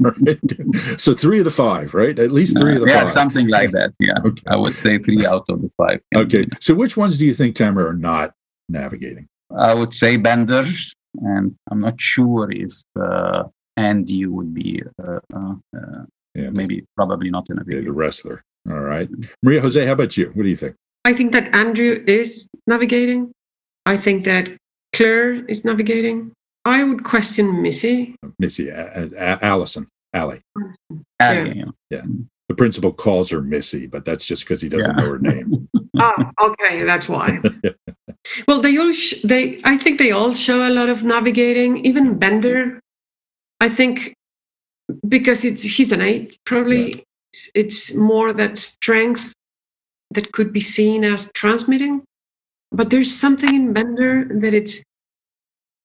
right. 0.00 1.00
So 1.00 1.12
three 1.14 1.38
of 1.38 1.44
the 1.44 1.50
five, 1.50 1.92
right? 1.92 2.18
At 2.18 2.32
least 2.32 2.58
three 2.58 2.72
uh, 2.72 2.76
of 2.76 2.80
the 2.82 2.88
yeah, 2.88 3.04
five. 3.04 3.10
something 3.10 3.48
like 3.48 3.72
that. 3.72 3.92
Yeah. 4.00 4.18
Okay. 4.24 4.42
I 4.46 4.56
would 4.56 4.74
say 4.74 4.98
three 4.98 5.26
out 5.26 5.44
of 5.48 5.60
the 5.60 5.70
five. 5.76 6.00
Okay. 6.14 6.46
So 6.60 6.74
which 6.74 6.96
ones 6.96 7.18
do 7.18 7.26
you 7.26 7.34
think, 7.34 7.56
Tamer, 7.56 7.86
are 7.86 7.92
not 7.92 8.32
navigating? 8.68 9.28
I 9.54 9.74
would 9.74 9.92
say 9.92 10.16
Bender, 10.16 10.64
and 11.22 11.54
I'm 11.70 11.80
not 11.80 12.00
sure 12.00 12.50
if 12.50 12.72
uh, 12.98 13.44
Andy 13.76 14.26
would 14.26 14.54
be 14.54 14.82
uh, 15.02 15.20
uh, 15.34 15.54
uh 15.76 16.02
yeah, 16.34 16.50
maybe 16.50 16.84
probably 16.96 17.30
not 17.30 17.48
in 17.48 17.58
a 17.58 17.64
yeah, 17.66 17.80
the 17.80 17.92
wrestler. 17.92 18.44
All 18.68 18.80
right. 18.80 19.08
Maria 19.42 19.60
Jose, 19.60 19.86
how 19.86 19.92
about 19.92 20.16
you? 20.16 20.30
What 20.34 20.42
do 20.42 20.48
you 20.48 20.56
think? 20.56 20.76
I 21.04 21.14
think 21.14 21.32
that 21.32 21.54
Andrew 21.54 22.02
is 22.06 22.48
navigating. 22.66 23.32
I 23.86 23.96
think 23.96 24.24
that 24.24 24.50
Claire 24.92 25.46
is 25.46 25.64
navigating. 25.64 26.32
I 26.64 26.82
would 26.82 27.04
question 27.04 27.62
Missy. 27.62 28.16
Missy, 28.38 28.70
uh, 28.70 29.06
uh, 29.18 29.38
Allison, 29.40 29.86
Allie. 30.12 30.42
Allie, 31.20 31.58
yeah. 31.58 31.64
yeah. 31.90 32.02
The 32.48 32.54
principal 32.54 32.92
calls 32.92 33.30
her 33.30 33.40
Missy, 33.40 33.86
but 33.86 34.04
that's 34.04 34.26
just 34.26 34.44
because 34.44 34.60
he 34.60 34.68
doesn't 34.68 34.96
yeah. 34.96 35.02
know 35.02 35.10
her 35.10 35.18
name. 35.18 35.68
oh, 35.98 36.24
okay, 36.42 36.82
that's 36.82 37.08
why. 37.08 37.40
well, 38.46 38.60
they 38.60 38.76
all 38.78 38.92
sh- 38.92 39.20
they 39.22 39.60
I 39.64 39.76
think 39.76 39.98
they 39.98 40.10
all 40.10 40.34
show 40.34 40.66
a 40.66 40.70
lot 40.70 40.88
of 40.88 41.02
navigating. 41.02 41.84
Even 41.84 42.18
Bender, 42.18 42.80
I 43.60 43.68
think, 43.68 44.14
because 45.08 45.44
it's 45.44 45.62
he's 45.62 45.92
an 45.92 46.00
eight, 46.00 46.36
probably 46.44 47.04
it's, 47.32 47.50
it's 47.54 47.94
more 47.94 48.32
that 48.32 48.58
strength 48.58 49.32
that 50.10 50.32
could 50.32 50.52
be 50.52 50.60
seen 50.60 51.04
as 51.04 51.30
transmitting. 51.32 52.02
But 52.72 52.90
there's 52.90 53.14
something 53.14 53.54
in 53.54 53.72
Bender 53.72 54.24
that 54.24 54.54
it's 54.54 54.82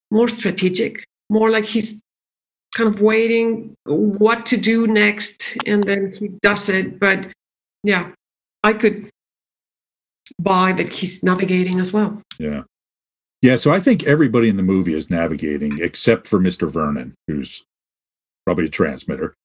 more 0.10 0.28
strategic, 0.28 1.04
more 1.30 1.50
like 1.50 1.66
he's 1.66 2.02
kind 2.76 2.94
of 2.94 3.02
waiting 3.02 3.76
what 3.86 4.46
to 4.46 4.58
do 4.58 4.88
next 4.88 5.58
and 5.66 5.84
then 5.84 6.12
he 6.18 6.30
does 6.42 6.70
it. 6.70 7.00
But 7.00 7.28
yeah, 7.84 8.12
I 8.64 8.74
could 8.74 9.10
buy 10.40 10.72
that 10.74 10.90
he's 10.90 11.24
navigating 11.24 11.80
as 11.80 11.94
well. 11.94 12.22
Yeah. 12.40 12.64
Yeah, 13.42 13.56
so 13.56 13.74
I 13.74 13.80
think 13.80 14.04
everybody 14.04 14.50
in 14.50 14.58
the 14.58 14.64
movie 14.64 14.94
is 14.94 15.10
navigating 15.10 15.80
except 15.82 16.28
for 16.28 16.40
Mr. 16.40 16.70
Vernon, 16.70 17.16
who's 17.28 17.66
probably 18.46 18.66
a 18.66 18.70
transmitter 18.70 19.36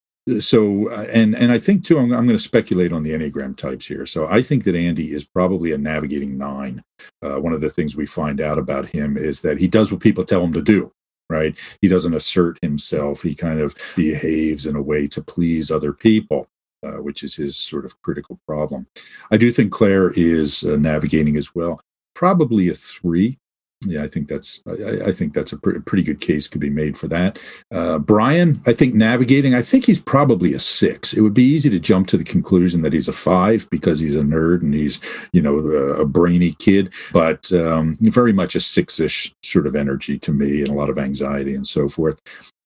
so 0.40 0.90
uh, 0.90 1.06
and 1.12 1.36
and 1.36 1.52
i 1.52 1.58
think 1.58 1.84
too 1.84 1.98
i'm, 1.98 2.12
I'm 2.12 2.26
going 2.26 2.36
to 2.36 2.38
speculate 2.38 2.92
on 2.92 3.02
the 3.02 3.10
enneagram 3.12 3.56
types 3.56 3.86
here 3.86 4.04
so 4.06 4.26
i 4.26 4.42
think 4.42 4.64
that 4.64 4.74
andy 4.74 5.12
is 5.12 5.24
probably 5.24 5.72
a 5.72 5.78
navigating 5.78 6.36
nine 6.36 6.82
uh, 7.24 7.36
one 7.40 7.52
of 7.52 7.60
the 7.60 7.70
things 7.70 7.96
we 7.96 8.06
find 8.06 8.40
out 8.40 8.58
about 8.58 8.88
him 8.88 9.16
is 9.16 9.40
that 9.42 9.58
he 9.58 9.68
does 9.68 9.92
what 9.92 10.00
people 10.00 10.24
tell 10.24 10.42
him 10.42 10.52
to 10.52 10.62
do 10.62 10.92
right 11.30 11.56
he 11.80 11.88
doesn't 11.88 12.14
assert 12.14 12.58
himself 12.60 13.22
he 13.22 13.34
kind 13.34 13.60
of 13.60 13.76
behaves 13.94 14.66
in 14.66 14.74
a 14.74 14.82
way 14.82 15.06
to 15.06 15.22
please 15.22 15.70
other 15.70 15.92
people 15.92 16.48
uh, 16.86 17.02
which 17.02 17.22
is 17.22 17.34
his 17.34 17.56
sort 17.56 17.84
of 17.84 18.00
critical 18.02 18.38
problem 18.46 18.86
i 19.30 19.36
do 19.36 19.50
think 19.52 19.72
claire 19.72 20.10
is 20.16 20.64
uh, 20.64 20.76
navigating 20.76 21.36
as 21.36 21.54
well 21.54 21.80
probably 22.14 22.68
a 22.68 22.74
three 22.74 23.38
yeah, 23.84 24.02
I 24.02 24.08
think 24.08 24.28
that's 24.28 24.62
I, 24.66 25.08
I 25.08 25.12
think 25.12 25.34
that's 25.34 25.52
a 25.52 25.58
pre- 25.58 25.80
pretty 25.80 26.02
good 26.02 26.20
case 26.20 26.48
could 26.48 26.60
be 26.60 26.70
made 26.70 26.96
for 26.96 27.08
that. 27.08 27.40
Uh, 27.70 27.98
Brian, 27.98 28.60
I 28.66 28.72
think 28.72 28.94
navigating, 28.94 29.54
I 29.54 29.60
think 29.60 29.84
he's 29.84 30.00
probably 30.00 30.54
a 30.54 30.60
six. 30.60 31.12
It 31.12 31.20
would 31.20 31.34
be 31.34 31.44
easy 31.44 31.68
to 31.70 31.78
jump 31.78 32.06
to 32.08 32.16
the 32.16 32.24
conclusion 32.24 32.82
that 32.82 32.94
he's 32.94 33.08
a 33.08 33.12
five 33.12 33.68
because 33.70 33.98
he's 33.98 34.16
a 34.16 34.22
nerd 34.22 34.62
and 34.62 34.72
he's 34.72 35.00
you 35.32 35.42
know 35.42 35.58
a, 35.58 36.02
a 36.02 36.06
brainy 36.06 36.52
kid, 36.52 36.92
but 37.12 37.52
um, 37.52 37.96
very 38.00 38.32
much 38.32 38.56
a 38.56 38.60
six-ish 38.60 39.34
sort 39.42 39.66
of 39.66 39.76
energy 39.76 40.18
to 40.20 40.32
me 40.32 40.60
and 40.60 40.68
a 40.68 40.74
lot 40.74 40.88
of 40.88 40.98
anxiety 40.98 41.54
and 41.54 41.68
so 41.68 41.88
forth. 41.88 42.20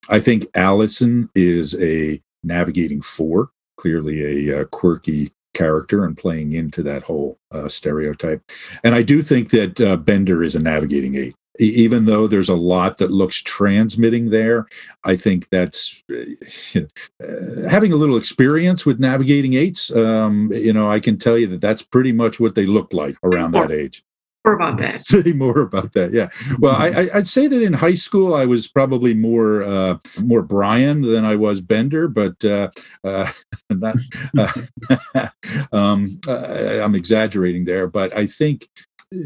I 0.09 0.21
think 0.21 0.47
Allison 0.55 1.29
is 1.35 1.75
a 1.81 2.23
navigating 2.45 3.03
four, 3.03 3.51
clearly 3.81 4.51
a, 4.51 4.55
a 4.55 4.61
uh, 4.61 4.65
quirky 4.67 5.33
character 5.55 6.05
and 6.05 6.17
playing 6.17 6.53
into 6.53 6.83
that 6.83 7.03
whole 7.03 7.39
uh, 7.51 7.69
stereotype. 7.69 8.43
And 8.85 8.95
I 8.95 9.03
do 9.03 9.23
think 9.23 9.51
that 9.51 9.81
uh, 9.81 9.97
Bender 9.97 10.45
is 10.45 10.55
a 10.55 10.61
navigating 10.61 11.15
eight. 11.17 11.35
Even 11.59 12.07
though 12.07 12.27
there's 12.27 12.49
a 12.49 12.55
lot 12.55 12.99
that 12.99 13.11
looks 13.11 13.43
transmitting 13.43 14.31
there, 14.31 14.67
I 15.05 15.17
think 15.17 15.49
that's 15.51 16.03
uh, 16.11 16.81
having 17.69 17.93
a 17.93 17.97
little 17.97 18.17
experience 18.17 18.87
with 18.87 19.01
navigating 19.01 19.55
eights. 19.55 19.95
Um, 19.95 20.51
you 20.55 20.73
know, 20.73 20.91
I 20.91 21.01
can 21.01 21.19
tell 21.19 21.37
you 21.37 21.47
that 21.49 21.61
that's 21.61 21.83
pretty 21.83 22.13
much 22.13 22.39
what 22.41 22.55
they 22.55 22.67
looked 22.67 22.95
like 22.95 23.17
around 23.23 23.53
that 23.53 23.71
age 23.71 24.03
more 24.45 24.55
about 24.55 24.79
that. 24.79 25.03
Say 25.07 25.33
more 25.33 25.61
about 25.61 25.93
that. 25.93 26.13
Yeah. 26.13 26.31
Well, 26.59 26.75
I, 26.75 27.09
would 27.15 27.29
say 27.29 27.47
that 27.47 27.63
in 27.63 27.75
high 27.75 27.95
school 27.95 28.35
I 28.35 28.47
was 28.47 28.69
probably 28.69 29.15
more 29.15 29.63
uh, 29.63 29.99
more 30.23 30.43
Brian 30.43 31.03
than 31.03 31.25
I 31.25 31.37
was 31.37 31.61
Bender, 31.61 32.09
but 32.09 32.43
uh, 32.45 32.71
uh, 33.05 33.31
not, 33.71 33.97
uh, 34.39 35.29
um, 35.73 36.21
I'm 36.29 36.95
exaggerating 36.95 37.65
there. 37.65 37.87
But 37.87 38.17
I 38.17 38.27
think 38.27 38.69
uh, 39.15 39.19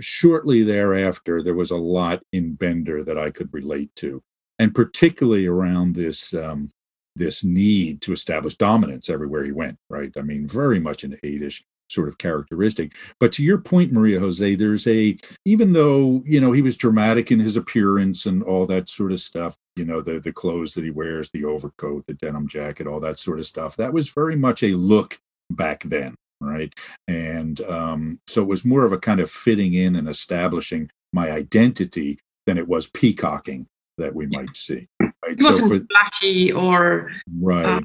shortly 0.00 0.62
thereafter 0.62 1.42
there 1.42 1.54
was 1.54 1.70
a 1.70 1.76
lot 1.76 2.22
in 2.32 2.54
Bender 2.54 3.04
that 3.04 3.18
I 3.18 3.30
could 3.30 3.52
relate 3.52 3.94
to, 3.96 4.22
and 4.58 4.74
particularly 4.74 5.46
around 5.46 5.94
this. 5.94 6.34
Um, 6.34 6.70
this 7.18 7.42
need 7.42 8.02
to 8.02 8.12
establish 8.12 8.56
dominance 8.56 9.08
everywhere 9.08 9.42
he 9.42 9.50
went, 9.50 9.78
right? 9.88 10.12
I 10.18 10.20
mean, 10.20 10.46
very 10.46 10.78
much 10.78 11.02
an 11.02 11.16
eightish 11.24 11.62
sort 11.88 12.08
of 12.08 12.18
characteristic. 12.18 12.94
But 13.20 13.32
to 13.32 13.44
your 13.44 13.58
point, 13.58 13.92
Maria 13.92 14.20
Jose, 14.20 14.54
there's 14.54 14.86
a 14.86 15.16
even 15.44 15.72
though 15.72 16.22
you 16.24 16.40
know 16.40 16.52
he 16.52 16.62
was 16.62 16.76
dramatic 16.76 17.30
in 17.30 17.40
his 17.40 17.56
appearance 17.56 18.26
and 18.26 18.42
all 18.42 18.66
that 18.66 18.88
sort 18.88 19.12
of 19.12 19.20
stuff, 19.20 19.56
you 19.76 19.84
know 19.84 20.00
the 20.00 20.18
the 20.18 20.32
clothes 20.32 20.74
that 20.74 20.84
he 20.84 20.90
wears, 20.90 21.30
the 21.30 21.44
overcoat, 21.44 22.06
the 22.06 22.14
denim 22.14 22.48
jacket, 22.48 22.86
all 22.86 23.00
that 23.00 23.18
sort 23.18 23.38
of 23.38 23.46
stuff. 23.46 23.76
That 23.76 23.92
was 23.92 24.08
very 24.08 24.36
much 24.36 24.62
a 24.62 24.74
look 24.74 25.18
back 25.50 25.84
then, 25.84 26.14
right? 26.40 26.72
And 27.08 27.60
um, 27.62 28.20
so 28.26 28.42
it 28.42 28.48
was 28.48 28.64
more 28.64 28.84
of 28.84 28.92
a 28.92 28.98
kind 28.98 29.20
of 29.20 29.30
fitting 29.30 29.74
in 29.74 29.96
and 29.96 30.08
establishing 30.08 30.90
my 31.12 31.30
identity 31.30 32.18
than 32.46 32.58
it 32.58 32.68
was 32.68 32.88
peacocking 32.88 33.66
that 33.98 34.14
we 34.14 34.26
might 34.26 34.54
see. 34.54 34.86
Right? 35.00 35.12
It 35.24 35.42
wasn't 35.42 35.68
so 35.68 35.78
for, 35.78 35.86
flashy 35.86 36.52
or 36.52 37.12
right. 37.40 37.64
Uh, 37.64 37.80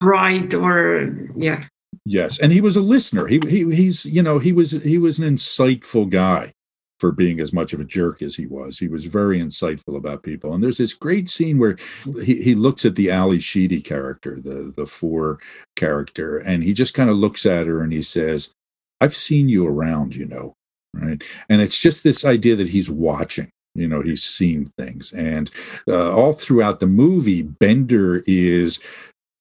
bright 0.00 0.52
or 0.52 1.30
yeah 1.34 1.64
Yes, 2.04 2.38
and 2.38 2.52
he 2.52 2.60
was 2.60 2.76
a 2.76 2.82
listener. 2.82 3.26
He 3.26 3.40
he 3.48 3.74
he's 3.74 4.04
you 4.04 4.22
know 4.22 4.38
he 4.38 4.52
was 4.52 4.72
he 4.82 4.98
was 4.98 5.18
an 5.18 5.36
insightful 5.36 6.08
guy 6.08 6.52
for 7.00 7.12
being 7.12 7.40
as 7.40 7.52
much 7.52 7.72
of 7.72 7.80
a 7.80 7.84
jerk 7.84 8.22
as 8.22 8.36
he 8.36 8.46
was. 8.46 8.78
He 8.78 8.88
was 8.88 9.04
very 9.06 9.40
insightful 9.40 9.96
about 9.96 10.22
people. 10.22 10.54
And 10.54 10.62
there's 10.62 10.78
this 10.78 10.94
great 10.94 11.28
scene 11.28 11.58
where 11.58 11.76
he, 12.22 12.42
he 12.42 12.54
looks 12.54 12.84
at 12.84 12.94
the 12.94 13.10
Ally 13.10 13.38
Sheedy 13.38 13.80
character, 13.80 14.38
the 14.40 14.72
the 14.76 14.86
four 14.86 15.38
character, 15.76 16.38
and 16.38 16.62
he 16.62 16.72
just 16.74 16.94
kind 16.94 17.10
of 17.10 17.16
looks 17.16 17.46
at 17.46 17.66
her 17.66 17.82
and 17.82 17.92
he 17.92 18.02
says, 18.02 18.52
"I've 19.00 19.16
seen 19.16 19.48
you 19.48 19.66
around, 19.66 20.14
you 20.14 20.26
know." 20.26 20.54
Right, 20.94 21.24
and 21.48 21.60
it's 21.60 21.80
just 21.80 22.04
this 22.04 22.24
idea 22.24 22.54
that 22.56 22.68
he's 22.68 22.88
watching 22.88 23.50
you 23.74 23.88
know 23.88 24.00
he's 24.00 24.22
seen 24.22 24.70
things 24.78 25.12
and 25.12 25.50
uh, 25.88 26.14
all 26.14 26.32
throughout 26.32 26.78
the 26.78 26.86
movie 26.86 27.42
bender 27.42 28.22
is 28.26 28.80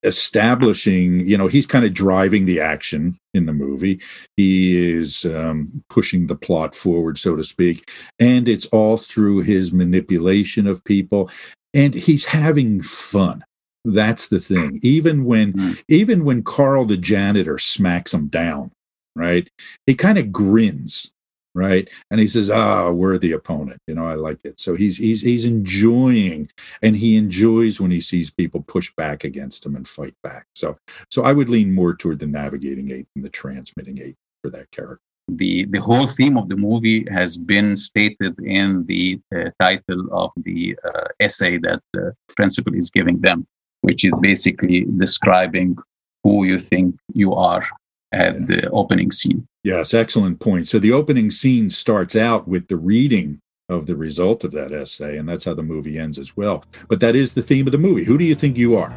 establishing 0.04 1.28
you 1.28 1.38
know 1.38 1.48
he's 1.48 1.66
kind 1.66 1.86
of 1.86 1.94
driving 1.94 2.46
the 2.46 2.60
action 2.60 3.18
in 3.34 3.46
the 3.46 3.54
movie. 3.54 4.02
He 4.38 4.92
is 4.92 5.26
um, 5.26 5.84
pushing 5.90 6.28
the 6.28 6.36
plot 6.36 6.76
forward 6.76 7.18
so 7.18 7.36
to 7.36 7.44
speak 7.44 7.90
and 8.20 8.48
it's 8.48 8.66
all 8.68 8.98
through 8.98 9.42
his 9.42 9.74
manipulation 9.74 10.68
of 10.68 10.84
people 10.84 11.30
and 11.74 11.94
he's 11.94 12.26
having 12.26 12.82
fun. 12.82 13.44
That's 13.86 14.28
the 14.28 14.40
thing. 14.40 14.80
Even 14.82 15.26
when 15.26 15.54
mm-hmm. 15.54 15.74
even 15.88 16.26
when 16.26 16.44
carl 16.44 16.86
the 16.86 16.98
janitor 16.98 17.58
smacks 17.58 18.14
him 18.14 18.28
down 18.28 18.72
right 19.16 19.50
he 19.86 19.96
kind 19.96 20.18
of 20.18 20.32
grins 20.32 21.14
right? 21.56 21.90
And 22.10 22.20
he 22.20 22.28
says, 22.28 22.50
"Ah, 22.50 22.90
we're 22.92 23.18
the 23.18 23.32
opponent." 23.32 23.80
You 23.88 23.96
know, 23.96 24.08
I 24.08 24.16
like 24.16 24.40
it. 24.44 24.60
So 24.60 24.76
he's 24.76 24.98
he's 24.98 25.22
he's 25.22 25.46
enjoying, 25.46 26.50
and 26.82 26.96
he 26.96 27.16
enjoys 27.16 27.80
when 27.80 27.92
he 27.92 28.00
sees 28.02 28.32
people 28.32 28.62
push 28.62 28.94
back 28.96 29.24
against 29.24 29.66
him 29.66 29.76
and 29.76 29.88
fight 29.88 30.16
back. 30.24 30.46
So 30.56 30.78
so 31.10 31.24
I 31.24 31.34
would 31.34 31.50
lean 31.50 31.74
more 31.74 31.96
toward 31.96 32.20
the 32.20 32.28
navigating 32.28 32.92
eight 32.92 33.08
than 33.14 33.24
the 33.24 33.30
transmitting 33.30 34.00
eight 34.00 34.16
for 34.42 34.50
that 34.52 34.72
character. 34.72 35.02
The 35.30 35.66
the 35.66 35.80
whole 35.80 36.08
theme 36.08 36.38
of 36.38 36.50
the 36.50 36.58
movie 36.58 37.06
has 37.10 37.38
been 37.38 37.76
stated 37.76 38.38
in 38.44 38.86
the 38.88 39.22
uh, 39.36 39.50
title 39.60 40.08
of 40.12 40.32
the 40.38 40.78
uh, 40.84 41.08
essay 41.20 41.58
that 41.60 41.82
the 41.94 42.14
principal 42.36 42.74
is 42.74 42.90
giving 42.90 43.22
them, 43.22 43.48
which 43.82 44.04
is 44.04 44.14
basically 44.22 44.86
describing 44.98 45.78
who 46.24 46.46
you 46.46 46.60
think 46.60 46.96
you 47.14 47.34
are 47.34 47.66
at 48.12 48.48
the 48.48 48.70
opening 48.70 49.12
scene. 49.12 49.48
Yes, 49.64 49.94
excellent 49.94 50.42
point. 50.42 50.68
So 50.68 50.78
the 50.78 50.92
opening 50.92 51.32
scene 51.32 51.70
starts 51.70 52.18
out 52.18 52.48
with 52.50 52.68
the 52.68 52.76
reading 52.76 53.40
of 53.70 53.86
the 53.86 53.96
result 53.96 54.44
of 54.44 54.52
that 54.52 54.74
essay, 54.74 55.18
and 55.18 55.28
that's 55.28 55.46
how 55.46 55.54
the 55.54 55.64
movie 55.64 55.98
ends 55.98 56.20
as 56.20 56.36
well. 56.36 56.66
But 56.90 57.00
that 57.00 57.16
is 57.16 57.34
the 57.34 57.42
theme 57.42 57.66
of 57.66 57.72
the 57.72 57.78
movie. 57.78 58.04
Who 58.04 58.18
do 58.18 58.26
you 58.26 58.36
think 58.36 58.58
you 58.58 58.76
are? 58.76 58.94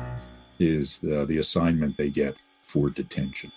Is 0.59 0.99
the, 0.99 1.25
the 1.25 1.39
assignment 1.39 1.97
they 1.97 2.11
get 2.11 2.35
for 2.63 2.91
detention. 2.91 3.53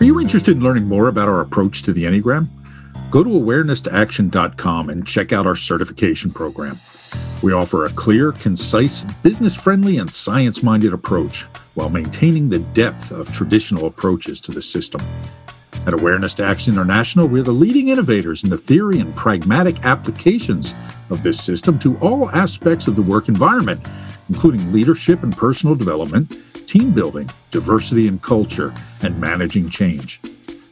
Are 0.00 0.06
you 0.06 0.18
interested 0.18 0.56
in 0.56 0.62
learning 0.62 0.88
more 0.88 1.08
about 1.08 1.28
our 1.28 1.40
approach 1.40 1.82
to 1.82 1.92
the 1.92 2.04
Enneagram? 2.04 2.48
Go 3.10 3.22
to 3.22 3.30
awareness2action.com 3.30 4.88
and 4.88 5.06
check 5.06 5.32
out 5.32 5.46
our 5.46 5.54
certification 5.54 6.32
program. 6.32 6.78
We 7.42 7.52
offer 7.52 7.84
a 7.84 7.90
clear, 7.90 8.32
concise, 8.32 9.02
business 9.22 9.54
friendly, 9.54 9.98
and 9.98 10.12
science 10.12 10.62
minded 10.62 10.92
approach 10.92 11.42
while 11.74 11.90
maintaining 11.90 12.48
the 12.48 12.60
depth 12.60 13.12
of 13.12 13.32
traditional 13.32 13.86
approaches 13.86 14.40
to 14.40 14.52
the 14.52 14.62
system. 14.62 15.02
At 15.86 15.92
Awareness 15.92 16.32
to 16.34 16.44
Action 16.44 16.72
International, 16.72 17.28
we're 17.28 17.42
the 17.42 17.52
leading 17.52 17.88
innovators 17.88 18.42
in 18.42 18.48
the 18.48 18.56
theory 18.56 19.00
and 19.00 19.14
pragmatic 19.14 19.84
applications 19.84 20.74
of 21.10 21.22
this 21.22 21.38
system 21.38 21.78
to 21.80 21.98
all 21.98 22.30
aspects 22.30 22.86
of 22.86 22.96
the 22.96 23.02
work 23.02 23.28
environment, 23.28 23.86
including 24.30 24.72
leadership 24.72 25.22
and 25.22 25.36
personal 25.36 25.74
development, 25.74 26.38
team 26.66 26.92
building, 26.92 27.28
diversity 27.50 28.08
and 28.08 28.22
culture, 28.22 28.72
and 29.02 29.20
managing 29.20 29.68
change. 29.68 30.22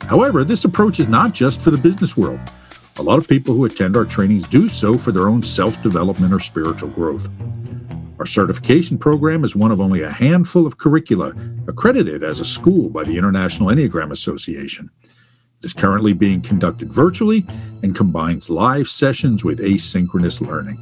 However, 0.00 0.44
this 0.44 0.64
approach 0.64 0.98
is 0.98 1.08
not 1.08 1.32
just 1.32 1.60
for 1.60 1.70
the 1.70 1.76
business 1.76 2.16
world. 2.16 2.40
A 2.98 3.02
lot 3.02 3.18
of 3.18 3.26
people 3.26 3.54
who 3.54 3.64
attend 3.64 3.96
our 3.96 4.04
trainings 4.04 4.46
do 4.46 4.68
so 4.68 4.98
for 4.98 5.12
their 5.12 5.28
own 5.28 5.42
self 5.42 5.82
development 5.82 6.34
or 6.34 6.40
spiritual 6.40 6.90
growth. 6.90 7.28
Our 8.18 8.26
certification 8.26 8.98
program 8.98 9.44
is 9.44 9.56
one 9.56 9.72
of 9.72 9.80
only 9.80 10.02
a 10.02 10.10
handful 10.10 10.66
of 10.66 10.76
curricula 10.76 11.32
accredited 11.66 12.22
as 12.22 12.38
a 12.38 12.44
school 12.44 12.90
by 12.90 13.04
the 13.04 13.16
International 13.16 13.70
Enneagram 13.70 14.12
Association. 14.12 14.90
It 15.04 15.66
is 15.66 15.72
currently 15.72 16.12
being 16.12 16.42
conducted 16.42 16.92
virtually 16.92 17.46
and 17.82 17.96
combines 17.96 18.50
live 18.50 18.88
sessions 18.88 19.42
with 19.42 19.60
asynchronous 19.60 20.46
learning. 20.46 20.78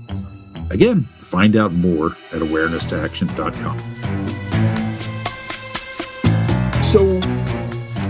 Again, 0.70 1.04
find 1.20 1.54
out 1.56 1.72
more 1.72 2.16
at 2.32 2.40
awareness2action.com. 2.40 4.29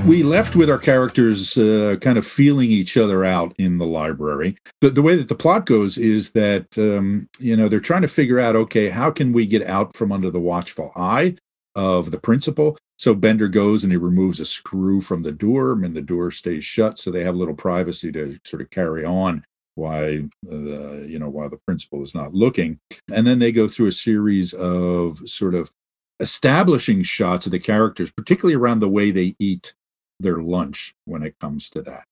we 0.07 0.23
left 0.23 0.57
with 0.57 0.71
our 0.71 0.79
characters 0.79 1.59
uh, 1.59 1.97
kind 2.01 2.17
of 2.17 2.27
feeling 2.27 2.71
each 2.71 2.97
other 2.97 3.25
out 3.25 3.55
in 3.59 3.79
the 3.79 3.87
library. 3.87 4.57
The, 4.81 4.91
the 4.91 5.03
way 5.03 5.17
that 5.17 5.29
the 5.29 5.35
plot 5.35 5.67
goes 5.67 5.99
is 5.99 6.33
that, 6.33 6.67
um, 6.79 7.29
you 7.39 7.57
know, 7.57 7.69
they're 7.69 7.81
trying 7.81 8.03
to 8.03 8.09
figure 8.09 8.41
out, 8.41 8.57
okay, 8.57 8.89
how 8.89 9.11
can 9.11 9.33
we 9.33 9.47
get 9.47 9.67
out 9.67 9.97
from 9.97 10.13
under 10.13 10.31
the 10.31 10.41
watchful 10.41 10.93
eye 10.97 11.37
of 11.75 12.11
the 12.11 12.19
principal? 12.19 12.79
So 12.99 13.15
Bender 13.15 13.49
goes 13.49 13.83
and 13.83 13.93
he 13.93 13.97
removes 13.97 14.41
a 14.41 14.45
screw 14.45 15.01
from 15.01 15.23
the 15.23 15.33
door 15.33 15.73
and 15.73 15.95
the 15.95 16.03
door 16.03 16.31
stays 16.31 16.65
shut. 16.65 16.99
So 16.99 17.11
they 17.11 17.25
have 17.25 17.35
a 17.35 17.39
little 17.39 17.55
privacy 17.55 18.11
to 18.13 18.39
sort 18.45 18.63
of 18.63 18.71
carry 18.71 19.05
on 19.05 19.45
why 19.77 20.25
the 20.43 21.07
you 21.09 21.19
know 21.19 21.31
while 21.31 21.49
the 21.49 21.57
principal 21.57 22.03
is 22.03 22.13
not 22.15 22.35
looking 22.35 22.79
and 23.15 23.25
then 23.25 23.39
they 23.39 23.53
go 23.53 23.69
through 23.69 23.87
a 23.87 23.93
series 23.93 24.53
of 24.53 25.17
sort 25.29 25.55
of 25.55 25.71
establishing 26.19 27.05
shots 27.05 27.47
of 27.47 27.53
the 27.53 27.59
characters 27.59 28.11
particularly 28.13 28.55
around 28.55 28.81
the 28.81 28.89
way 28.89 29.11
they 29.11 29.35
eat 29.39 29.73
their 30.21 30.43
lunch 30.43 30.95
when 31.07 31.23
it 31.23 31.35
comes 31.41 31.69
to 31.71 31.83
that. 31.83 32.05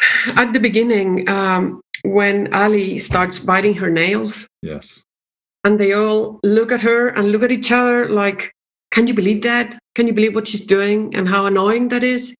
At 0.36 0.52
the 0.52 0.60
beginning, 0.60 1.28
um, 1.28 1.80
when 2.02 2.52
Ali 2.54 2.98
starts 2.98 3.38
biting 3.38 3.74
her 3.74 3.90
nails, 3.90 4.46
yes, 4.62 5.04
and 5.64 5.78
they 5.78 5.92
all 5.92 6.40
look 6.42 6.70
at 6.72 6.80
her 6.80 7.08
and 7.08 7.32
look 7.32 7.42
at 7.42 7.52
each 7.52 7.72
other 7.72 8.08
like, 8.08 8.52
"Can 8.90 9.06
you 9.06 9.14
believe 9.14 9.42
that? 9.42 9.78
Can 9.94 10.06
you 10.06 10.12
believe 10.12 10.34
what 10.34 10.48
she's 10.48 10.64
doing 10.64 11.14
and 11.14 11.28
how 11.28 11.46
annoying 11.46 11.88
that 11.88 12.02
is?" 12.02 12.34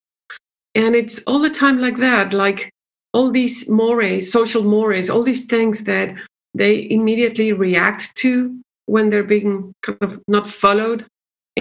And 0.75 0.95
it's 0.95 1.23
all 1.27 1.41
the 1.41 1.51
time 1.51 1.81
like 1.81 1.97
that, 1.97 2.33
like 2.33 2.71
all 3.13 3.31
these 3.31 3.69
mores, 3.69 4.31
social 4.31 4.63
mores, 4.63 5.09
all 5.09 5.23
these 5.23 5.47
things 5.47 5.85
that 5.85 6.15
they 6.55 6.89
immediately 6.91 7.53
react 7.53 8.15
to 8.17 8.59
when 8.87 9.11
they're 9.11 9.25
being 9.25 9.75
kind 9.83 9.99
of 10.03 10.21
not 10.29 10.47
followed, 10.47 11.07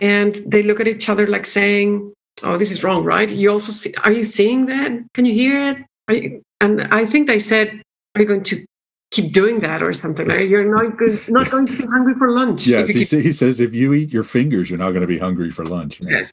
and 0.02 0.44
they 0.46 0.64
look 0.64 0.80
at 0.80 0.88
each 0.88 1.10
other 1.10 1.28
like 1.28 1.46
saying, 1.46 2.14
oh 2.44 2.58
this 2.58 2.72
is 2.72 2.84
wrong 2.84 3.04
right? 3.04 3.30
You 3.30 3.52
also 3.52 3.72
see 3.72 3.94
are 4.04 4.12
you 4.12 4.24
seeing 4.24 4.66
that? 4.68 4.92
Can 5.14 5.26
you 5.26 5.34
hear 5.34 5.70
it? 5.70 5.78
You, 6.10 6.42
and 6.62 6.82
i 6.94 7.06
think 7.06 7.28
they 7.28 7.40
said 7.40 7.82
are 8.14 8.22
you 8.22 8.28
going 8.28 8.44
to 8.44 8.66
keep 9.12 9.32
doing 9.32 9.62
that 9.62 9.82
or 9.82 9.94
something? 9.94 10.28
Like 10.28 10.50
you're 10.50 10.70
not 10.76 10.98
good, 10.98 11.20
not 11.30 11.50
going 11.50 11.68
to 11.68 11.78
be 11.78 11.86
hungry 11.86 12.16
for 12.16 12.32
lunch 12.32 12.68
yes 12.68 12.90
he, 12.90 13.06
keep... 13.06 13.24
he, 13.24 13.32
says 13.32 13.60
if 13.60 13.74
you 13.74 13.94
eat 13.94 14.12
your 14.12 14.24
fingers 14.24 14.70
you're 14.70 14.80
not 14.80 14.92
going 14.92 15.02
to 15.02 15.08
be 15.08 15.20
hungry 15.20 15.52
for 15.52 15.66
lunch. 15.66 16.02
Yes. 16.02 16.32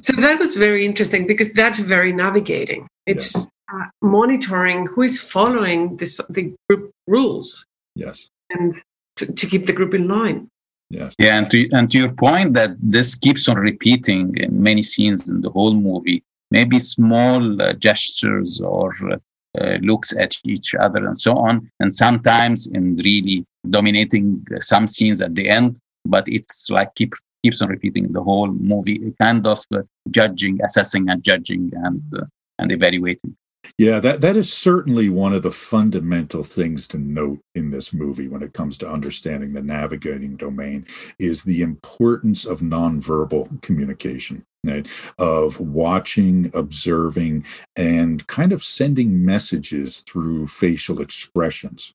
So 0.00 0.12
that 0.14 0.38
was 0.38 0.56
very 0.56 0.84
interesting 0.84 1.26
because 1.26 1.52
that's 1.52 1.78
very 1.78 2.12
navigating. 2.12 2.86
It's 3.06 3.34
yes. 3.34 3.46
uh, 3.72 3.86
monitoring 4.02 4.86
who 4.86 5.02
is 5.02 5.20
following 5.20 5.96
this, 5.96 6.20
the 6.28 6.54
group 6.68 6.90
rules 7.06 7.64
yes. 7.94 8.28
and 8.50 8.74
to, 9.16 9.32
to 9.32 9.46
keep 9.46 9.66
the 9.66 9.72
group 9.72 9.94
in 9.94 10.08
line 10.08 10.48
Yes. 10.90 11.14
Yeah, 11.18 11.38
and 11.38 11.50
to 11.50 11.68
and 11.72 11.90
to 11.90 11.98
your 11.98 12.12
point 12.12 12.54
that 12.54 12.70
this 12.80 13.14
keeps 13.14 13.48
on 13.48 13.56
repeating 13.56 14.36
in 14.38 14.62
many 14.62 14.82
scenes 14.82 15.28
in 15.28 15.42
the 15.42 15.50
whole 15.50 15.74
movie. 15.74 16.22
Maybe 16.50 16.78
small 16.78 17.60
uh, 17.60 17.74
gestures 17.74 18.58
or 18.60 18.94
uh, 19.12 19.76
looks 19.82 20.16
at 20.16 20.34
each 20.44 20.74
other 20.74 21.06
and 21.06 21.18
so 21.20 21.36
on, 21.36 21.70
and 21.80 21.92
sometimes 21.92 22.66
in 22.68 22.96
really 22.96 23.44
dominating 23.68 24.46
some 24.60 24.86
scenes 24.86 25.20
at 25.20 25.34
the 25.34 25.50
end. 25.50 25.78
But 26.06 26.26
it's 26.26 26.70
like 26.70 26.94
keep 26.94 27.12
keeps 27.42 27.60
on 27.60 27.68
repeating 27.68 28.10
the 28.12 28.22
whole 28.22 28.48
movie, 28.48 29.14
kind 29.20 29.46
of 29.46 29.62
uh, 29.74 29.82
judging, 30.10 30.58
assessing, 30.64 31.10
and 31.10 31.22
judging 31.22 31.70
and 31.84 32.02
uh, 32.16 32.24
and 32.58 32.72
evaluating. 32.72 33.36
Yeah, 33.76 34.00
that, 34.00 34.20
that 34.22 34.36
is 34.36 34.52
certainly 34.52 35.08
one 35.08 35.32
of 35.32 35.42
the 35.42 35.50
fundamental 35.50 36.42
things 36.42 36.88
to 36.88 36.98
note 36.98 37.40
in 37.54 37.70
this 37.70 37.92
movie 37.92 38.28
when 38.28 38.42
it 38.42 38.52
comes 38.52 38.78
to 38.78 38.90
understanding 38.90 39.52
the 39.52 39.62
navigating 39.62 40.36
domain 40.36 40.86
is 41.18 41.42
the 41.42 41.62
importance 41.62 42.44
of 42.44 42.60
nonverbal 42.60 43.60
communication. 43.62 44.44
Right? 44.64 44.88
Of 45.18 45.60
watching, 45.60 46.50
observing, 46.52 47.46
and 47.76 48.26
kind 48.26 48.52
of 48.52 48.64
sending 48.64 49.24
messages 49.24 50.00
through 50.00 50.48
facial 50.48 51.00
expressions. 51.00 51.94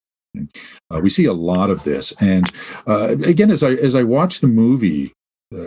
Uh, 0.89 1.01
we 1.01 1.09
see 1.09 1.25
a 1.25 1.33
lot 1.33 1.69
of 1.69 1.83
this, 1.83 2.13
and 2.21 2.49
uh, 2.87 3.17
again, 3.25 3.51
as 3.51 3.63
I 3.63 3.73
as 3.73 3.95
I 3.95 4.03
watch 4.03 4.39
the 4.39 4.47
movie 4.47 5.13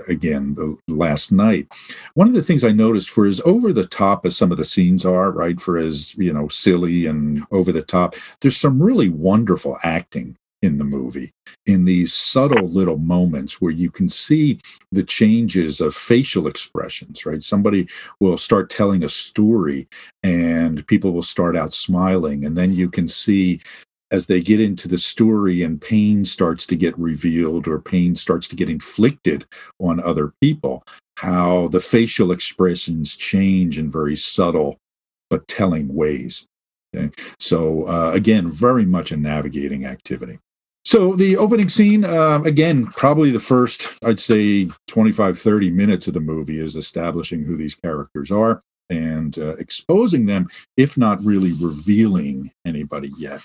again 0.08 0.54
the 0.54 0.76
last 0.88 1.32
night. 1.32 1.66
One 2.14 2.28
of 2.28 2.34
the 2.34 2.42
things 2.42 2.64
i 2.64 2.72
noticed 2.72 3.10
for 3.10 3.26
as 3.26 3.40
over 3.44 3.72
the 3.72 3.86
top 3.86 4.26
as 4.26 4.36
some 4.36 4.50
of 4.50 4.58
the 4.58 4.64
scenes 4.64 5.04
are 5.04 5.30
right 5.30 5.60
for 5.60 5.78
as 5.78 6.14
you 6.16 6.32
know 6.32 6.48
silly 6.48 7.06
and 7.06 7.44
over 7.50 7.72
the 7.72 7.82
top 7.82 8.14
there's 8.40 8.56
some 8.56 8.82
really 8.82 9.08
wonderful 9.08 9.78
acting 9.82 10.36
in 10.62 10.78
the 10.78 10.84
movie 10.84 11.32
in 11.66 11.84
these 11.84 12.12
subtle 12.14 12.66
little 12.66 12.96
moments 12.96 13.60
where 13.60 13.72
you 13.72 13.90
can 13.90 14.08
see 14.08 14.58
the 14.90 15.02
changes 15.02 15.80
of 15.80 15.94
facial 15.94 16.46
expressions 16.46 17.26
right? 17.26 17.42
Somebody 17.42 17.88
will 18.20 18.38
start 18.38 18.70
telling 18.70 19.04
a 19.04 19.08
story 19.08 19.86
and 20.22 20.86
people 20.86 21.12
will 21.12 21.22
start 21.22 21.56
out 21.56 21.74
smiling 21.74 22.44
and 22.44 22.56
then 22.56 22.72
you 22.72 22.88
can 22.88 23.06
see 23.06 23.60
as 24.10 24.26
they 24.26 24.40
get 24.40 24.60
into 24.60 24.88
the 24.88 24.98
story 24.98 25.62
and 25.62 25.80
pain 25.80 26.24
starts 26.24 26.66
to 26.66 26.76
get 26.76 26.98
revealed 26.98 27.66
or 27.66 27.80
pain 27.80 28.14
starts 28.14 28.46
to 28.48 28.56
get 28.56 28.70
inflicted 28.70 29.44
on 29.80 30.00
other 30.00 30.32
people, 30.40 30.82
how 31.16 31.68
the 31.68 31.80
facial 31.80 32.30
expressions 32.30 33.16
change 33.16 33.78
in 33.78 33.90
very 33.90 34.16
subtle 34.16 34.78
but 35.28 35.48
telling 35.48 35.92
ways. 35.94 36.46
Okay? 36.94 37.10
So, 37.38 37.88
uh, 37.88 38.12
again, 38.12 38.48
very 38.48 38.84
much 38.84 39.10
a 39.10 39.16
navigating 39.16 39.84
activity. 39.84 40.38
So, 40.84 41.16
the 41.16 41.36
opening 41.36 41.68
scene, 41.68 42.04
uh, 42.04 42.42
again, 42.44 42.86
probably 42.86 43.32
the 43.32 43.40
first, 43.40 43.88
I'd 44.04 44.20
say, 44.20 44.70
25, 44.86 45.36
30 45.36 45.72
minutes 45.72 46.06
of 46.06 46.14
the 46.14 46.20
movie 46.20 46.60
is 46.60 46.76
establishing 46.76 47.42
who 47.42 47.56
these 47.56 47.74
characters 47.74 48.30
are 48.30 48.62
and 48.88 49.36
uh, 49.36 49.56
exposing 49.56 50.26
them, 50.26 50.48
if 50.76 50.96
not 50.96 51.20
really 51.24 51.52
revealing 51.60 52.52
anybody 52.64 53.12
yet. 53.18 53.44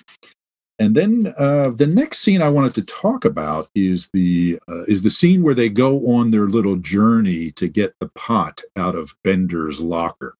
And 0.79 0.95
then 0.95 1.33
uh, 1.37 1.69
the 1.69 1.85
next 1.85 2.19
scene 2.19 2.41
I 2.41 2.49
wanted 2.49 2.73
to 2.75 2.81
talk 2.81 3.23
about 3.23 3.69
is 3.75 4.09
the 4.13 4.59
uh, 4.67 4.83
is 4.83 5.03
the 5.03 5.11
scene 5.11 5.43
where 5.43 5.53
they 5.53 5.69
go 5.69 6.07
on 6.07 6.31
their 6.31 6.47
little 6.47 6.75
journey 6.75 7.51
to 7.51 7.67
get 7.67 7.93
the 7.99 8.09
pot 8.09 8.61
out 8.75 8.95
of 8.95 9.15
Bender's 9.23 9.79
locker. 9.79 10.37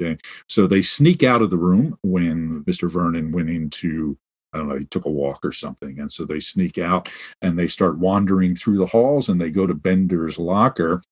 Okay. 0.00 0.18
So 0.46 0.66
they 0.66 0.82
sneak 0.82 1.22
out 1.22 1.42
of 1.42 1.50
the 1.50 1.56
room 1.56 1.98
when 2.02 2.64
Mr. 2.64 2.90
Vernon 2.90 3.32
went 3.32 3.50
into, 3.50 4.16
I 4.52 4.58
don't 4.58 4.68
know, 4.68 4.78
he 4.78 4.84
took 4.84 5.06
a 5.06 5.10
walk 5.10 5.44
or 5.44 5.52
something. 5.52 5.98
And 5.98 6.10
so 6.12 6.24
they 6.24 6.38
sneak 6.38 6.78
out 6.78 7.08
and 7.42 7.58
they 7.58 7.66
start 7.66 7.98
wandering 7.98 8.54
through 8.54 8.78
the 8.78 8.86
halls 8.86 9.28
and 9.28 9.40
they 9.40 9.50
go 9.50 9.66
to 9.66 9.74
Bender's 9.74 10.38
locker 10.38 11.02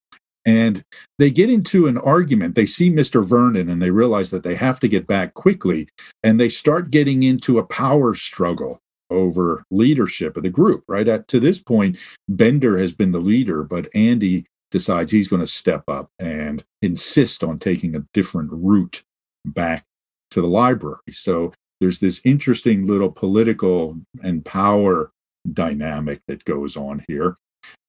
and 0.46 0.84
they 1.18 1.30
get 1.30 1.50
into 1.50 1.88
an 1.88 1.98
argument. 1.98 2.54
They 2.54 2.66
see 2.66 2.88
Mr. 2.88 3.24
Vernon 3.24 3.68
and 3.68 3.82
they 3.82 3.90
realize 3.90 4.30
that 4.30 4.44
they 4.44 4.54
have 4.54 4.78
to 4.80 4.88
get 4.88 5.06
back 5.06 5.34
quickly. 5.34 5.88
And 6.22 6.38
they 6.38 6.48
start 6.48 6.92
getting 6.92 7.24
into 7.24 7.58
a 7.58 7.66
power 7.66 8.14
struggle 8.14 8.80
over 9.10 9.64
leadership 9.70 10.36
of 10.36 10.44
the 10.44 10.48
group, 10.50 10.84
right? 10.86 11.06
At, 11.08 11.26
to 11.28 11.40
this 11.40 11.60
point, 11.60 11.98
Bender 12.28 12.78
has 12.78 12.92
been 12.92 13.12
the 13.12 13.18
leader, 13.18 13.64
but 13.64 13.88
Andy 13.94 14.46
decides 14.70 15.10
he's 15.10 15.28
going 15.28 15.40
to 15.40 15.46
step 15.46 15.84
up 15.88 16.10
and 16.18 16.64
insist 16.80 17.42
on 17.42 17.58
taking 17.58 17.96
a 17.96 18.04
different 18.12 18.50
route 18.52 19.02
back 19.44 19.84
to 20.30 20.40
the 20.40 20.48
library. 20.48 21.12
So 21.12 21.52
there's 21.80 21.98
this 21.98 22.20
interesting 22.24 22.86
little 22.86 23.10
political 23.10 23.98
and 24.22 24.44
power 24.44 25.10
dynamic 25.52 26.20
that 26.28 26.44
goes 26.44 26.76
on 26.76 27.04
here. 27.08 27.36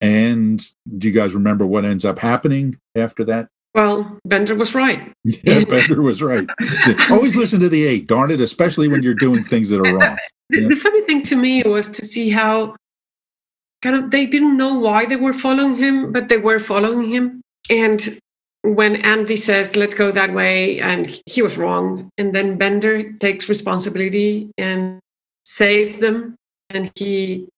And 0.00 0.64
do 0.98 1.08
you 1.08 1.14
guys 1.14 1.34
remember 1.34 1.66
what 1.66 1.84
ends 1.84 2.04
up 2.04 2.18
happening 2.18 2.78
after 2.94 3.24
that? 3.24 3.48
Well, 3.74 4.18
Bender 4.24 4.54
was 4.54 4.74
right. 4.74 5.12
Yeah, 5.24 5.64
Bender 5.64 6.02
was 6.02 6.22
right. 6.22 6.48
Always 7.10 7.36
listen 7.36 7.60
to 7.60 7.68
the 7.68 7.84
eight, 7.84 8.06
darn 8.06 8.30
it, 8.30 8.40
especially 8.40 8.88
when 8.88 9.02
you're 9.02 9.14
doing 9.14 9.44
things 9.44 9.70
that 9.70 9.80
are 9.80 9.94
wrong. 9.94 10.16
The, 10.50 10.68
the 10.68 10.76
funny 10.76 11.02
thing 11.02 11.22
to 11.24 11.36
me 11.36 11.62
was 11.62 11.88
to 11.90 12.04
see 12.04 12.30
how 12.30 12.76
kind 13.82 13.94
of 13.94 14.10
they 14.10 14.26
didn't 14.26 14.56
know 14.56 14.74
why 14.74 15.04
they 15.06 15.16
were 15.16 15.34
following 15.34 15.76
him, 15.76 16.12
but 16.12 16.28
they 16.28 16.38
were 16.38 16.58
following 16.58 17.12
him. 17.12 17.42
And 17.70 18.18
when 18.62 18.96
Andy 18.96 19.36
says, 19.36 19.76
let's 19.76 19.94
go 19.94 20.10
that 20.10 20.32
way, 20.32 20.80
and 20.80 21.20
he 21.26 21.42
was 21.42 21.56
wrong. 21.56 22.10
And 22.18 22.34
then 22.34 22.58
Bender 22.58 23.12
takes 23.12 23.48
responsibility 23.48 24.50
and 24.58 24.98
saves 25.44 25.98
them. 25.98 26.36
And 26.70 26.90
he 26.96 27.48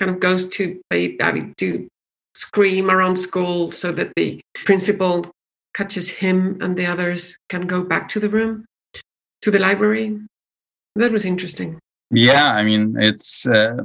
kind 0.00 0.10
of 0.10 0.18
goes 0.18 0.48
to, 0.48 0.80
I 0.90 1.32
mean, 1.32 1.52
to 1.58 1.86
scream 2.34 2.90
around 2.90 3.16
school 3.16 3.70
so 3.70 3.92
that 3.92 4.10
the 4.16 4.40
principal 4.54 5.26
catches 5.74 6.08
him 6.08 6.58
and 6.62 6.76
the 6.76 6.86
others 6.86 7.36
can 7.50 7.66
go 7.66 7.82
back 7.82 8.08
to 8.08 8.18
the 8.18 8.30
room, 8.30 8.64
to 9.42 9.50
the 9.50 9.58
library. 9.58 10.18
That 10.96 11.12
was 11.12 11.24
interesting. 11.24 11.78
Yeah, 12.12 12.54
I 12.54 12.64
mean, 12.64 12.96
it's. 12.98 13.46
Uh, 13.46 13.82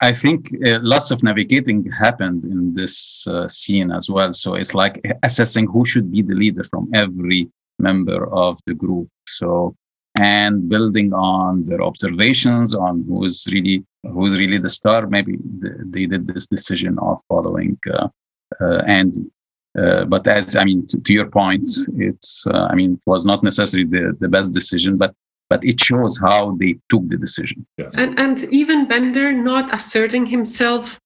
I 0.00 0.12
think 0.12 0.38
uh, 0.64 0.78
lots 0.82 1.10
of 1.10 1.24
navigating 1.24 1.90
happened 1.90 2.44
in 2.44 2.72
this 2.72 3.26
uh, 3.26 3.48
scene 3.48 3.90
as 3.90 4.08
well. 4.08 4.32
So 4.32 4.54
it's 4.54 4.72
like 4.72 4.94
assessing 5.24 5.66
who 5.66 5.84
should 5.84 6.12
be 6.12 6.22
the 6.22 6.34
leader 6.34 6.62
from 6.62 6.88
every 6.94 7.48
member 7.80 8.32
of 8.32 8.60
the 8.66 8.74
group. 8.74 9.08
So 9.26 9.74
and 10.18 10.68
building 10.68 11.12
on 11.12 11.64
their 11.64 11.82
observations 11.82 12.74
on 12.74 13.04
who's 13.08 13.46
really 13.52 13.84
who's 14.12 14.38
really 14.38 14.58
the 14.58 14.68
star. 14.68 15.06
Maybe 15.06 15.38
they 15.40 16.06
did 16.06 16.26
this 16.26 16.46
decision 16.46 16.98
of 16.98 17.20
following 17.28 17.78
uh, 17.92 18.08
uh, 18.60 18.82
Andy. 18.86 19.26
Uh, 19.78 20.06
but 20.06 20.26
as 20.26 20.56
I 20.56 20.64
mean, 20.64 20.86
to, 20.86 21.00
to 21.00 21.12
your 21.12 21.30
point, 21.30 21.68
it's 21.96 22.46
I 22.50 22.74
mean, 22.74 22.94
it 22.94 23.10
was 23.10 23.26
not 23.26 23.42
necessarily 23.42 23.88
the, 23.88 24.16
the 24.20 24.28
best 24.28 24.52
decision, 24.52 24.96
but 24.96 25.12
but 25.48 25.64
it 25.64 25.80
shows 25.80 26.18
how 26.18 26.56
they 26.58 26.76
took 26.88 27.08
the 27.08 27.16
decision. 27.16 27.66
Yes. 27.78 27.94
And, 27.96 28.18
and 28.18 28.44
even 28.50 28.88
Bender 28.88 29.32
not 29.32 29.72
asserting 29.72 30.26
himself 30.26 30.98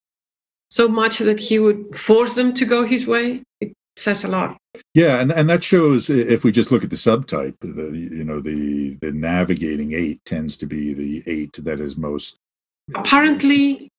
so 0.70 0.88
much 0.88 1.18
that 1.18 1.40
he 1.40 1.58
would 1.58 1.96
force 1.98 2.36
them 2.36 2.54
to 2.54 2.64
go 2.64 2.86
his 2.86 3.06
way, 3.06 3.42
it 3.60 3.74
says 3.96 4.24
a 4.24 4.28
lot. 4.28 4.56
Yeah, 4.94 5.20
and, 5.20 5.32
and 5.32 5.50
that 5.50 5.64
shows 5.64 6.08
if 6.08 6.44
we 6.44 6.52
just 6.52 6.70
look 6.70 6.84
at 6.84 6.90
the 6.90 6.96
subtype, 6.96 7.56
the 7.60 7.96
you 7.96 8.24
know 8.24 8.40
the 8.40 8.96
the 9.00 9.12
navigating 9.12 9.92
eight 9.92 10.24
tends 10.24 10.56
to 10.58 10.66
be 10.66 10.94
the 10.94 11.22
eight 11.26 11.52
that 11.64 11.80
is 11.80 11.96
most 11.96 12.38
apparently 12.94 13.90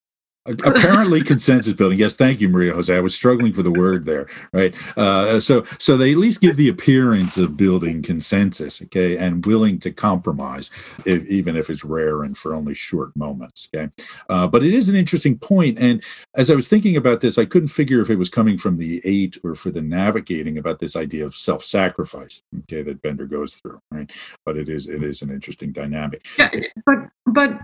apparently 0.46 1.22
consensus 1.32 1.72
building. 1.72 1.98
Yes 1.98 2.16
thank 2.16 2.40
you 2.40 2.48
maria 2.48 2.74
jose. 2.74 2.94
I 2.94 3.00
was 3.00 3.14
struggling 3.14 3.52
for 3.52 3.62
the 3.62 3.70
word 3.70 4.04
there 4.04 4.26
right? 4.52 4.74
Uh, 4.96 5.38
so 5.38 5.64
so 5.78 5.96
they 5.96 6.12
at 6.12 6.18
least 6.18 6.40
give 6.40 6.56
the 6.56 6.68
appearance 6.68 7.38
of 7.38 7.56
building 7.56 8.02
consensus 8.02 8.82
okay 8.82 9.16
and 9.16 9.46
willing 9.46 9.78
to 9.80 9.92
compromise 9.92 10.70
if, 11.06 11.24
even 11.26 11.56
if 11.56 11.70
it's 11.70 11.84
rare 11.84 12.24
and 12.24 12.36
for 12.36 12.54
only 12.54 12.74
short 12.74 13.14
moments 13.14 13.68
okay? 13.74 13.90
Uh, 14.28 14.46
but 14.46 14.64
it 14.64 14.74
is 14.74 14.88
an 14.88 14.96
interesting 14.96 15.38
point 15.38 15.78
and 15.78 16.02
as 16.34 16.50
i 16.50 16.54
was 16.54 16.66
thinking 16.66 16.96
about 16.96 17.20
this 17.20 17.38
i 17.38 17.44
couldn't 17.44 17.68
figure 17.68 18.00
if 18.00 18.10
it 18.10 18.16
was 18.16 18.30
coming 18.30 18.58
from 18.58 18.78
the 18.78 19.00
eight 19.04 19.38
or 19.44 19.54
for 19.54 19.70
the 19.70 19.82
navigating 19.82 20.58
about 20.58 20.80
this 20.80 20.96
idea 20.96 21.24
of 21.24 21.34
self-sacrifice 21.34 22.42
okay 22.60 22.82
that 22.82 23.00
bender 23.02 23.26
goes 23.26 23.54
through 23.54 23.80
right? 23.90 24.10
But 24.44 24.56
it 24.56 24.68
is 24.68 24.88
it 24.88 25.04
is 25.04 25.22
an 25.22 25.30
interesting 25.30 25.72
dynamic. 25.72 26.26
Yeah 26.36 26.50
but 26.84 26.98
but 27.26 27.60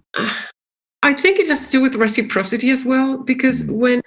I 1.08 1.14
think 1.14 1.38
it 1.38 1.48
has 1.48 1.64
to 1.64 1.70
do 1.70 1.80
with 1.80 1.94
reciprocity 1.94 2.68
as 2.68 2.84
well, 2.84 3.16
because 3.16 3.62
mm-hmm. 3.62 3.80
when 3.80 4.02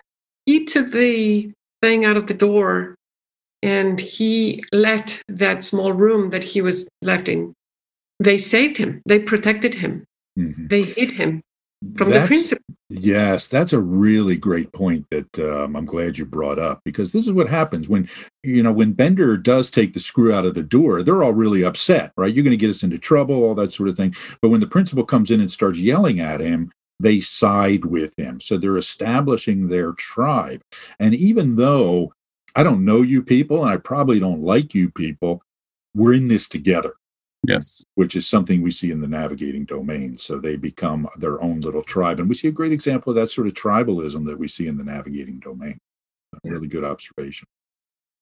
he 0.45 0.66
took 0.66 0.91
the 0.91 1.52
thing 1.82 2.06
out 2.06 2.16
of 2.16 2.28
the 2.28 2.36
door 2.36 2.93
and 3.64 3.99
he 3.99 4.64
left 4.72 5.24
that 5.28 5.64
small 5.64 5.93
room 5.93 6.30
that 6.30 6.43
he 6.43 6.62
was 6.62 6.88
left 7.02 7.28
in, 7.28 7.56
they 8.20 8.38
saved 8.38 8.78
him, 8.78 9.02
they 9.08 9.18
protected 9.18 9.74
him, 9.74 10.06
mm-hmm. 10.38 10.68
they 10.68 10.84
hid 10.84 11.10
him 11.10 11.41
from 11.95 12.12
that's, 12.12 12.22
the 12.22 12.28
principal. 12.28 12.64
Yes, 12.91 13.47
that's 13.47 13.74
a 13.74 13.80
really 13.80 14.38
great 14.38 14.72
point 14.72 15.08
that 15.10 15.39
um, 15.39 15.76
I'm 15.76 15.88
glad 15.88 16.20
you 16.20 16.26
brought 16.28 16.60
up 16.60 16.82
because 16.86 17.14
this 17.14 17.26
is 17.26 17.32
what 17.32 17.49
happens 17.49 17.89
when 17.89 18.08
you 18.43 18.62
know 18.62 18.72
when 18.72 18.93
Bender 18.93 19.38
does 19.38 19.72
take 19.72 19.93
the 19.93 19.99
screw 19.99 20.32
out 20.32 20.45
of 20.45 20.54
the 20.54 20.62
door. 20.62 21.02
They're 21.02 21.24
all 21.24 21.34
really 21.34 21.64
upset, 21.64 22.12
right? 22.16 22.32
You're 22.32 22.43
going 22.43 22.52
to 22.52 22.58
get 22.58 22.70
us 22.70 22.84
into 22.84 22.99
trouble, 22.99 23.43
all 23.43 23.56
that 23.56 23.74
sort 23.74 23.89
of 23.89 23.97
thing. 23.97 24.14
But 24.39 24.49
when 24.49 24.60
the 24.60 24.68
principal 24.68 25.04
comes 25.04 25.32
in 25.32 25.41
and 25.41 25.52
starts 25.52 25.80
yelling 25.80 26.20
at 26.20 26.41
him, 26.41 26.72
they 27.02 27.20
side 27.20 27.86
with 27.86 28.14
him. 28.18 28.39
So 28.39 28.58
they're 28.58 28.78
establishing 28.78 29.68
their 29.68 29.93
tribe. 29.93 30.62
And 30.99 31.16
even 31.16 31.56
though 31.56 32.14
I 32.56 32.64
don't 32.64 32.86
know 32.86 33.02
you 33.02 33.24
people 33.24 33.64
and 33.64 33.72
I 33.72 33.78
probably 33.78 34.20
don't 34.20 34.41
like 34.41 34.76
you 34.76 34.89
people, 34.91 35.41
we're 35.95 36.14
in 36.14 36.28
this 36.28 36.47
together. 36.47 36.93
Yes. 37.47 37.84
Which 37.95 38.16
is 38.16 38.28
something 38.28 38.62
we 38.62 38.72
see 38.72 38.91
in 38.91 39.02
the 39.02 39.08
navigating 39.08 39.66
domain. 39.66 40.18
So 40.18 40.38
they 40.38 40.58
become 40.58 41.08
their 41.18 41.41
own 41.41 41.62
little 41.62 41.82
tribe. 41.82 42.20
And 42.20 42.30
we 42.30 42.36
see 42.36 42.47
a 42.47 42.52
great 42.52 42.72
example 42.72 43.12
of 43.12 43.16
that 43.16 43.32
sort 43.32 43.47
of 43.47 43.54
tribalism 43.54 44.26
that 44.28 44.38
we 44.38 44.47
see 44.47 44.68
in 44.68 44.78
the 44.78 44.84
navigating 44.84 45.39
domain. 45.39 45.80
A 46.34 46.49
really 46.49 46.68
good 46.68 46.84
observation. 46.84 47.47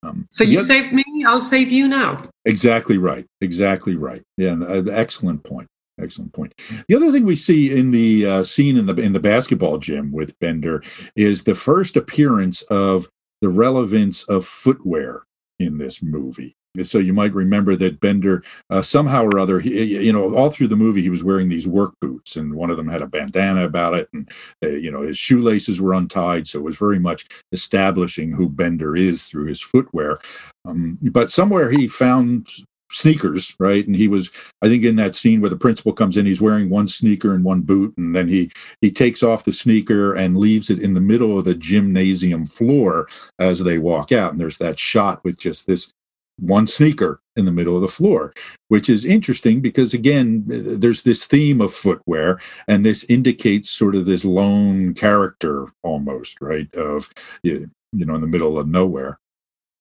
Um, 0.04 0.26
so 0.32 0.46
you 0.46 0.64
saved 0.64 0.94
me, 0.94 1.04
I'll 1.28 1.42
save 1.42 1.72
you 1.72 1.88
now. 1.88 2.22
Exactly 2.46 2.98
right. 2.98 3.26
Exactly 3.42 3.98
right. 3.98 4.24
Yeah, 4.38 4.56
excellent 4.90 5.44
point. 5.44 5.68
Excellent 6.02 6.34
point. 6.34 6.54
The 6.88 6.96
other 6.96 7.12
thing 7.12 7.26
we 7.26 7.36
see 7.36 7.76
in 7.78 7.92
the 7.92 8.26
uh, 8.26 8.44
scene 8.44 8.78
in 8.78 8.86
the 8.86 8.96
in 8.96 9.14
the 9.14 9.20
basketball 9.20 9.78
gym 9.78 10.12
with 10.12 10.38
Bender 10.40 10.84
is 11.16 11.44
the 11.44 11.56
first 11.56 11.98
appearance 11.98 12.62
of 12.64 13.08
the 13.42 13.50
relevance 13.50 14.24
of 14.24 14.46
footwear 14.46 15.24
in 15.60 15.78
this 15.78 16.02
movie. 16.02 16.56
So 16.84 17.00
you 17.00 17.14
might 17.14 17.34
remember 17.34 17.76
that 17.78 18.00
Bender 18.00 18.44
uh, 18.70 18.84
somehow 18.84 19.26
or 19.26 19.40
other, 19.40 19.60
he, 19.60 20.06
you 20.06 20.14
know, 20.14 20.36
all 20.36 20.52
through 20.52 20.68
the 20.68 20.76
movie 20.76 21.02
he 21.02 21.10
was 21.10 21.24
wearing 21.24 21.50
these 21.50 21.68
work 21.68 21.94
boots, 22.00 22.36
and 22.36 22.54
one 22.54 22.70
of 22.70 22.78
them 22.78 22.88
had 22.88 23.02
a 23.02 23.08
bandana 23.08 23.66
about 23.66 23.96
it, 23.96 24.08
and 24.14 24.30
uh, 24.64 24.70
you 24.70 24.92
know 24.92 25.02
his 25.02 25.18
shoelaces 25.18 25.82
were 25.82 25.94
untied, 25.94 26.48
so 26.48 26.60
it 26.60 26.64
was 26.64 26.78
very 26.78 27.00
much 27.00 27.28
establishing 27.52 28.32
who 28.32 28.48
Bender 28.48 28.96
is 28.96 29.24
through 29.24 29.46
his 29.46 29.60
footwear. 29.60 30.20
Um, 30.66 31.00
but 31.12 31.32
somewhere 31.32 31.72
he 31.72 31.88
found 31.88 32.48
sneakers, 32.92 33.56
right? 33.60 33.86
And 33.86 33.96
he 33.96 34.08
was, 34.08 34.32
I 34.62 34.68
think, 34.68 34.84
in 34.84 34.96
that 34.98 35.16
scene 35.16 35.42
where 35.42 35.50
the 35.50 35.56
principal 35.56 35.94
comes 35.94 36.18
in, 36.18 36.26
he's 36.26 36.42
wearing 36.42 36.70
one 36.70 36.88
sneaker 36.88 37.34
and 37.34 37.44
one 37.44 37.62
boot, 37.62 37.96
and 37.98 38.16
then 38.16 38.28
he 38.28 38.52
he 38.82 38.92
takes 38.92 39.24
off 39.24 39.44
the 39.44 39.54
sneaker 39.54 40.14
and 40.14 40.38
leaves 40.38 40.70
it 40.70 40.80
in 40.80 40.94
the 40.94 41.02
middle 41.02 41.38
of 41.38 41.46
the 41.46 41.56
gymnasium 41.56 42.46
floor 42.46 43.08
as 43.38 43.64
they 43.64 43.78
walk 43.78 44.12
out. 44.12 44.32
And 44.32 44.42
there's 44.42 44.58
that 44.58 44.80
shot 44.80 45.24
with 45.24 45.38
just 45.40 45.68
this 45.68 45.94
one 46.40 46.68
sneaker 46.68 47.22
in 47.36 47.46
the 47.46 47.52
middle 47.52 47.76
of 47.76 47.82
the 47.82 47.88
floor, 47.88 48.34
which 48.70 48.90
is 48.90 49.06
interesting 49.06 49.62
because 49.62 49.94
again, 49.94 50.44
there's 50.48 51.04
this 51.04 51.26
theme 51.26 51.62
of 51.62 51.74
footwear, 51.74 52.40
and 52.68 52.86
this 52.86 53.04
indicates 53.06 53.70
sort 53.70 53.96
of 53.96 54.06
this 54.06 54.26
lone 54.26 54.94
character 54.94 55.68
almost, 55.84 56.42
right? 56.42 56.74
Of 56.76 57.10
you 57.44 57.70
know, 57.94 58.16
in 58.16 58.22
the 58.22 58.28
middle 58.28 58.58
of 58.58 58.68
nowhere. 58.68 59.20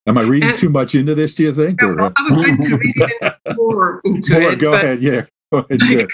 Am 0.09 0.17
I 0.17 0.23
reading 0.23 0.49
and, 0.49 0.59
too 0.59 0.71
much 0.71 0.95
into 0.95 1.15
this? 1.15 1.35
Do 1.35 1.43
you 1.43 1.53
think? 1.53 1.83
No, 1.83 1.89
or? 1.89 2.13
I 2.17 2.23
was 2.23 2.37
going 2.37 2.59
to 2.59 2.77
read 2.77 3.35
more 3.57 4.01
into 4.05 4.41
more, 4.41 4.53
it. 4.53 4.59
Go 4.59 4.73
ahead. 4.73 5.03
Yeah. 5.03 5.27
Go 5.53 5.59
ahead. 5.59 5.83
Yeah. 5.83 6.07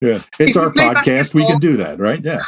yeah. 0.00 0.22
It's 0.38 0.56
our 0.56 0.72
podcast. 0.72 1.34
We 1.34 1.44
can 1.44 1.58
do 1.58 1.76
that, 1.76 1.98
right? 1.98 2.24
Yeah. 2.24 2.42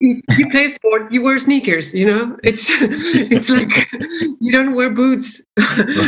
you 0.00 0.50
play 0.50 0.66
sport. 0.66 1.12
You 1.12 1.22
wear 1.22 1.38
sneakers. 1.38 1.94
You 1.94 2.06
know, 2.06 2.36
it's 2.42 2.66
it's 2.70 3.50
like 3.50 3.70
you 4.40 4.50
don't 4.50 4.74
wear 4.74 4.90
boots 4.90 5.44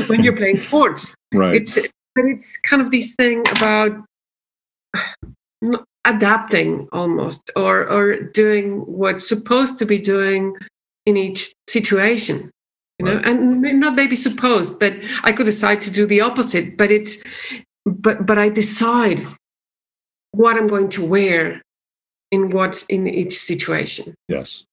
when 0.09 0.25
you're 0.25 0.37
playing 0.37 0.59
sports. 0.59 1.15
Right. 1.33 1.55
It's 1.55 1.79
but 2.17 2.25
it's 2.27 2.61
kind 2.63 2.83
of 2.83 2.91
this 2.91 3.15
thing 3.15 3.45
about 3.57 3.93
adapting 6.05 6.89
almost 6.91 7.53
or 7.55 7.89
or 7.89 8.21
doing 8.21 8.81
what's 8.81 9.29
supposed 9.29 9.79
to 9.79 9.87
be 9.87 9.99
doing 9.99 10.57
in 11.07 11.17
each 11.17 11.53
situation 11.69 12.51
you 12.99 13.07
know, 13.07 13.21
and 13.25 13.63
not 13.81 13.95
maybe 13.95 14.17
supposed, 14.17 14.79
but 14.79 14.95
I 15.25 15.33
could 15.33 15.47
decide 15.47 15.81
to 15.83 15.91
do 15.91 16.07
the 16.07 16.21
opposite. 16.21 16.77
But 16.77 16.91
it's, 16.91 17.23
but 17.85 18.25
but 18.25 18.39
I 18.39 18.49
decide 18.49 19.27
what 20.31 20.57
I'm 20.57 20.67
going 20.67 20.89
to 20.91 21.05
wear 21.05 21.63
in 22.31 22.51
what's 22.51 22.85
in 22.87 23.07
each 23.07 23.37
situation. 23.39 24.15
Yes, 24.29 24.65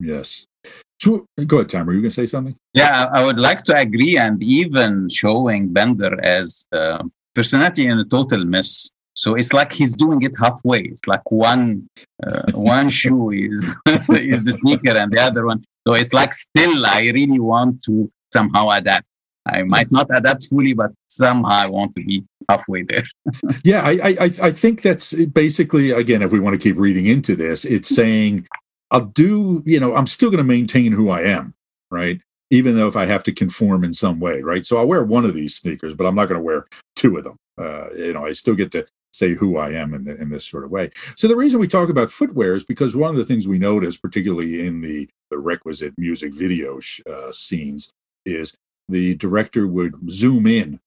yes. 0.00 0.46
So 1.00 1.26
go 1.46 1.58
ahead, 1.58 1.70
Tom. 1.70 1.88
Are 1.88 1.92
you 1.92 2.00
going 2.00 2.10
to 2.10 2.14
say 2.14 2.26
something? 2.26 2.56
Yeah, 2.74 3.06
I 3.12 3.24
would 3.24 3.38
like 3.38 3.62
to 3.64 3.76
agree, 3.76 4.18
and 4.18 4.42
even 4.42 5.08
showing 5.08 5.72
Bender 5.72 6.18
as 6.24 6.66
uh, 6.72 7.04
personality 7.34 7.86
in 7.86 7.98
a 7.98 8.04
total 8.04 8.44
mess. 8.44 8.90
So 9.14 9.34
it's 9.34 9.52
like 9.52 9.72
he's 9.72 9.94
doing 9.94 10.22
it 10.22 10.32
halfway. 10.38 10.80
It's 10.82 11.06
like 11.06 11.30
one 11.30 11.88
uh, 12.26 12.50
one 12.52 12.90
shoe 12.98 13.30
is 13.30 13.76
is 13.86 14.44
the 14.44 14.58
sneaker, 14.60 14.96
and 14.96 15.12
the 15.12 15.20
other 15.20 15.46
one. 15.46 15.64
So 15.88 15.94
it's 15.94 16.12
like 16.12 16.34
still, 16.34 16.84
I 16.84 17.10
really 17.14 17.40
want 17.40 17.82
to 17.84 18.12
somehow 18.30 18.68
adapt. 18.68 19.06
I 19.46 19.62
might 19.62 19.90
not 19.90 20.06
adapt 20.14 20.44
fully, 20.44 20.74
but 20.74 20.90
somehow 21.08 21.48
I 21.48 21.66
want 21.66 21.96
to 21.96 22.04
be 22.04 22.24
halfway 22.46 22.82
there. 22.82 23.04
yeah, 23.64 23.80
I, 23.82 24.16
I 24.20 24.30
I 24.42 24.50
think 24.50 24.82
that's 24.82 25.14
basically 25.14 25.90
again, 25.90 26.20
if 26.20 26.30
we 26.30 26.40
want 26.40 26.60
to 26.60 26.62
keep 26.62 26.76
reading 26.76 27.06
into 27.06 27.34
this, 27.34 27.64
it's 27.64 27.88
saying 27.88 28.46
I'll 28.90 29.06
do, 29.06 29.62
you 29.64 29.80
know, 29.80 29.96
I'm 29.96 30.06
still 30.06 30.28
going 30.28 30.44
to 30.44 30.44
maintain 30.44 30.92
who 30.92 31.08
I 31.08 31.22
am, 31.22 31.54
right? 31.90 32.20
Even 32.50 32.76
though 32.76 32.88
if 32.88 32.96
I 32.96 33.06
have 33.06 33.24
to 33.24 33.32
conform 33.32 33.82
in 33.82 33.94
some 33.94 34.20
way, 34.20 34.42
right? 34.42 34.66
So 34.66 34.76
I'll 34.76 34.86
wear 34.86 35.02
one 35.02 35.24
of 35.24 35.32
these 35.32 35.54
sneakers, 35.54 35.94
but 35.94 36.06
I'm 36.06 36.14
not 36.14 36.26
going 36.26 36.40
to 36.40 36.44
wear 36.44 36.66
two 36.96 37.16
of 37.16 37.24
them. 37.24 37.36
Uh, 37.58 37.88
you 37.94 38.12
know, 38.12 38.26
I 38.26 38.32
still 38.32 38.54
get 38.54 38.72
to 38.72 38.86
say 39.18 39.34
who 39.34 39.58
I 39.58 39.70
am 39.72 39.94
in, 39.94 40.04
the, 40.04 40.20
in 40.20 40.30
this 40.30 40.46
sort 40.46 40.64
of 40.64 40.70
way. 40.70 40.90
So 41.16 41.28
the 41.28 41.36
reason 41.36 41.60
we 41.60 41.68
talk 41.68 41.88
about 41.88 42.10
footwear 42.10 42.54
is 42.54 42.64
because 42.64 42.94
one 42.94 43.10
of 43.10 43.16
the 43.16 43.24
things 43.24 43.48
we 43.48 43.58
notice, 43.58 43.98
particularly 43.98 44.66
in 44.66 44.80
the, 44.80 45.08
the 45.30 45.38
requisite 45.38 45.94
music 45.98 46.32
video 46.32 46.80
sh- 46.80 47.00
uh, 47.10 47.32
scenes, 47.32 47.90
is 48.24 48.54
the 48.88 49.14
director 49.16 49.66
would 49.66 50.10
zoom 50.10 50.46
in 50.46 50.80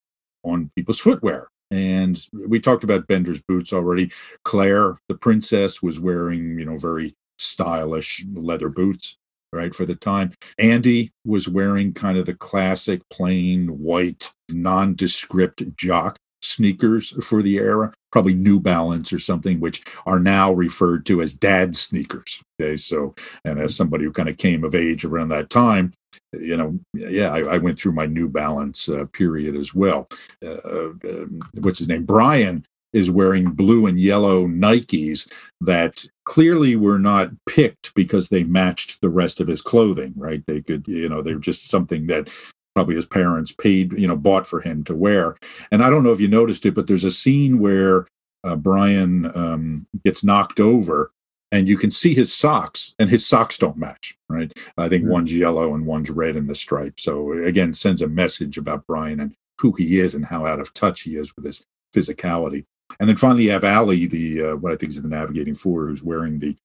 on 0.44 0.72
people's 0.76 1.00
footwear. 1.00 1.50
And 1.70 2.20
we 2.34 2.60
talked 2.60 2.84
about 2.84 3.08
Bender's 3.08 3.42
boots 3.42 3.72
already. 3.72 4.12
Claire, 4.44 4.98
the 5.08 5.16
princess, 5.16 5.82
was 5.82 6.00
wearing, 6.00 6.60
you 6.60 6.66
know, 6.66 6.78
very 6.78 7.16
stylish 7.38 8.26
leather 8.34 8.70
boots, 8.70 9.18
right, 9.54 9.74
for 9.74 9.86
the 9.86 9.96
time. 9.96 10.34
Andy 10.58 11.12
was 11.26 11.48
wearing 11.48 11.94
kind 11.94 12.18
of 12.18 12.26
the 12.26 12.34
classic 12.34 13.02
plain 13.10 13.68
white, 13.80 14.34
nondescript 14.50 15.76
jock 15.78 16.18
sneakers 16.42 17.12
for 17.26 17.42
the 17.42 17.58
era, 17.58 17.94
probably 18.12 18.34
New 18.34 18.60
Balance 18.60 19.14
or 19.14 19.20
something, 19.20 19.60
which 19.60 19.84
are 20.06 20.20
now 20.20 20.52
referred 20.52 21.06
to 21.08 21.22
as 21.22 21.34
dad 21.34 21.76
sneakers. 21.76 22.42
Okay, 22.60 22.78
so, 22.78 23.16
and 23.46 23.60
as 23.60 23.76
somebody 23.76 24.04
who 24.04 24.12
kind 24.12 24.30
of 24.30 24.38
came 24.38 24.64
of 24.64 24.76
age 24.76 25.06
around 25.06 25.30
that 25.30 25.50
time, 25.50 25.94
you 26.34 26.56
know, 26.56 26.80
yeah, 26.94 27.32
I, 27.32 27.56
I 27.56 27.58
went 27.58 27.80
through 27.80 27.94
my 27.94 28.06
New 28.06 28.30
Balance 28.30 28.90
uh, 28.90 29.06
period 29.12 29.56
as 29.56 29.74
well. 29.74 30.08
Uh, 30.44 30.54
uh, 30.54 31.26
what's 31.60 31.80
his 31.80 31.90
name? 31.90 32.06
Brian 32.06 32.66
is 32.94 33.10
wearing 33.10 33.52
blue 33.52 33.86
and 33.86 34.00
yellow 34.00 34.48
Nikes 34.48 35.32
that 35.62 36.04
clearly 36.26 36.76
were 36.76 37.00
not 37.00 37.32
picked 37.48 37.94
because 37.96 38.30
they 38.30 38.44
matched 38.44 39.00
the 39.02 39.10
rest 39.10 39.40
of 39.40 39.48
his 39.48 39.62
clothing, 39.62 40.14
right? 40.16 40.44
They 40.46 40.62
could, 40.62 40.88
you 40.88 41.08
know, 41.10 41.22
they're 41.22 41.36
just 41.36 41.70
something 41.70 42.08
that 42.08 42.30
probably 42.76 42.96
his 42.96 43.06
parents 43.06 43.52
paid, 43.52 43.94
you 43.94 44.08
know, 44.08 44.16
bought 44.16 44.48
for 44.48 44.62
him 44.62 44.84
to 44.86 44.96
wear. 44.96 45.36
And 45.72 45.84
I 45.84 45.90
don't 45.90 46.04
know 46.04 46.12
if 46.12 46.20
you 46.20 46.28
noticed 46.28 46.66
it, 46.66 46.76
but 46.76 46.88
there's 46.88 47.04
a 47.04 47.12
scene 47.12 47.60
where 47.60 48.08
uh, 48.44 48.56
Brian 48.56 49.32
um, 49.38 49.88
gets 50.04 50.24
knocked 50.24 50.60
over 50.60 51.12
and 51.52 51.68
you 51.68 51.78
can 51.78 51.92
see 51.92 52.14
his 52.14 52.34
socks 52.34 52.96
and 52.98 53.10
his 53.10 53.26
socks 53.26 53.58
don't 53.58 53.78
match 53.78 54.18
right 54.30 54.54
i 54.78 54.88
think 54.88 55.04
mm-hmm. 55.04 55.12
one's 55.12 55.36
yellow 55.36 55.76
and 55.76 55.86
one's 55.86 56.10
red 56.10 56.38
in 56.38 56.48
the 56.48 56.56
stripe 56.56 56.98
so 56.98 57.34
again 57.44 57.74
sends 57.74 58.02
a 58.02 58.08
message 58.08 58.58
about 58.58 58.88
brian 58.88 59.20
and 59.20 59.36
who 59.60 59.74
he 59.74 60.00
is 60.00 60.16
and 60.16 60.26
how 60.26 60.46
out 60.46 60.62
of 60.62 60.74
touch 60.74 61.02
he 61.02 61.18
is 61.18 61.36
with 61.36 61.44
his 61.44 61.66
physicality 61.94 62.64
and 63.00 63.08
then 63.08 63.16
finally, 63.16 63.46
you 63.46 63.52
have 63.52 63.64
Allie, 63.64 64.06
the 64.06 64.42
uh, 64.42 64.56
what 64.56 64.72
I 64.72 64.76
think 64.76 64.92
is 64.92 65.02
the 65.02 65.08
navigating 65.08 65.54
four, 65.54 65.88
who's 65.88 66.04
wearing 66.04 66.40
the 66.40 66.56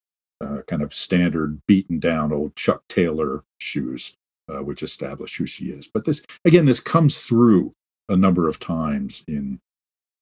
uh, 0.41 0.63
kind 0.67 0.83
of 0.83 0.95
standard 0.95 1.61
beaten 1.67 1.99
down 1.99 2.33
old 2.33 2.57
Chuck 2.57 2.83
Taylor 2.89 3.45
shoes, 3.59 4.17
uh, 4.49 4.63
which 4.63 4.83
establish 4.83 5.37
who 5.37 5.47
she 5.47 5.67
is. 5.67 5.89
But 5.93 6.05
this 6.05 6.25
again, 6.45 6.67
this 6.67 6.81
comes 6.81 7.21
through 7.21 7.73
a 8.09 8.17
number 8.17 8.49
of 8.49 8.59
times 8.59 9.25
in 9.27 9.59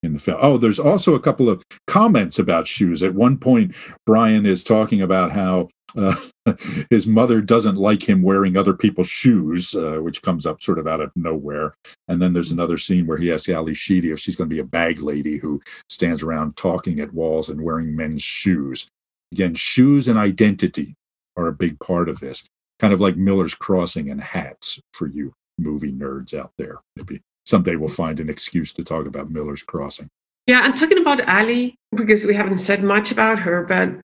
in 0.02 0.12
the 0.12 0.18
film. 0.18 0.38
Oh, 0.40 0.58
there's 0.58 0.78
also 0.78 1.14
a 1.14 1.20
couple 1.20 1.48
of 1.48 1.62
comments 1.86 2.38
about 2.38 2.66
shoes. 2.66 3.02
At 3.02 3.14
one 3.14 3.38
point, 3.38 3.74
Brian 4.06 4.46
is 4.46 4.62
talking 4.62 5.02
about 5.02 5.32
how 5.32 5.68
uh, 5.96 6.14
his 6.90 7.06
mother 7.06 7.40
doesn't 7.40 7.76
like 7.76 8.08
him 8.08 8.22
wearing 8.22 8.56
other 8.56 8.74
people's 8.74 9.08
shoes, 9.08 9.74
uh, 9.74 9.98
which 10.00 10.22
comes 10.22 10.46
up 10.46 10.62
sort 10.62 10.78
of 10.78 10.86
out 10.86 11.00
of 11.00 11.10
nowhere. 11.16 11.74
And 12.08 12.20
then 12.20 12.32
there's 12.32 12.50
another 12.50 12.78
scene 12.78 13.06
where 13.06 13.18
he 13.18 13.32
asks 13.32 13.48
Ally 13.48 13.72
Sheedy 13.72 14.10
if 14.10 14.20
she's 14.20 14.36
going 14.36 14.48
to 14.48 14.54
be 14.54 14.60
a 14.60 14.64
bag 14.64 15.00
lady 15.00 15.38
who 15.38 15.60
stands 15.88 16.22
around 16.22 16.56
talking 16.56 17.00
at 17.00 17.14
walls 17.14 17.48
and 17.48 17.62
wearing 17.62 17.96
men's 17.96 18.22
shoes. 18.22 18.88
Again, 19.32 19.54
shoes 19.54 20.06
and 20.06 20.18
identity 20.18 20.94
are 21.36 21.46
a 21.46 21.52
big 21.52 21.80
part 21.80 22.08
of 22.08 22.20
this, 22.20 22.44
kind 22.78 22.92
of 22.92 23.00
like 23.00 23.16
Miller's 23.16 23.54
Crossing 23.54 24.10
and 24.10 24.20
hats 24.20 24.80
for 24.92 25.06
you 25.06 25.32
movie 25.58 25.92
nerds 25.92 26.34
out 26.34 26.52
there. 26.58 26.80
Maybe 26.96 27.20
someday 27.46 27.76
we'll 27.76 27.88
find 27.88 28.20
an 28.20 28.28
excuse 28.28 28.72
to 28.74 28.84
talk 28.84 29.06
about 29.06 29.30
Miller's 29.30 29.62
Crossing. 29.62 30.08
Yeah, 30.46 30.64
and 30.64 30.76
talking 30.76 30.98
about 30.98 31.26
Ali, 31.28 31.76
because 31.94 32.24
we 32.24 32.34
haven't 32.34 32.58
said 32.58 32.82
much 32.82 33.10
about 33.10 33.38
her, 33.38 33.64
but 33.64 34.00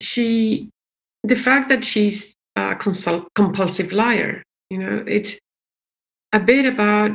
she 0.00 0.70
the 1.22 1.36
fact 1.36 1.68
that 1.68 1.84
she's 1.84 2.34
a 2.56 2.74
consult, 2.74 3.28
compulsive 3.34 3.92
liar, 3.92 4.42
you 4.70 4.78
know, 4.78 5.04
it's 5.06 5.38
a 6.32 6.40
bit 6.40 6.66
about 6.66 7.12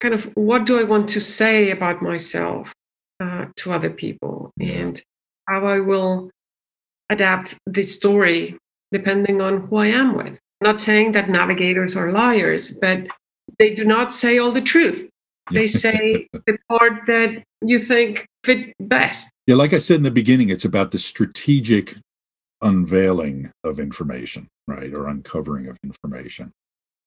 kind 0.00 0.14
of 0.14 0.24
what 0.34 0.64
do 0.64 0.80
I 0.80 0.84
want 0.84 1.08
to 1.10 1.20
say 1.20 1.70
about 1.70 2.00
myself 2.00 2.72
uh, 3.20 3.46
to 3.56 3.72
other 3.72 3.90
people 3.90 4.50
yeah. 4.56 4.72
and 4.72 5.02
how 5.46 5.66
I 5.66 5.80
will 5.80 6.30
adapt 7.10 7.58
the 7.66 7.82
story 7.82 8.56
depending 8.92 9.40
on 9.40 9.68
who 9.68 9.76
I 9.76 9.86
am 9.86 10.16
with. 10.16 10.40
I'm 10.60 10.66
not 10.66 10.80
saying 10.80 11.12
that 11.12 11.30
navigators 11.30 11.96
are 11.96 12.12
liars, 12.12 12.70
but 12.72 13.08
they 13.58 13.74
do 13.74 13.84
not 13.84 14.12
say 14.12 14.38
all 14.38 14.52
the 14.52 14.60
truth. 14.60 15.08
They 15.50 15.66
say 15.66 16.28
the 16.46 16.58
part 16.68 17.06
that 17.06 17.42
you 17.62 17.78
think 17.78 18.26
fit 18.44 18.74
best. 18.78 19.30
Yeah, 19.46 19.56
like 19.56 19.72
I 19.72 19.78
said 19.78 19.96
in 19.96 20.02
the 20.02 20.10
beginning, 20.10 20.48
it's 20.48 20.64
about 20.64 20.90
the 20.90 20.98
strategic 20.98 21.96
unveiling 22.62 23.50
of 23.64 23.80
information, 23.80 24.48
right, 24.66 24.92
or 24.92 25.08
uncovering 25.08 25.66
of 25.66 25.78
information. 25.82 26.52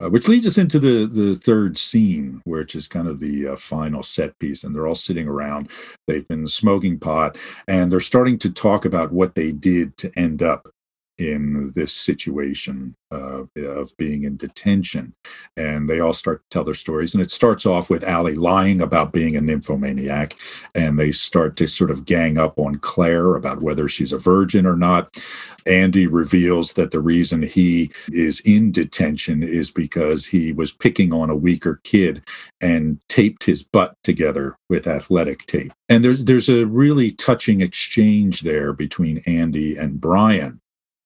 Uh, 0.03 0.09
which 0.09 0.27
leads 0.27 0.47
us 0.47 0.57
into 0.57 0.79
the 0.79 1.05
the 1.05 1.35
third 1.35 1.77
scene, 1.77 2.41
which 2.45 2.75
is 2.75 2.87
kind 2.87 3.07
of 3.07 3.19
the 3.19 3.47
uh, 3.47 3.55
final 3.55 4.01
set 4.01 4.37
piece, 4.39 4.63
and 4.63 4.75
they're 4.75 4.87
all 4.87 4.95
sitting 4.95 5.27
around. 5.27 5.69
They've 6.07 6.27
been 6.27 6.47
smoking 6.47 6.99
pot, 6.99 7.37
and 7.67 7.91
they're 7.91 7.99
starting 7.99 8.39
to 8.39 8.49
talk 8.49 8.85
about 8.85 9.13
what 9.13 9.35
they 9.35 9.51
did 9.51 9.95
to 9.97 10.11
end 10.17 10.41
up 10.41 10.72
in 11.17 11.71
this 11.75 11.93
situation 11.93 12.95
uh, 13.11 13.43
of 13.57 13.95
being 13.97 14.23
in 14.23 14.35
detention. 14.35 15.13
And 15.55 15.87
they 15.87 15.99
all 15.99 16.13
start 16.13 16.41
to 16.41 16.49
tell 16.49 16.63
their 16.63 16.73
stories. 16.73 17.13
And 17.13 17.21
it 17.21 17.29
starts 17.29 17.65
off 17.65 17.89
with 17.89 18.03
Allie 18.03 18.35
lying 18.35 18.81
about 18.81 19.13
being 19.13 19.35
a 19.35 19.41
nymphomaniac. 19.41 20.35
And 20.73 20.97
they 20.97 21.11
start 21.11 21.55
to 21.57 21.67
sort 21.67 21.91
of 21.91 22.05
gang 22.05 22.37
up 22.37 22.57
on 22.57 22.77
Claire 22.79 23.35
about 23.35 23.61
whether 23.61 23.87
she's 23.87 24.13
a 24.13 24.17
virgin 24.17 24.65
or 24.65 24.75
not. 24.75 25.21
Andy 25.65 26.07
reveals 26.07 26.73
that 26.73 26.91
the 26.91 26.99
reason 26.99 27.43
he 27.43 27.91
is 28.09 28.39
in 28.41 28.71
detention 28.71 29.43
is 29.43 29.71
because 29.71 30.25
he 30.25 30.51
was 30.51 30.73
picking 30.73 31.13
on 31.13 31.29
a 31.29 31.35
weaker 31.35 31.79
kid 31.83 32.23
and 32.59 32.99
taped 33.07 33.43
his 33.43 33.63
butt 33.63 33.95
together 34.03 34.57
with 34.69 34.87
athletic 34.87 35.45
tape. 35.45 35.71
And 35.87 36.03
there's 36.03 36.25
there's 36.25 36.49
a 36.49 36.65
really 36.65 37.11
touching 37.11 37.61
exchange 37.61 38.41
there 38.41 38.73
between 38.73 39.21
Andy 39.27 39.77
and 39.77 40.01
Brian 40.01 40.59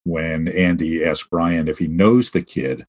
when 0.08 0.48
Andy 0.48 1.04
asked 1.04 1.30
Brian 1.30 1.68
if 1.68 1.78
he 1.78 1.88
knows 1.88 2.32
the 2.32 2.42
kid. 2.42 2.86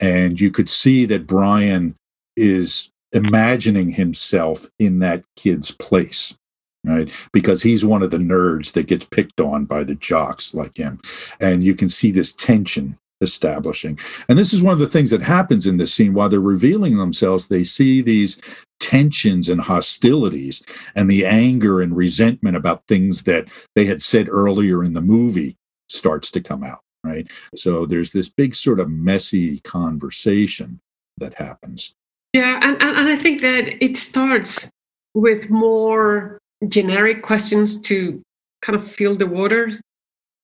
And 0.00 0.40
you 0.40 0.50
could 0.50 0.68
see 0.68 1.06
that 1.06 1.26
Brian 1.26 1.94
is 2.36 2.90
imagining 3.12 3.92
himself 3.92 4.66
in 4.78 4.98
that 5.00 5.24
kid's 5.36 5.70
place, 5.70 6.36
right? 6.84 7.10
Because 7.32 7.62
he's 7.62 7.84
one 7.84 8.02
of 8.02 8.10
the 8.10 8.18
nerds 8.18 8.72
that 8.72 8.86
gets 8.86 9.06
picked 9.06 9.40
on 9.40 9.64
by 9.64 9.84
the 9.84 9.94
jocks 9.94 10.54
like 10.54 10.76
him. 10.76 11.00
And 11.40 11.62
you 11.62 11.74
can 11.74 11.88
see 11.88 12.10
this 12.10 12.32
tension 12.32 12.98
establishing. 13.20 13.98
And 14.28 14.38
this 14.38 14.52
is 14.52 14.62
one 14.62 14.72
of 14.72 14.78
the 14.78 14.86
things 14.86 15.10
that 15.10 15.22
happens 15.22 15.66
in 15.66 15.76
this 15.76 15.92
scene 15.92 16.14
while 16.14 16.28
they're 16.28 16.40
revealing 16.40 16.96
themselves, 16.96 17.48
they 17.48 17.64
see 17.64 18.00
these 18.00 18.40
tensions 18.78 19.48
and 19.48 19.60
hostilities 19.60 20.62
and 20.94 21.10
the 21.10 21.26
anger 21.26 21.80
and 21.80 21.96
resentment 21.96 22.56
about 22.56 22.86
things 22.86 23.24
that 23.24 23.48
they 23.74 23.86
had 23.86 24.02
said 24.02 24.28
earlier 24.28 24.84
in 24.84 24.92
the 24.92 25.00
movie 25.00 25.56
starts 25.88 26.30
to 26.32 26.40
come 26.40 26.62
out, 26.64 26.80
right? 27.04 27.30
So 27.54 27.86
there's 27.86 28.12
this 28.12 28.28
big 28.28 28.54
sort 28.54 28.80
of 28.80 28.90
messy 28.90 29.60
conversation 29.60 30.80
that 31.18 31.34
happens. 31.34 31.94
Yeah, 32.32 32.60
and, 32.62 32.80
and, 32.82 32.96
and 32.96 33.08
I 33.08 33.16
think 33.16 33.40
that 33.40 33.82
it 33.82 33.96
starts 33.96 34.68
with 35.14 35.50
more 35.50 36.38
generic 36.68 37.22
questions 37.22 37.80
to 37.82 38.20
kind 38.62 38.76
of 38.76 38.86
fill 38.86 39.14
the 39.14 39.26
water. 39.26 39.70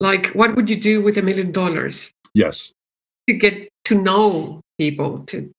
Like, 0.00 0.28
what 0.28 0.56
would 0.56 0.68
you 0.70 0.76
do 0.80 1.02
with 1.02 1.16
a 1.18 1.22
million 1.22 1.52
dollars? 1.52 2.10
Yes. 2.34 2.72
to 3.28 3.34
get 3.34 3.68
to 3.84 3.94
know 3.94 4.60
people 4.78 5.20
to 5.26 5.50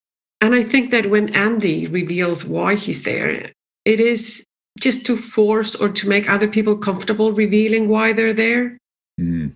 and 0.42 0.54
i 0.54 0.62
think 0.62 0.92
that 0.92 1.06
when 1.10 1.34
andy 1.34 1.88
reveals 1.88 2.44
why 2.44 2.76
he's 2.76 3.04
there 3.04 3.50
it 3.86 4.00
is 4.02 4.44
just 4.78 5.06
to 5.06 5.16
force 5.16 5.74
or 5.74 5.88
to 5.88 6.10
make 6.10 6.30
other 6.30 6.48
people 6.50 6.76
comfortable 6.78 7.32
revealing 7.32 7.88
why 7.88 8.12
they're 8.14 8.34
there 8.34 8.78
Mm. 9.20 9.54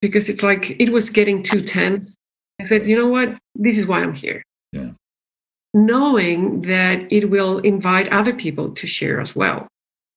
Because 0.00 0.28
it's 0.28 0.42
like 0.42 0.76
it 0.80 0.90
was 0.90 1.10
getting 1.10 1.42
too 1.42 1.62
tense. 1.62 2.16
I 2.60 2.64
said 2.64 2.86
you 2.86 2.96
know 2.98 3.08
what? 3.08 3.36
This 3.54 3.78
is 3.78 3.86
why 3.86 4.02
i'm 4.02 4.14
here. 4.14 4.42
Yeah. 4.72 4.90
knowing 5.74 6.62
that 6.62 7.06
it 7.12 7.30
will 7.30 7.58
invite 7.58 8.08
other 8.12 8.32
people 8.34 8.70
to 8.72 8.86
share 8.86 9.20
as 9.20 9.34
well 9.36 9.66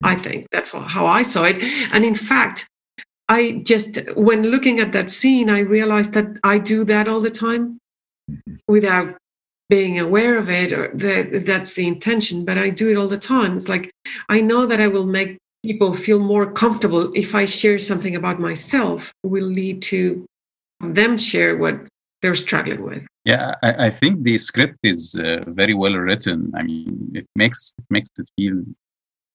i 0.04 0.16
think. 0.16 0.48
That's 0.52 0.72
how 0.72 1.06
i 1.06 1.22
saw 1.22 1.44
it. 1.46 1.58
And 1.94 2.04
in 2.06 2.16
fact 2.16 2.68
i 3.30 3.62
just 3.72 4.00
when 4.16 4.44
looking 4.54 4.80
at 4.80 4.92
that 4.94 5.10
scene 5.10 5.50
i 5.50 5.60
realized 5.60 6.14
that 6.14 6.28
i 6.44 6.58
do 6.58 6.84
that 6.86 7.08
all 7.08 7.22
the 7.22 7.32
time 7.48 7.78
Mhm. 8.30 8.58
without 8.68 9.18
being 9.70 10.00
aware 10.00 10.38
of 10.38 10.48
it 10.50 10.72
or 10.74 10.84
that 11.06 11.46
that's 11.46 11.74
the 11.74 11.88
intention 11.88 12.46
but 12.46 12.58
i 12.58 12.70
do 12.70 12.90
it 12.92 12.98
all 12.98 13.08
the 13.16 13.18
time. 13.36 13.56
It's 13.56 13.70
like 13.76 13.86
i 14.30 14.40
know 14.50 14.66
that 14.66 14.80
i 14.82 14.88
will 14.88 15.06
make 15.20 15.38
people 15.64 15.94
feel 15.94 16.20
more 16.20 16.52
comfortable 16.52 17.12
if 17.14 17.36
i 17.36 17.46
share 17.46 17.80
something 17.80 18.16
about 18.16 18.40
myself 18.40 19.14
will 19.24 19.46
lead 19.46 19.82
to 19.82 20.26
them 20.80 21.18
share 21.18 21.58
what 21.58 21.88
they're 22.22 22.36
struggling 22.36 22.84
with 22.84 23.06
Yeah, 23.26 23.56
I, 23.62 23.88
I 23.88 23.90
think 23.90 24.24
the 24.24 24.38
script 24.38 24.80
is 24.84 25.16
uh, 25.16 25.44
very 25.48 25.74
well 25.74 25.94
written. 25.94 26.52
I 26.56 26.64
mean, 26.64 27.12
it 27.14 27.28
makes 27.36 27.74
it 27.78 27.86
makes 27.90 28.10
it 28.20 28.28
feel, 28.36 28.64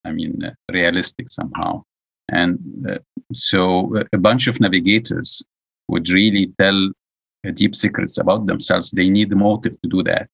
I 0.05 0.13
mean, 0.13 0.45
uh, 0.45 0.51
realistic 0.73 1.31
somehow. 1.31 1.85
And 2.29 2.59
uh, 2.89 2.99
so, 3.33 3.97
uh, 3.97 4.05
a 4.13 4.19
bunch 4.19 4.49
of 4.49 4.59
navigators 4.59 5.43
would 5.89 6.09
really 6.09 6.53
tell 6.59 6.79
uh, 7.47 7.51
deep 7.55 7.75
secrets 7.75 8.19
about 8.19 8.47
themselves. 8.47 8.91
They 8.91 9.09
need 9.09 9.31
motive 9.37 9.81
to 9.83 9.89
do 9.89 10.03
that. 10.03 10.27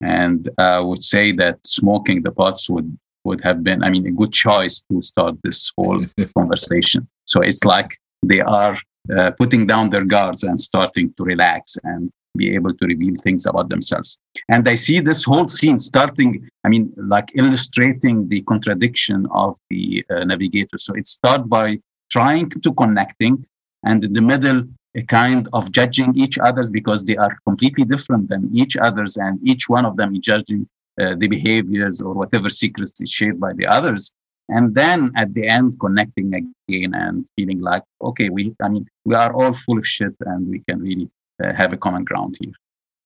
And 0.00 0.48
I 0.58 0.78
would 0.78 1.02
say 1.02 1.32
that 1.32 1.58
smoking 1.66 2.22
the 2.22 2.30
pots 2.30 2.70
would 2.70 2.96
would 3.24 3.40
have 3.42 3.62
been, 3.62 3.82
I 3.82 3.90
mean, 3.90 4.06
a 4.06 4.10
good 4.10 4.32
choice 4.32 4.82
to 4.90 5.02
start 5.02 5.36
this 5.42 5.72
whole 5.76 6.04
conversation. 6.36 7.08
So 7.24 7.42
it's 7.42 7.64
like 7.64 7.96
they 8.22 8.40
are 8.40 8.76
uh, 9.14 9.30
putting 9.32 9.66
down 9.66 9.90
their 9.90 10.04
guards 10.04 10.42
and 10.42 10.58
starting 10.58 11.12
to 11.14 11.24
relax 11.24 11.76
and 11.84 12.10
be 12.36 12.54
able 12.54 12.74
to 12.74 12.86
reveal 12.86 13.14
things 13.16 13.46
about 13.46 13.68
themselves. 13.68 14.18
And 14.48 14.68
I 14.68 14.74
see 14.76 15.00
this 15.00 15.24
whole 15.24 15.48
scene 15.48 15.78
starting, 15.78 16.48
I 16.64 16.68
mean, 16.68 16.92
like 16.96 17.30
illustrating 17.34 18.28
the 18.28 18.42
contradiction 18.42 19.26
of 19.32 19.58
the 19.68 20.04
uh, 20.10 20.24
navigator. 20.24 20.78
So 20.78 20.94
it 20.94 21.08
starts 21.08 21.44
by 21.48 21.78
trying 22.10 22.50
to 22.50 22.72
connecting, 22.74 23.44
and 23.84 24.04
in 24.04 24.12
the 24.12 24.22
middle, 24.22 24.64
a 24.96 25.02
kind 25.02 25.48
of 25.52 25.70
judging 25.70 26.16
each 26.16 26.38
other's 26.38 26.70
because 26.70 27.04
they 27.04 27.16
are 27.16 27.36
completely 27.46 27.84
different 27.84 28.28
than 28.28 28.50
each 28.52 28.76
other's, 28.76 29.16
and 29.16 29.38
each 29.46 29.68
one 29.68 29.84
of 29.84 29.96
them 29.96 30.14
is 30.14 30.20
judging 30.20 30.68
uh, 31.00 31.14
the 31.16 31.28
behaviors 31.28 32.00
or 32.00 32.14
whatever 32.14 32.48
secrets 32.50 33.00
is 33.00 33.10
shared 33.10 33.38
by 33.38 33.52
the 33.52 33.66
others 33.66 34.12
and 34.48 34.74
then 34.74 35.12
at 35.16 35.32
the 35.34 35.46
end 35.46 35.78
connecting 35.78 36.34
again 36.34 36.94
and 36.94 37.26
feeling 37.36 37.60
like 37.60 37.82
okay 38.02 38.28
we 38.28 38.54
i 38.62 38.68
mean 38.68 38.86
we 39.04 39.14
are 39.14 39.32
all 39.32 39.52
full 39.52 39.78
of 39.78 39.86
shit 39.86 40.14
and 40.26 40.48
we 40.48 40.58
can 40.68 40.80
really 40.80 41.08
uh, 41.42 41.52
have 41.54 41.72
a 41.72 41.76
common 41.76 42.04
ground 42.04 42.36
here 42.40 42.52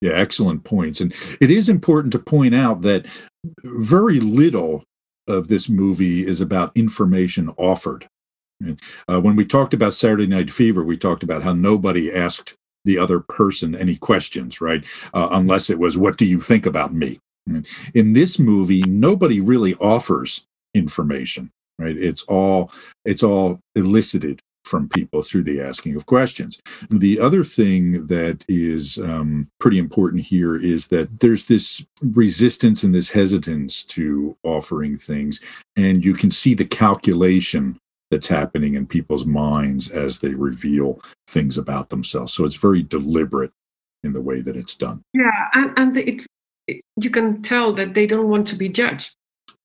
Yeah, 0.01 0.13
excellent 0.13 0.65
points. 0.65 1.01
And 1.01 1.15
it 1.41 1.51
is 1.51 1.69
important 1.69 2.13
to 2.13 2.19
point 2.19 2.55
out 2.55 2.83
that 2.83 3.07
very 3.63 4.21
little 4.21 4.85
of 5.27 5.49
this 5.49 5.69
movie 5.69 6.27
is 6.27 6.41
about 6.41 6.77
information 6.77 7.49
offered. 7.57 8.07
Uh, 9.09 9.21
when 9.21 9.37
we 9.37 9.45
talked 9.47 9.73
about 9.73 9.95
Saturday 9.95 10.27
Night 10.27 10.51
Fever, 10.51 10.85
we 10.85 10.99
talked 10.99 11.23
about 11.23 11.43
how 11.43 11.55
nobody 11.55 12.13
asked 12.13 12.55
the 12.85 12.99
other 12.99 13.21
person 13.21 13.75
any 13.75 13.97
questions, 13.97 14.61
right? 14.61 14.85
Uh, 15.15 15.29
unless 15.31 15.71
it 15.71 15.79
was, 15.79 15.97
What 15.97 16.19
do 16.19 16.27
you 16.27 16.41
think 16.41 16.67
about 16.67 16.93
me? 16.93 17.19
In 17.95 18.13
this 18.13 18.39
movie, 18.39 18.83
nobody 18.83 19.41
really 19.41 19.75
offers 19.75 20.47
information, 20.75 21.51
right? 21.79 21.97
It's 21.97 22.23
all 22.25 22.73
it's 23.05 23.23
all 23.23 23.61
elicited 23.75 24.41
from 24.65 24.89
people 24.89 25.23
through 25.23 25.43
the 25.43 25.61
asking 25.61 25.95
of 25.95 26.07
questions. 26.07 26.59
The 26.91 27.21
other 27.21 27.45
thing 27.45 28.07
that 28.07 28.45
is 28.49 28.99
um, 28.99 29.49
pretty 29.61 29.79
important 29.79 30.25
here 30.25 30.57
is 30.57 30.89
that 30.89 31.21
there's 31.21 31.45
this 31.45 31.85
resistance 32.01 32.83
and 32.83 32.95
this 32.95 33.11
hesitance 33.11 33.85
to 33.85 34.37
offering 34.43 34.97
things, 34.97 35.41
and 35.77 36.03
you 36.03 36.15
can 36.15 36.31
see 36.31 36.55
the 36.55 36.65
calculation 36.65 37.79
that's 38.11 38.29
happening 38.29 38.75
in 38.75 38.87
people's 38.87 39.27
minds 39.27 39.91
as 39.91 40.21
they 40.21 40.31
reveal 40.31 41.01
things 41.29 41.59
about 41.59 41.91
themselves. 41.91 42.33
So 42.33 42.45
it's 42.45 42.57
very 42.57 42.83
deliberate 42.83 43.51
in 44.03 44.13
the 44.13 44.21
way 44.21 44.41
that 44.41 44.57
it's 44.57 44.75
done. 44.75 45.03
yeah 45.15 45.49
and, 45.55 45.73
and 45.77 45.97
it, 45.97 46.27
you 46.67 47.11
can 47.11 47.43
tell 47.43 47.73
that 47.73 47.95
they 47.95 48.07
don't 48.07 48.29
want 48.29 48.47
to 48.49 48.57
be 48.57 48.69
judged 48.69 49.15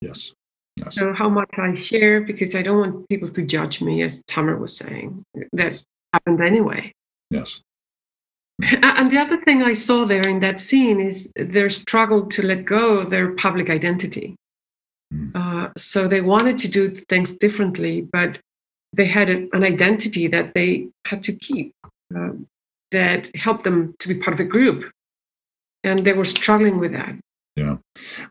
Yes. 0.00 0.32
Yes. 0.76 0.94
so 0.94 1.12
how 1.12 1.28
much 1.28 1.50
i 1.58 1.74
share 1.74 2.20
because 2.20 2.54
i 2.54 2.62
don't 2.62 2.78
want 2.78 3.08
people 3.08 3.28
to 3.28 3.42
judge 3.42 3.80
me 3.80 4.02
as 4.02 4.22
tamer 4.26 4.56
was 4.56 4.76
saying 4.76 5.24
that 5.52 5.82
happened 6.12 6.40
anyway 6.42 6.92
Yes. 7.30 7.60
and 8.82 9.10
the 9.10 9.18
other 9.18 9.38
thing 9.44 9.62
i 9.62 9.74
saw 9.74 10.04
there 10.04 10.26
in 10.26 10.40
that 10.40 10.60
scene 10.60 11.00
is 11.00 11.32
their 11.36 11.70
struggle 11.70 12.26
to 12.26 12.42
let 12.46 12.64
go 12.64 12.98
of 12.98 13.10
their 13.10 13.32
public 13.34 13.70
identity 13.70 14.36
Mm. 15.12 15.32
uh, 15.34 15.70
so 15.76 16.06
they 16.06 16.20
wanted 16.20 16.56
to 16.58 16.68
do 16.68 16.88
things 16.88 17.36
differently 17.36 18.02
but 18.12 18.38
they 18.92 19.06
had 19.06 19.28
a, 19.28 19.48
an 19.52 19.64
identity 19.64 20.28
that 20.28 20.54
they 20.54 20.86
had 21.04 21.20
to 21.24 21.32
keep 21.32 21.74
uh, 22.16 22.30
that 22.92 23.28
helped 23.34 23.64
them 23.64 23.92
to 23.98 24.06
be 24.06 24.14
part 24.14 24.34
of 24.34 24.38
a 24.40 24.44
group 24.44 24.88
and 25.84 26.00
they 26.00 26.12
were 26.12 26.24
struggling 26.24 26.78
with 26.78 26.92
that 26.92 27.14
Yeah, 27.56 27.76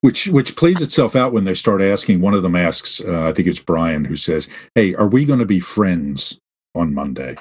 which 0.02 0.28
which 0.28 0.56
plays 0.56 0.82
itself 0.82 1.16
out 1.16 1.34
when 1.34 1.45
they 1.45 1.54
start 1.54 1.82
asking. 1.82 2.22
One 2.22 2.34
of 2.34 2.43
them 2.43 2.56
asks, 2.56 3.02
uh, 3.02 3.28
I 3.28 3.34
think 3.34 3.47
it's 3.47 3.62
Brian, 3.62 4.06
who 4.06 4.16
says, 4.16 4.47
"Hey, 4.76 4.95
are 4.95 5.08
we 5.08 5.26
going 5.26 5.39
to 5.39 5.45
be 5.45 5.60
friends 5.60 6.39
on 6.76 6.93
Monday?" 6.93 7.36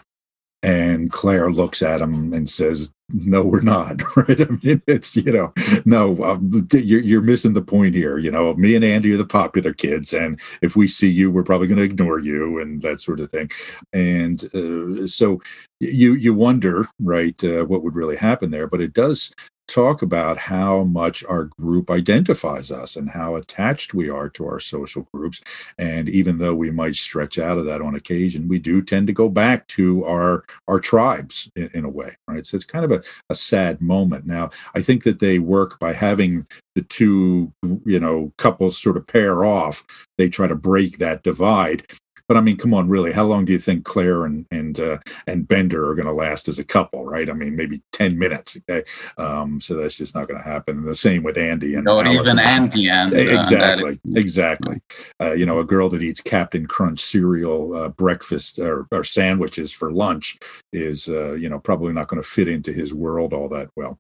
And 0.61 1.13
Claire 1.13 1.53
looks 1.53 1.83
at 1.83 2.01
him 2.01 2.33
and 2.33 2.49
says, 2.51 2.93
"No, 3.13 3.43
we're 3.45 3.61
not." 3.61 4.03
Right? 4.17 4.41
I 4.41 4.47
mean, 4.63 4.83
it's 4.89 5.15
you 5.17 5.33
know, 5.33 5.53
no, 5.85 6.23
um, 6.25 6.69
you're 6.73 7.01
you're 7.01 7.23
missing 7.23 7.53
the 7.53 7.63
point 7.63 7.95
here. 7.95 8.19
You 8.19 8.33
know, 8.33 8.55
me 8.55 8.75
and 8.75 8.85
Andy 8.85 9.13
are 9.13 9.17
the 9.17 9.25
popular 9.25 9.73
kids, 9.73 10.13
and 10.13 10.41
if 10.63 10.75
we 10.77 10.89
see 10.89 11.09
you, 11.09 11.31
we're 11.31 11.45
probably 11.45 11.69
going 11.69 11.79
to 11.79 11.85
ignore 11.85 12.19
you 12.19 12.61
and 12.61 12.83
that 12.83 13.01
sort 13.01 13.21
of 13.21 13.31
thing. 13.31 13.51
And 13.93 14.45
uh, 14.53 15.07
so 15.07 15.41
you 15.81 16.15
you 16.15 16.35
wonder, 16.35 16.89
right, 17.01 17.43
uh, 17.45 17.65
what 17.65 17.85
would 17.85 17.95
really 17.95 18.17
happen 18.17 18.51
there? 18.51 18.67
But 18.67 18.81
it 18.81 18.93
does 18.93 19.33
talk 19.69 20.03
about 20.03 20.39
how 20.39 20.83
much 20.83 21.25
our 21.27 21.45
group 21.61 21.91
identifies 21.91 22.73
us 22.73 22.97
and 22.97 23.11
how 23.11 23.37
attached 23.37 23.95
we 23.95 24.09
are 24.09 24.29
to 24.31 24.47
our 24.47 24.59
social 24.59 25.07
groups. 25.13 25.41
And 25.79 26.09
even 26.09 26.39
though 26.39 26.55
we 26.55 26.71
might 26.71 26.97
stretch 26.97 27.39
out 27.39 27.59
of 27.59 27.67
that 27.67 27.83
on 27.83 27.95
occasion, 27.95 28.49
we 28.49 28.59
do 28.59 28.83
tend 28.83 29.07
to 29.07 29.13
go 29.13 29.29
back 29.29 29.67
to 29.69 30.05
our 30.05 30.45
our 30.67 30.81
tribes 30.81 31.51
in, 31.55 31.71
in 31.75 31.85
a 31.85 31.89
way, 31.89 32.17
right? 32.27 32.47
So 32.47 32.57
it's 32.57 32.65
kind 32.65 32.85
of 32.85 32.93
a, 32.93 33.03
a 33.31 33.35
sad 33.35 33.81
moment. 33.81 34.27
Now, 34.27 34.51
I 34.75 34.81
think 34.81 35.05
that 35.05 35.21
they 35.21 35.39
work 35.39 35.79
by 35.79 35.93
having 35.93 36.47
the 36.75 36.83
two, 36.83 37.53
you 37.85 38.01
know, 38.01 38.33
couples 38.39 38.81
sort 38.81 38.97
of 38.97 39.07
pair 39.07 39.45
off. 39.45 39.85
They 40.17 40.29
try 40.29 40.47
to 40.47 40.55
break 40.55 40.99
that 40.99 41.23
divide. 41.23 41.87
But 42.29 42.37
I 42.37 42.41
mean, 42.41 42.59
come 42.59 42.75
on, 42.75 42.89
really, 42.89 43.13
how 43.13 43.25
long 43.25 43.47
do 43.47 43.53
you 43.53 43.59
think 43.59 43.85
Claire 43.85 44.27
and 44.27 44.47
and 44.51 44.79
uh, 44.79 44.99
and 45.27 45.49
Bender 45.49 45.89
are 45.89 45.95
going 45.95 46.07
to 46.07 46.13
last 46.13 46.47
as 46.47 46.59
a 46.59 46.65
couple, 46.65 47.05
right? 47.05 47.29
I 47.29 47.33
mean, 47.33 47.57
maybe 47.57 47.83
ten 47.93 48.19
minutes. 48.19 48.59
Okay, 48.69 48.87
um, 49.17 49.61
so 49.61 49.75
that's 49.75 49.97
just 49.97 50.15
not 50.15 50.29
going 50.29 50.41
to 50.43 50.49
happen. 50.49 50.79
And 50.79 50.87
the 50.87 50.95
same 50.95 51.23
with 51.23 51.39
Andy 51.39 51.75
and 51.75 51.89
or 51.89 52.05
Allison. 52.05 52.21
even 52.21 52.39
andy 52.39 52.91
and 52.91 53.15
uh, 53.15 53.17
exactly, 53.17 53.99
and 54.05 54.19
exactly. 54.19 54.81
Uh, 55.21 55.33
you 55.33 55.47
know, 55.47 55.59
a 55.59 55.65
girl 55.65 55.89
that 55.89 56.03
eats 56.03 56.21
Captain 56.21 56.67
Crunch 56.67 57.01
cereal 57.01 57.75
uh, 57.75 57.89
breakfast 57.89 58.59
or, 58.59 58.87
or 58.93 59.05
sandwiches 59.05 59.73
for 59.73 59.91
lunch 59.91 60.39
is, 60.73 61.09
uh, 61.09 61.33
you 61.33 61.49
know, 61.49 61.59
probably 61.59 61.93
not 61.93 62.09
going 62.09 62.23
to 62.23 62.29
fit 62.29 62.49
into 62.49 62.73
his 62.73 62.93
world 62.93 63.33
all 63.33 63.49
that 63.49 63.71
well. 63.77 63.99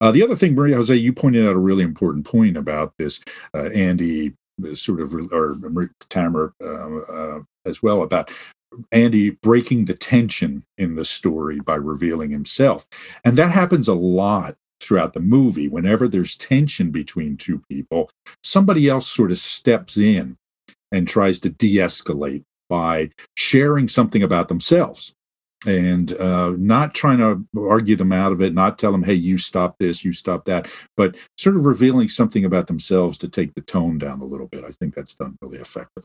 Uh, 0.00 0.12
the 0.12 0.22
other 0.22 0.36
thing, 0.36 0.54
Maria 0.54 0.76
Jose, 0.76 0.94
you 0.94 1.12
pointed 1.12 1.46
out 1.46 1.54
a 1.54 1.58
really 1.58 1.82
important 1.82 2.24
point 2.24 2.56
about 2.56 2.94
this. 2.98 3.20
Uh, 3.54 3.68
Andy 3.70 4.28
uh, 4.28 4.30
sort 4.74 5.00
of, 5.00 5.14
or 5.32 5.56
Tamer 6.08 6.54
uh, 6.62 6.98
uh, 6.98 7.40
as 7.64 7.82
well, 7.82 8.02
about 8.02 8.30
Andy 8.90 9.30
breaking 9.30 9.84
the 9.84 9.94
tension 9.94 10.64
in 10.78 10.94
the 10.96 11.04
story 11.04 11.60
by 11.60 11.74
revealing 11.74 12.30
himself. 12.30 12.86
And 13.24 13.36
that 13.38 13.50
happens 13.50 13.88
a 13.88 13.94
lot 13.94 14.56
throughout 14.80 15.14
the 15.14 15.20
movie. 15.20 15.68
Whenever 15.68 16.08
there's 16.08 16.36
tension 16.36 16.90
between 16.90 17.36
two 17.36 17.62
people, 17.70 18.10
somebody 18.42 18.88
else 18.88 19.06
sort 19.06 19.30
of 19.30 19.38
steps 19.38 19.96
in 19.96 20.36
and 20.90 21.06
tries 21.08 21.38
to 21.40 21.50
de 21.50 21.76
escalate 21.76 22.44
by 22.68 23.10
sharing 23.36 23.88
something 23.88 24.22
about 24.22 24.48
themselves 24.48 25.14
and 25.66 26.12
uh, 26.18 26.54
not 26.56 26.94
trying 26.94 27.18
to 27.18 27.46
argue 27.56 27.96
them 27.96 28.12
out 28.12 28.32
of 28.32 28.42
it, 28.42 28.54
not 28.54 28.78
tell 28.78 28.92
them, 28.92 29.04
hey, 29.04 29.14
you 29.14 29.38
stop 29.38 29.76
this, 29.78 30.04
you 30.04 30.12
stop 30.12 30.44
that, 30.46 30.68
but 30.96 31.16
sort 31.36 31.56
of 31.56 31.64
revealing 31.64 32.08
something 32.08 32.44
about 32.44 32.66
themselves 32.66 33.18
to 33.18 33.28
take 33.28 33.54
the 33.54 33.60
tone 33.60 33.98
down 33.98 34.20
a 34.20 34.24
little 34.24 34.48
bit. 34.48 34.64
I 34.64 34.70
think 34.70 34.94
that's 34.94 35.14
done 35.14 35.36
really 35.40 35.58
effectively. 35.58 36.04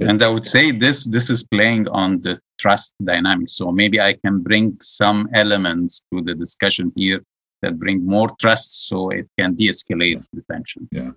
And 0.00 0.22
I 0.22 0.28
would 0.28 0.46
say 0.46 0.72
this 0.72 1.04
this 1.06 1.30
is 1.30 1.42
playing 1.44 1.88
on 1.88 2.20
the 2.20 2.38
trust 2.58 2.94
dynamic. 3.02 3.48
So 3.48 3.72
maybe 3.72 3.98
I 4.00 4.12
can 4.12 4.42
bring 4.42 4.76
some 4.80 5.28
elements 5.32 6.02
to 6.12 6.20
the 6.20 6.34
discussion 6.34 6.92
here 6.94 7.22
that 7.62 7.78
bring 7.78 8.04
more 8.04 8.28
trust 8.38 8.88
so 8.88 9.08
it 9.08 9.26
can 9.38 9.54
de-escalate 9.54 10.22
the 10.34 10.42
tension. 10.52 10.86
Yeah. 10.92 11.12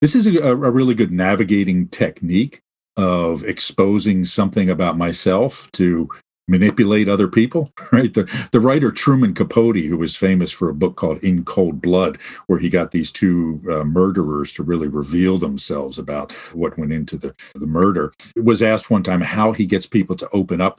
This 0.00 0.16
is 0.16 0.26
a, 0.26 0.40
a 0.40 0.70
really 0.70 0.94
good 0.94 1.12
navigating 1.12 1.86
technique 1.88 2.62
of 2.96 3.44
exposing 3.44 4.24
something 4.24 4.70
about 4.70 4.96
myself 4.98 5.70
to 5.72 6.08
manipulate 6.48 7.08
other 7.08 7.28
people, 7.28 7.72
right? 7.92 8.12
The, 8.12 8.48
the 8.52 8.60
writer 8.60 8.90
Truman 8.90 9.34
Capote, 9.34 9.76
who 9.76 9.96
was 9.96 10.16
famous 10.16 10.50
for 10.52 10.68
a 10.68 10.74
book 10.74 10.96
called 10.96 11.22
In 11.22 11.44
Cold 11.44 11.80
Blood, 11.82 12.20
where 12.46 12.58
he 12.58 12.68
got 12.68 12.90
these 12.90 13.12
two 13.12 13.60
uh, 13.70 13.84
murderers 13.84 14.52
to 14.54 14.62
really 14.62 14.88
reveal 14.88 15.38
themselves 15.38 15.98
about 15.98 16.32
what 16.52 16.78
went 16.78 16.92
into 16.92 17.16
the, 17.16 17.34
the 17.54 17.66
murder, 17.66 18.12
was 18.36 18.62
asked 18.62 18.90
one 18.90 19.02
time 19.02 19.20
how 19.20 19.52
he 19.52 19.66
gets 19.66 19.86
people 19.86 20.16
to 20.16 20.28
open 20.30 20.60
up 20.60 20.78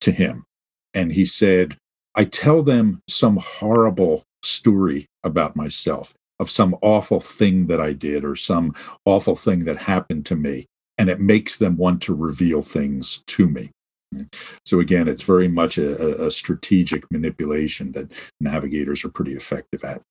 to 0.00 0.12
him. 0.12 0.44
And 0.94 1.12
he 1.12 1.26
said, 1.26 1.76
I 2.14 2.24
tell 2.24 2.62
them 2.62 3.02
some 3.08 3.36
horrible 3.36 4.24
story 4.42 5.06
about 5.22 5.56
myself, 5.56 6.14
of 6.40 6.50
some 6.50 6.76
awful 6.82 7.20
thing 7.20 7.66
that 7.66 7.80
I 7.80 7.92
did 7.92 8.24
or 8.24 8.34
some 8.34 8.74
awful 9.04 9.36
thing 9.36 9.64
that 9.64 9.78
happened 9.78 10.26
to 10.26 10.36
me. 10.36 10.66
And 10.96 11.08
it 11.08 11.20
makes 11.20 11.56
them 11.56 11.76
want 11.76 12.02
to 12.02 12.14
reveal 12.14 12.62
things 12.62 13.22
to 13.28 13.46
me. 13.46 13.70
So 14.64 14.80
again, 14.80 15.08
it's 15.08 15.22
very 15.22 15.48
much 15.48 15.78
a, 15.78 16.26
a 16.26 16.30
strategic 16.30 17.10
manipulation 17.10 17.92
that 17.92 18.12
navigators 18.40 19.04
are 19.04 19.10
pretty 19.10 19.34
effective 19.34 19.84
at. 19.84 20.02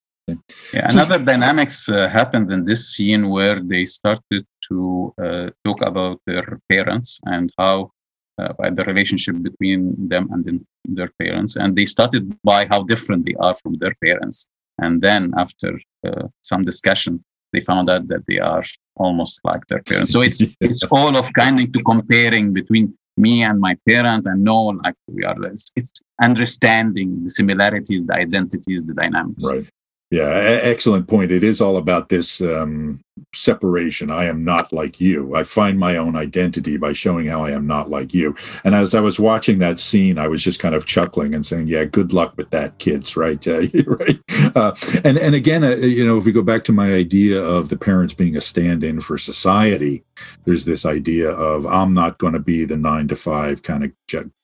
Yeah, 0.73 0.89
another 0.91 1.19
dynamics 1.19 1.87
uh, 1.87 2.09
happened 2.09 2.51
in 2.51 2.65
this 2.65 2.89
scene 2.89 3.29
where 3.29 3.61
they 3.61 3.85
started 3.85 4.45
to 4.67 5.13
uh, 5.21 5.49
talk 5.63 5.81
about 5.81 6.19
their 6.27 6.59
parents 6.67 7.19
and 7.25 7.51
how 7.57 7.91
uh, 8.37 8.53
by 8.53 8.69
the 8.69 8.83
relationship 8.83 9.41
between 9.41 9.95
them 10.07 10.27
and 10.31 10.65
their 10.85 11.09
parents, 11.19 11.55
and 11.55 11.75
they 11.75 11.85
started 11.85 12.37
by 12.43 12.67
how 12.69 12.83
different 12.83 13.25
they 13.25 13.35
are 13.39 13.55
from 13.55 13.75
their 13.75 13.95
parents, 14.03 14.47
and 14.79 15.01
then 15.01 15.33
after 15.37 15.79
uh, 16.05 16.27
some 16.41 16.63
discussions, 16.63 17.23
they 17.53 17.61
found 17.61 17.89
out 17.89 18.07
that 18.09 18.25
they 18.27 18.37
are 18.37 18.63
almost 18.97 19.39
like 19.43 19.65
their 19.67 19.81
parents. 19.81 20.11
So 20.11 20.21
it's 20.21 20.43
it's 20.61 20.83
all 20.91 21.15
of 21.15 21.31
kind 21.33 21.59
of 21.59 21.71
to 21.71 21.83
comparing 21.83 22.53
between 22.53 22.93
me 23.18 23.43
and 23.43 23.59
my 23.59 23.76
parent 23.88 24.26
and 24.28 24.43
know 24.43 24.65
like 24.84 24.95
we 25.07 25.24
are 25.24 25.36
it's, 25.45 25.72
it's 25.76 26.01
understanding 26.22 27.24
the 27.24 27.30
similarities 27.30 28.05
the 28.05 28.13
identities 28.13 28.84
the 28.86 28.93
dynamics. 28.93 29.43
Right. 29.51 29.68
Yeah 30.11 30.59
excellent 30.74 31.07
point. 31.07 31.32
It 31.32 31.43
is 31.43 31.59
all 31.61 31.78
about 31.78 32.09
this 32.09 32.41
um, 32.41 33.01
separation. 33.34 34.11
I 34.11 34.26
am 34.26 34.43
not 34.43 34.74
like 34.74 34.99
you. 34.99 35.36
I 35.36 35.43
find 35.43 35.80
my 35.80 35.97
own 35.97 36.15
identity 36.15 36.78
by 36.78 36.93
showing 36.93 37.28
how 37.28 37.43
I 37.43 37.51
am 37.51 37.68
not 37.68 37.89
like 37.89 38.13
you. 38.13 38.36
And 38.63 38.76
as 38.76 38.95
I 38.95 38.99
was 38.99 39.20
watching 39.20 39.59
that 39.59 39.80
scene, 39.80 40.18
I 40.18 40.28
was 40.28 40.43
just 40.43 40.59
kind 40.59 40.76
of 40.76 40.86
chuckling 40.86 41.34
and 41.34 41.45
saying, 41.45 41.68
"Yeah, 41.68 41.86
good 41.86 42.13
luck 42.13 42.36
with 42.38 42.49
that, 42.51 42.80
kids." 42.80 43.15
Right, 43.15 43.45
uh, 43.47 43.61
right. 43.86 44.20
Uh, 44.55 44.76
and 45.03 45.18
and 45.18 45.36
again, 45.36 45.63
uh, 45.63 45.76
you 45.76 46.05
know, 46.05 46.18
if 46.18 46.26
we 46.26 46.32
go 46.32 46.41
back 46.41 46.63
to 46.65 46.72
my 46.72 46.93
idea 46.93 47.41
of 47.41 47.70
the 47.70 47.78
parents 47.78 48.13
being 48.13 48.36
a 48.36 48.41
stand-in 48.41 49.01
for 49.01 49.18
society, 49.18 50.03
there's 50.45 50.65
this 50.65 50.86
idea 50.86 51.30
of 51.30 51.65
I'm 51.65 51.93
not 51.93 52.18
going 52.18 52.34
to 52.34 52.39
be 52.39 52.65
the 52.65 52.78
nine 52.78 53.07
to 53.09 53.15
five 53.15 53.63
kind 53.63 53.84
of 53.84 53.91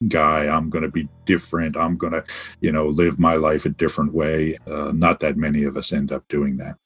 guy. 0.07 0.47
I'm 0.47 0.69
going 0.69 0.83
to 0.83 0.91
be 0.91 1.07
different. 1.25 1.77
I'm 1.77 1.97
going 1.97 2.13
to, 2.13 2.23
you 2.59 2.71
know, 2.71 2.87
live 2.87 3.19
my 3.19 3.35
life 3.35 3.65
a 3.65 3.69
different 3.69 4.13
way. 4.13 4.57
Uh, 4.67 4.91
not 4.93 5.19
that 5.21 5.37
many 5.37 5.63
of 5.63 5.77
us 5.77 5.91
end 5.91 6.11
up 6.11 6.27
doing 6.27 6.57
that. 6.57 6.77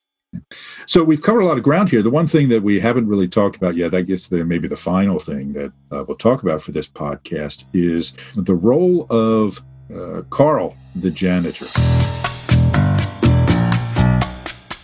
So 0.86 1.04
we've 1.04 1.22
covered 1.22 1.42
a 1.42 1.46
lot 1.46 1.58
of 1.58 1.64
ground 1.64 1.90
here. 1.90 2.02
The 2.02 2.10
one 2.10 2.28
thing 2.28 2.50
that 2.50 2.64
we 2.64 2.80
haven't 2.80 3.08
really 3.08 3.28
talked 3.28 3.56
about 3.56 3.76
yet, 3.76 3.94
I 3.94 4.02
guess 4.02 4.28
the, 4.28 4.46
maybe 4.46 4.68
the 4.68 4.78
final 4.78 5.20
thing 5.20 5.54
that 5.54 5.72
uh, 5.92 6.04
we'll 6.08 6.18
talk 6.18 6.44
about 6.44 6.62
for 6.62 6.72
this 6.72 6.88
podcast 6.88 7.66
is 7.74 8.14
the 8.36 8.56
role 8.56 9.06
of 9.10 9.62
uh, 9.94 10.22
Carl, 10.30 10.76
the 10.96 11.12
janitor. 11.12 11.66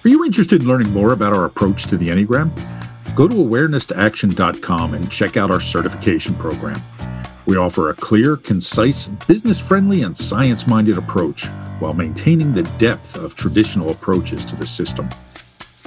Are 0.05 0.09
you 0.09 0.25
interested 0.25 0.61
in 0.61 0.67
learning 0.67 0.91
more 0.91 1.13
about 1.13 1.33
our 1.33 1.45
approach 1.45 1.85
to 1.85 1.97
the 1.97 2.09
Enneagram? 2.09 2.51
Go 3.15 3.27
to 3.27 3.35
awareness2action.com 3.35 4.93
and 4.93 5.11
check 5.11 5.37
out 5.37 5.51
our 5.51 5.61
certification 5.61 6.35
program. 6.35 6.81
We 7.45 7.57
offer 7.57 7.89
a 7.89 7.93
clear, 7.93 8.35
concise, 8.37 9.07
business 9.27 9.59
friendly, 9.59 10.01
and 10.03 10.17
science 10.17 10.67
minded 10.67 10.97
approach 10.97 11.47
while 11.79 11.93
maintaining 11.93 12.53
the 12.53 12.63
depth 12.77 13.17
of 13.17 13.35
traditional 13.35 13.91
approaches 13.91 14.43
to 14.45 14.55
the 14.55 14.65
system. 14.65 15.09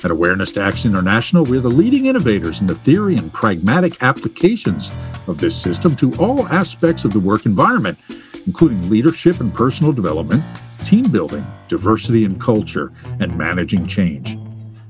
At 0.05 0.11
Awareness 0.11 0.53
to 0.53 0.63
Action 0.63 0.91
International, 0.91 1.43
we're 1.43 1.61
the 1.61 1.71
leading 1.71 2.05
innovators 2.05 2.61
in 2.61 2.67
the 2.67 2.75
theory 2.75 3.17
and 3.17 3.33
pragmatic 3.33 4.03
applications 4.03 4.93
of 5.27 5.39
this 5.39 5.61
system 5.61 5.97
to 5.97 6.15
all 6.17 6.47
aspects 6.49 7.07
of 7.07 7.15
the 7.15 7.19
work 7.21 7.47
environment, 7.47 7.99
including 8.47 8.91
leadership 8.91 9.41
and 9.41 9.55
personal 9.55 9.93
development, 9.93 10.45
team 10.85 11.11
building, 11.11 11.45
diversity 11.69 12.27
and 12.27 12.39
culture, 12.39 12.93
and 13.21 13.39
managing 13.39 13.87
change. 13.87 14.39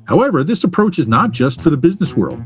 However, 0.06 0.42
this 0.42 0.64
approach 0.64 0.98
is 0.98 1.06
not 1.06 1.30
just 1.30 1.60
for 1.60 1.70
the 1.70 1.76
business 1.76 2.16
world. 2.16 2.42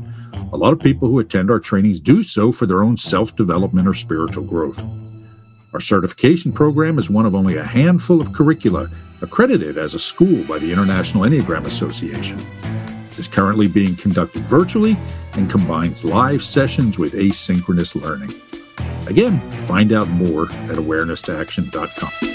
A 0.53 0.57
lot 0.57 0.71
of 0.71 0.79
people 0.79 1.07
who 1.07 1.17
attend 1.17 1.49
our 1.49 1.59
trainings 1.59 1.99
do 1.99 2.21
so 2.21 2.51
for 2.51 2.67
their 2.67 2.83
own 2.83 2.95
self 2.95 3.35
development 3.35 3.87
or 3.87 3.95
spiritual 3.95 4.43
growth. 4.43 4.83
Our 5.73 5.79
certification 5.79 6.51
program 6.51 6.99
is 6.99 7.09
one 7.09 7.25
of 7.25 7.33
only 7.33 7.57
a 7.57 7.63
handful 7.63 8.21
of 8.21 8.33
curricula 8.33 8.91
accredited 9.21 9.77
as 9.77 9.93
a 9.93 9.99
school 9.99 10.43
by 10.45 10.59
the 10.59 10.71
International 10.71 11.23
Enneagram 11.23 11.65
Association. 11.65 12.39
Is 13.17 13.27
currently 13.27 13.67
being 13.67 13.95
conducted 13.95 14.41
virtually 14.43 14.97
and 15.33 15.49
combines 15.49 16.03
live 16.03 16.43
sessions 16.43 16.97
with 16.97 17.13
asynchronous 17.13 17.99
learning. 18.01 18.33
Again, 19.07 19.39
find 19.51 19.93
out 19.93 20.07
more 20.09 20.45
at 20.45 20.77
awareness2action.com. 20.77 22.31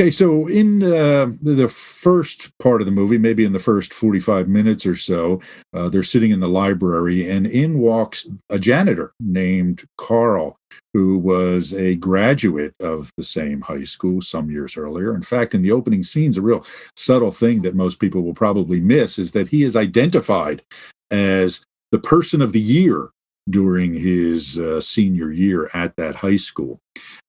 Okay, 0.00 0.10
so 0.10 0.46
in 0.46 0.82
uh, 0.82 1.32
the 1.42 1.68
first 1.68 2.56
part 2.58 2.80
of 2.80 2.86
the 2.86 2.92
movie, 2.92 3.18
maybe 3.18 3.44
in 3.44 3.52
the 3.52 3.58
first 3.58 3.92
45 3.92 4.48
minutes 4.48 4.86
or 4.86 4.96
so, 4.96 5.40
uh, 5.74 5.88
they're 5.88 6.02
sitting 6.02 6.30
in 6.30 6.40
the 6.40 6.48
library, 6.48 7.28
and 7.28 7.46
in 7.46 7.80
walks 7.80 8.28
a 8.48 8.58
janitor 8.58 9.12
named 9.18 9.84
Carl, 9.98 10.59
who 10.94 11.18
was 11.18 11.74
a 11.74 11.94
graduate 11.96 12.74
of 12.80 13.10
the 13.16 13.22
same 13.22 13.60
high 13.60 13.84
school 13.84 14.20
some 14.20 14.50
years 14.50 14.76
earlier. 14.76 15.14
In 15.14 15.22
fact, 15.22 15.54
in 15.54 15.62
the 15.62 15.72
opening 15.72 16.02
scenes, 16.02 16.38
a 16.38 16.42
real 16.42 16.64
subtle 16.96 17.32
thing 17.32 17.62
that 17.62 17.74
most 17.74 18.00
people 18.00 18.22
will 18.22 18.34
probably 18.34 18.80
miss 18.80 19.18
is 19.18 19.32
that 19.32 19.48
he 19.48 19.62
is 19.62 19.76
identified 19.76 20.62
as 21.10 21.64
the 21.92 21.98
person 21.98 22.40
of 22.40 22.52
the 22.52 22.60
year 22.60 23.10
during 23.48 23.94
his 23.94 24.58
uh, 24.58 24.80
senior 24.80 25.30
year 25.30 25.70
at 25.74 25.96
that 25.96 26.16
high 26.16 26.36
school. 26.36 26.78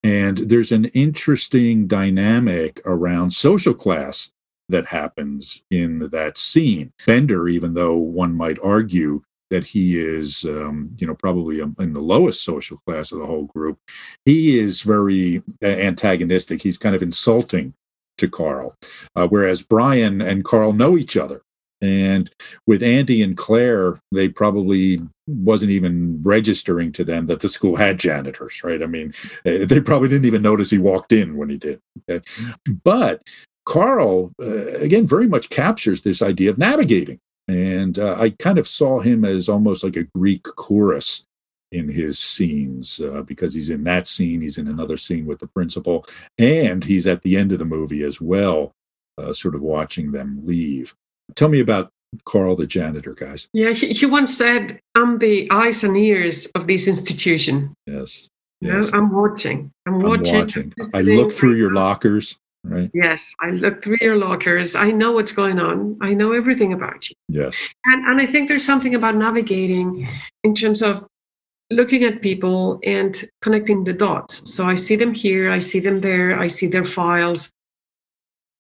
And 0.04 0.38
there's 0.38 0.72
an 0.72 0.86
interesting 0.86 1.88
dynamic 1.88 2.82
around 2.86 3.32
social 3.32 3.74
class 3.74 4.32
that 4.70 4.88
happens 4.88 5.64
in 5.70 6.10
that 6.10 6.38
scene. 6.38 6.92
Bender, 7.06 7.48
even 7.48 7.74
though 7.74 7.98
one 7.98 8.36
might 8.36 8.60
argue 8.64 9.22
that 9.52 9.66
he 9.66 10.00
is, 10.00 10.44
um, 10.46 10.96
you 10.98 11.06
know, 11.06 11.14
probably 11.14 11.60
in 11.60 11.94
the 11.94 12.02
lowest 12.02 12.44
social 12.44 12.78
class 12.78 13.12
of 13.12 13.20
the 13.20 13.26
whole 13.28 13.46
group, 13.46 13.78
he 14.26 14.58
is 14.58 14.82
very 14.82 15.44
antagonistic. 15.62 16.64
He's 16.64 16.80
kind 16.80 16.96
of 16.96 17.04
insulting 17.04 17.76
to 18.18 18.28
Carl, 18.28 18.76
uh, 19.16 19.28
whereas 19.28 19.62
Brian 19.62 20.22
and 20.22 20.44
Carl 20.44 20.74
know 20.74 20.98
each 20.98 21.16
other. 21.16 21.42
And 21.82 22.30
with 22.68 22.84
Andy 22.84 23.24
and 23.24 23.36
Claire, 23.36 24.00
they 24.12 24.30
probably 24.30 25.02
wasn't 25.28 25.72
even 25.72 26.22
registering 26.24 26.92
to 26.94 27.04
them 27.04 27.26
that 27.28 27.40
the 27.40 27.50
school 27.50 27.76
had 27.76 28.00
janitors, 28.00 28.64
right? 28.64 28.84
I 28.84 28.86
mean, 28.86 29.14
eh, 29.46 29.66
they 29.66 29.80
probably 29.80 30.08
didn't 30.08 30.26
even 30.26 30.44
notice 30.44 30.70
he 30.70 30.78
walked 30.78 31.12
in 31.12 31.38
when 31.38 31.50
he 31.50 31.58
did. 31.58 31.82
But 32.84 33.24
Carl, 33.66 34.32
uh, 34.40 34.78
again, 34.78 35.08
very 35.08 35.28
much 35.28 35.50
captures 35.50 36.04
this 36.04 36.22
idea 36.22 36.50
of 36.52 36.58
navigating. 36.58 37.20
And 37.52 38.00
uh, 38.00 38.16
I 38.18 38.30
kind 38.30 38.58
of 38.58 38.68
saw 38.68 39.02
him 39.02 39.26
as 39.26 39.50
almost 39.50 39.84
like 39.84 39.98
a 39.98 40.08
Greek 40.16 40.44
chorus 40.44 41.26
in 41.72 41.90
his 41.90 42.18
scenes 42.18 43.02
uh, 43.02 43.24
because 43.24 43.54
he's 43.54 43.70
in 43.70 43.84
that 43.84 44.08
scene, 44.08 44.42
he's 44.42 44.58
in 44.58 44.68
another 44.68 44.96
scene 44.96 45.26
with 45.26 45.40
the 45.40 45.48
principal, 45.48 46.06
and 46.38 46.86
he's 46.86 47.08
at 47.08 47.24
the 47.24 47.36
end 47.36 47.52
of 47.52 47.60
the 47.60 47.66
movie 47.66 48.04
as 48.04 48.22
well, 48.22 48.72
uh, 49.18 49.34
sort 49.34 49.56
of 49.56 49.62
watching 49.62 50.12
them 50.12 50.42
leave. 50.46 50.96
Tell 51.36 51.50
me 51.50 51.60
about 51.60 51.90
Carl, 52.26 52.56
the 52.56 52.68
janitor, 52.68 53.14
guys. 53.14 53.50
Yeah, 53.54 53.72
he, 53.72 53.90
he 53.90 54.06
once 54.06 54.36
said, 54.38 54.80
I'm 54.96 55.20
the 55.20 55.50
eyes 55.52 55.84
and 55.84 55.98
ears 55.98 56.48
of 56.56 56.68
this 56.68 56.88
institution. 56.88 57.74
Yes. 57.86 58.30
Yes. 58.62 58.94
I'm 58.94 59.12
watching. 59.12 59.72
I'm 59.86 60.00
watching. 60.00 60.36
I'm 60.36 60.42
watching. 60.42 60.74
I 60.94 61.02
look 61.02 61.34
through 61.34 61.56
your 61.56 61.74
lockers, 61.74 62.38
right? 62.64 62.90
Yes. 62.94 63.34
I 63.40 63.52
look 63.52 63.84
through 63.84 63.98
your 64.02 64.18
lockers. 64.18 64.76
I 64.76 64.92
know 64.92 65.12
what's 65.12 65.32
going 65.32 65.60
on. 65.60 65.98
I 66.02 66.14
know 66.14 66.34
everything 66.34 66.74
about 66.74 67.10
you. 67.10 67.16
Yes. 67.28 67.70
And, 67.86 68.06
and 68.06 68.22
I 68.22 68.28
think 68.32 68.48
there's 68.48 68.66
something 68.66 68.96
about 68.96 69.16
navigating 69.16 70.08
in 70.44 70.54
terms 70.56 70.82
of 70.82 71.06
looking 71.72 72.04
at 72.04 72.22
people 72.22 72.80
and 72.84 73.24
connecting 73.42 73.84
the 73.84 73.94
dots. 73.94 74.54
So 74.54 74.66
I 74.66 74.76
see 74.76 74.96
them 74.96 75.14
here, 75.14 75.50
I 75.50 75.60
see 75.60 75.80
them 75.80 76.02
there, 76.02 76.40
I 76.40 76.48
see 76.48 76.68
their 76.68 76.86
files. 76.86 77.50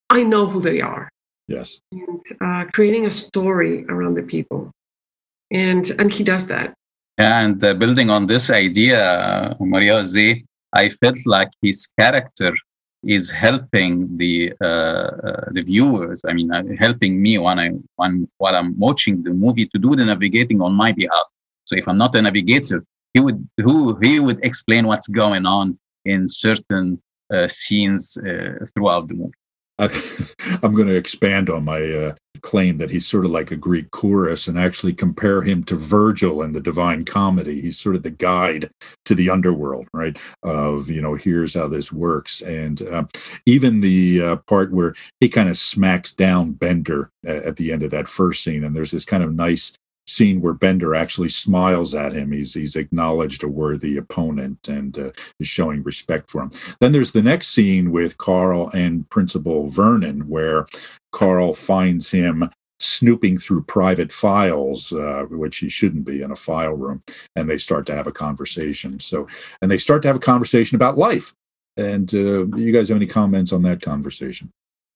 I 0.10 0.24
know 0.24 0.46
who 0.46 0.62
they 0.62 0.82
are. 0.82 1.10
Yes. 1.48 1.82
And 1.92 2.22
uh, 2.40 2.66
creating 2.74 3.06
a 3.06 3.12
story 3.12 3.86
around 3.86 4.16
the 4.16 4.24
people. 4.24 4.72
and 5.52 5.92
and 6.00 6.12
he 6.12 6.24
does 6.24 6.48
that. 6.48 6.74
And 7.18 7.62
uh, 7.64 7.74
building 7.74 8.10
on 8.10 8.26
this 8.26 8.50
idea, 8.50 9.56
Maria 9.60 10.06
Z, 10.08 10.46
I 10.74 10.90
felt 10.90 11.18
like 11.26 11.50
his 11.62 11.88
character 12.00 12.54
is 13.04 13.32
helping 13.32 14.18
the 14.18 14.54
uh, 14.62 14.66
uh, 14.66 15.46
the 15.52 15.62
viewers. 15.62 16.22
I 16.28 16.34
mean, 16.34 16.52
uh, 16.52 16.64
helping 16.80 17.22
me 17.22 17.38
when 17.38 17.60
I 17.60 17.72
when 17.96 18.28
while 18.38 18.56
I'm 18.56 18.78
watching 18.78 19.24
the 19.24 19.32
movie 19.32 19.66
to 19.68 19.80
do 19.80 19.96
the 19.96 20.06
navigating 20.06 20.62
on 20.62 20.74
my 20.74 20.92
behalf. 20.92 21.28
So 21.66 21.76
if 21.76 21.88
I'm 21.88 21.98
not 21.98 22.16
a 22.16 22.22
navigator, 22.22 22.84
he 23.14 23.20
would 23.20 23.48
who 23.58 24.00
he 24.00 24.20
would 24.20 24.40
explain 24.44 24.88
what's 24.88 25.08
going 25.08 25.46
on 25.46 25.78
in 26.06 26.28
certain 26.28 27.02
uh, 27.34 27.48
scenes 27.48 28.18
uh, 28.18 28.66
throughout 28.74 29.08
the 29.08 29.16
movie. 29.16 29.41
I, 29.82 29.90
am 30.64 30.76
going 30.76 30.88
to 30.88 30.96
expand 30.96 31.50
on 31.50 31.66
my 31.66 31.82
uh, 31.82 32.16
claim 32.42 32.78
that 32.78 32.90
he's 32.90 33.08
sort 33.08 33.26
of 33.26 33.32
like 33.32 33.52
a 33.52 33.56
Greek 33.56 33.92
chorus 33.92 34.48
and 34.48 34.58
actually 34.58 34.94
compare 34.94 35.42
him 35.42 35.64
to 35.64 35.76
Virgil 35.76 36.42
in 36.44 36.52
the 36.52 36.62
Divine 36.62 37.06
Comedy. 37.06 37.62
He's 37.62 37.80
sort 37.80 37.96
of 37.96 38.04
the 38.04 38.12
guide 38.12 38.70
to 39.06 39.16
the 39.16 39.30
underworld, 39.30 39.88
right? 39.94 40.18
Of, 40.44 40.90
you 40.90 41.02
know, 41.02 41.16
here's 41.16 41.56
how 41.56 41.68
this 41.68 41.92
works. 41.92 42.42
And 42.42 42.82
uh, 42.82 43.06
even 43.46 43.82
the 43.82 44.22
uh, 44.22 44.36
part 44.48 44.72
where 44.72 44.94
he 45.20 45.30
kind 45.30 45.50
of 45.50 45.58
smacks 45.58 46.14
down 46.14 46.54
Bender 46.54 47.10
at, 47.26 47.44
at 47.44 47.56
the 47.58 47.72
end 47.72 47.84
of 47.84 47.92
that 47.92 48.08
first 48.08 48.44
scene, 48.44 48.64
and 48.64 48.76
there's 48.76 48.92
this 48.92 49.06
kind 49.06 49.24
of 49.24 49.34
nice 49.34 49.74
scene 50.12 50.42
where 50.42 50.54
Bender 50.54 50.94
actually 50.94 51.30
smiles 51.30 51.96
at 51.96 52.14
him. 52.14 52.32
He's 52.32 52.54
he's 52.54 52.76
acknowledged 52.76 53.44
a 53.44 53.48
worthy 53.48 53.98
opponent 53.98 54.68
and 54.68 54.98
uh, 54.98 55.12
is 55.40 55.48
showing 55.48 55.84
respect 55.84 56.30
for 56.30 56.42
him. 56.44 56.52
Then 56.80 56.92
there's 56.92 57.14
the 57.14 57.24
next 57.24 57.50
scene 57.50 57.92
with 57.92 58.18
Carl 58.18 58.70
and 58.74 59.10
Principal 59.10 59.68
Vernon, 59.68 60.28
where 60.28 60.68
Carl 61.12 61.54
finds 61.54 62.12
him 62.12 62.50
snooping 62.80 63.38
through 63.38 63.64
private 63.64 64.12
files, 64.12 64.92
uh, 64.92 65.26
which 65.30 65.60
he 65.60 65.70
shouldn't 65.70 66.04
be 66.04 66.22
in 66.22 66.32
a 66.32 66.36
file 66.36 66.74
room, 66.74 67.04
and 67.36 67.50
they 67.50 67.58
start 67.58 67.86
to 67.86 67.96
have 67.96 68.08
a 68.08 68.12
conversation. 68.12 69.00
So, 69.00 69.28
and 69.62 69.70
they 69.70 69.78
start 69.78 70.02
to 70.02 70.08
have 70.08 70.18
a 70.18 70.20
conversation 70.20 70.76
about 70.76 70.98
life. 70.98 71.34
And 71.78 72.14
uh, 72.14 72.46
you 72.58 72.72
guys 72.72 72.90
have 72.90 72.98
any 72.98 73.08
comments 73.08 73.54
on 73.54 73.62
that 73.64 73.82
conversation? 73.82 74.52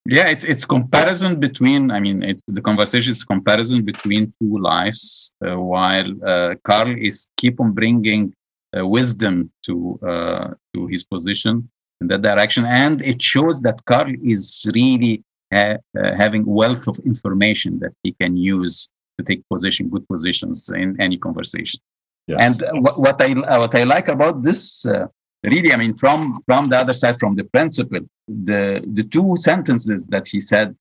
Yeah 0.05 0.27
it's 0.27 0.43
it's 0.43 0.65
comparison 0.65 1.39
between 1.39 1.89
i 1.91 1.99
mean 1.99 2.21
it's 2.23 2.41
the 2.47 2.61
conversation 2.61 3.11
is 3.11 3.23
comparison 3.23 3.83
between 3.83 4.31
two 4.39 4.57
lives 4.59 5.31
uh, 5.45 5.59
while 5.59 6.05
uh, 6.25 6.53
carl 6.63 6.95
is 6.97 7.31
keep 7.37 7.59
on 7.59 7.71
bringing 7.71 8.33
uh, 8.77 8.85
wisdom 8.85 9.51
to 9.63 9.99
uh, 10.07 10.53
to 10.73 10.87
his 10.87 11.03
position 11.03 11.67
in 12.01 12.07
that 12.07 12.21
direction 12.21 12.65
and 12.65 13.01
it 13.01 13.21
shows 13.21 13.61
that 13.61 13.83
carl 13.85 14.11
is 14.23 14.69
really 14.75 15.23
ha- 15.51 15.77
uh, 15.99 16.15
having 16.15 16.45
wealth 16.45 16.87
of 16.87 16.99
information 16.99 17.79
that 17.79 17.93
he 18.03 18.11
can 18.13 18.37
use 18.37 18.89
to 19.17 19.25
take 19.25 19.41
position 19.49 19.89
good 19.89 20.07
positions 20.07 20.69
in 20.69 20.99
any 21.01 21.17
conversation 21.17 21.79
yes. 22.27 22.37
and 22.39 22.83
what, 22.83 22.99
what 22.99 23.21
i 23.21 23.33
what 23.57 23.73
i 23.73 23.83
like 23.83 24.07
about 24.07 24.43
this 24.43 24.85
uh, 24.85 25.07
really 25.53 25.71
i 25.73 25.77
mean 25.77 25.95
from 25.95 26.19
from 26.45 26.69
the 26.69 26.77
other 26.77 26.93
side 26.93 27.17
from 27.19 27.35
the 27.35 27.43
principal 27.55 28.01
the 28.27 28.83
the 28.93 29.03
two 29.03 29.35
sentences 29.37 30.07
that 30.07 30.27
he 30.27 30.39
said 30.39 30.75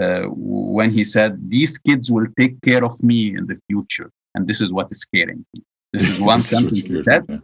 uh, 0.00 0.24
when 0.28 0.90
he 0.90 1.04
said 1.04 1.38
these 1.48 1.78
kids 1.78 2.10
will 2.10 2.26
take 2.38 2.60
care 2.62 2.84
of 2.84 3.00
me 3.02 3.36
in 3.36 3.46
the 3.46 3.58
future. 3.68 4.10
And 4.34 4.46
this 4.48 4.60
is 4.60 4.72
what 4.72 4.90
is 4.90 4.98
scaring 4.98 5.44
me. 5.54 5.62
This 5.92 6.08
is 6.08 6.18
one 6.32 6.38
this 6.38 6.48
sentence 6.48 6.80
is 6.80 6.86
he 6.86 7.02
said. 7.04 7.24
yeah. 7.28 7.38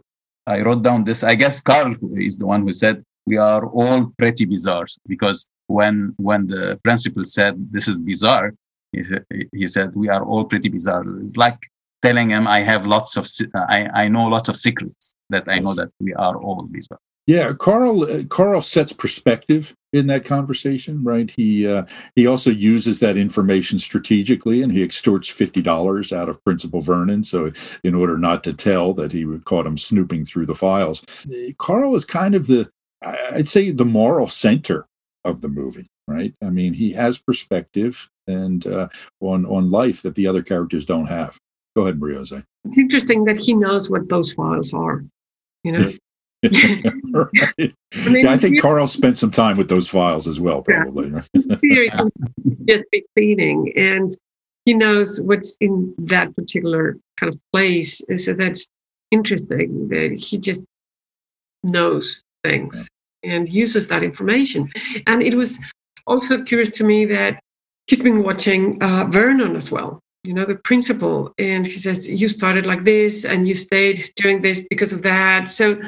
i 0.47 0.61
wrote 0.61 0.83
down 0.83 1.03
this. 1.03 1.23
I 1.23 1.35
guess 1.35 1.61
carl 1.61 1.95
is 2.15 2.37
the 2.37 2.45
one 2.45 2.63
who 2.63 2.73
said 2.73 3.03
we 3.25 3.37
are 3.37 3.65
all 3.67 4.11
pretty 4.17 4.45
bizarre. 4.45 4.87
Because 5.07 5.49
when 5.67 6.13
when 6.17 6.47
the 6.47 6.79
principal 6.83 7.23
said 7.23 7.53
this 7.71 7.87
is 7.87 7.97
bizarre 7.99 8.53
he 8.91 9.03
said, 9.03 9.25
he 9.53 9.67
said 9.67 9.95
we 9.95 10.09
are 10.09 10.25
all 10.25 10.43
pretty 10.43 10.67
bizarre. 10.67 11.05
It's 11.21 11.37
like 11.37 11.59
telling 12.01 12.29
him 12.29 12.47
i 12.47 12.59
have 12.59 12.85
lots 12.85 13.17
of 13.17 13.27
i, 13.69 13.87
I 13.93 14.07
know 14.07 14.25
lots 14.25 14.49
of 14.49 14.55
secrets 14.55 15.15
that 15.29 15.47
i 15.47 15.59
know 15.59 15.73
that 15.75 15.89
we 15.99 16.13
are 16.13 16.35
all 16.37 16.63
bizarre 16.63 16.99
yeah, 17.27 17.53
Carl. 17.53 18.03
Uh, 18.03 18.23
Carl 18.23 18.61
sets 18.61 18.91
perspective 18.91 19.75
in 19.93 20.07
that 20.07 20.25
conversation, 20.25 21.03
right? 21.03 21.29
He 21.29 21.67
uh, 21.67 21.85
he 22.15 22.25
also 22.25 22.49
uses 22.49 22.99
that 22.99 23.15
information 23.15 23.77
strategically, 23.77 24.61
and 24.61 24.71
he 24.71 24.83
extorts 24.83 25.29
fifty 25.29 25.61
dollars 25.61 26.11
out 26.11 26.29
of 26.29 26.43
Principal 26.43 26.81
Vernon. 26.81 27.23
So, 27.23 27.51
in 27.83 27.93
order 27.93 28.17
not 28.17 28.43
to 28.45 28.53
tell 28.53 28.93
that 28.95 29.11
he 29.11 29.25
caught 29.45 29.67
him 29.67 29.77
snooping 29.77 30.25
through 30.25 30.47
the 30.47 30.55
files, 30.55 31.05
Carl 31.59 31.95
is 31.95 32.05
kind 32.05 32.33
of 32.33 32.47
the, 32.47 32.69
I'd 33.03 33.47
say, 33.47 33.71
the 33.71 33.85
moral 33.85 34.27
center 34.27 34.87
of 35.23 35.41
the 35.41 35.49
movie, 35.49 35.91
right? 36.07 36.33
I 36.43 36.49
mean, 36.49 36.73
he 36.73 36.91
has 36.93 37.19
perspective 37.19 38.09
and 38.25 38.65
uh, 38.65 38.87
on 39.19 39.45
on 39.45 39.69
life 39.69 40.01
that 40.01 40.15
the 40.15 40.25
other 40.25 40.41
characters 40.41 40.85
don't 40.85 41.07
have. 41.07 41.39
Go 41.75 41.83
ahead, 41.83 41.99
Maria. 41.99 42.21
It's 42.65 42.77
interesting 42.77 43.23
that 43.25 43.37
he 43.37 43.53
knows 43.53 43.89
what 43.89 44.09
those 44.09 44.33
files 44.33 44.73
are. 44.73 45.03
You 45.63 45.71
know, 45.73 45.91
right. 47.13 47.29
I, 47.63 48.09
mean, 48.09 48.25
yeah, 48.25 48.31
I 48.31 48.37
think 48.37 48.61
Carl 48.61 48.87
spent 48.87 49.17
some 49.17 49.31
time 49.31 49.57
with 49.57 49.69
those 49.69 49.87
files 49.87 50.27
as 50.27 50.39
well, 50.39 50.61
probably. 50.61 51.11
Yeah. 51.63 52.03
just 52.67 52.85
be 52.91 53.05
cleaning, 53.15 53.71
and 53.77 54.09
he 54.65 54.73
knows 54.73 55.21
what's 55.21 55.55
in 55.61 55.93
that 55.99 56.35
particular 56.35 56.97
kind 57.17 57.33
of 57.33 57.39
place. 57.53 58.01
So 58.17 58.33
that's 58.33 58.67
interesting 59.11 59.87
that 59.89 60.11
he 60.11 60.37
just 60.37 60.63
knows 61.63 62.21
things 62.43 62.89
yeah. 63.23 63.33
and 63.33 63.49
uses 63.49 63.87
that 63.87 64.03
information. 64.03 64.69
And 65.07 65.21
it 65.21 65.35
was 65.35 65.59
also 66.07 66.43
curious 66.43 66.71
to 66.71 66.83
me 66.83 67.05
that 67.05 67.39
he's 67.87 68.01
been 68.01 68.23
watching 68.23 68.81
uh, 68.81 69.05
Vernon 69.09 69.55
as 69.55 69.71
well 69.71 70.00
you 70.23 70.33
know 70.33 70.45
the 70.45 70.55
principal 70.55 71.33
and 71.39 71.65
he 71.65 71.73
says 71.73 72.07
you 72.07 72.29
started 72.29 72.65
like 72.65 72.83
this 72.83 73.25
and 73.25 73.47
you 73.47 73.55
stayed 73.55 74.11
doing 74.15 74.41
this 74.41 74.61
because 74.69 74.93
of 74.93 75.01
that 75.01 75.49
so 75.49 75.79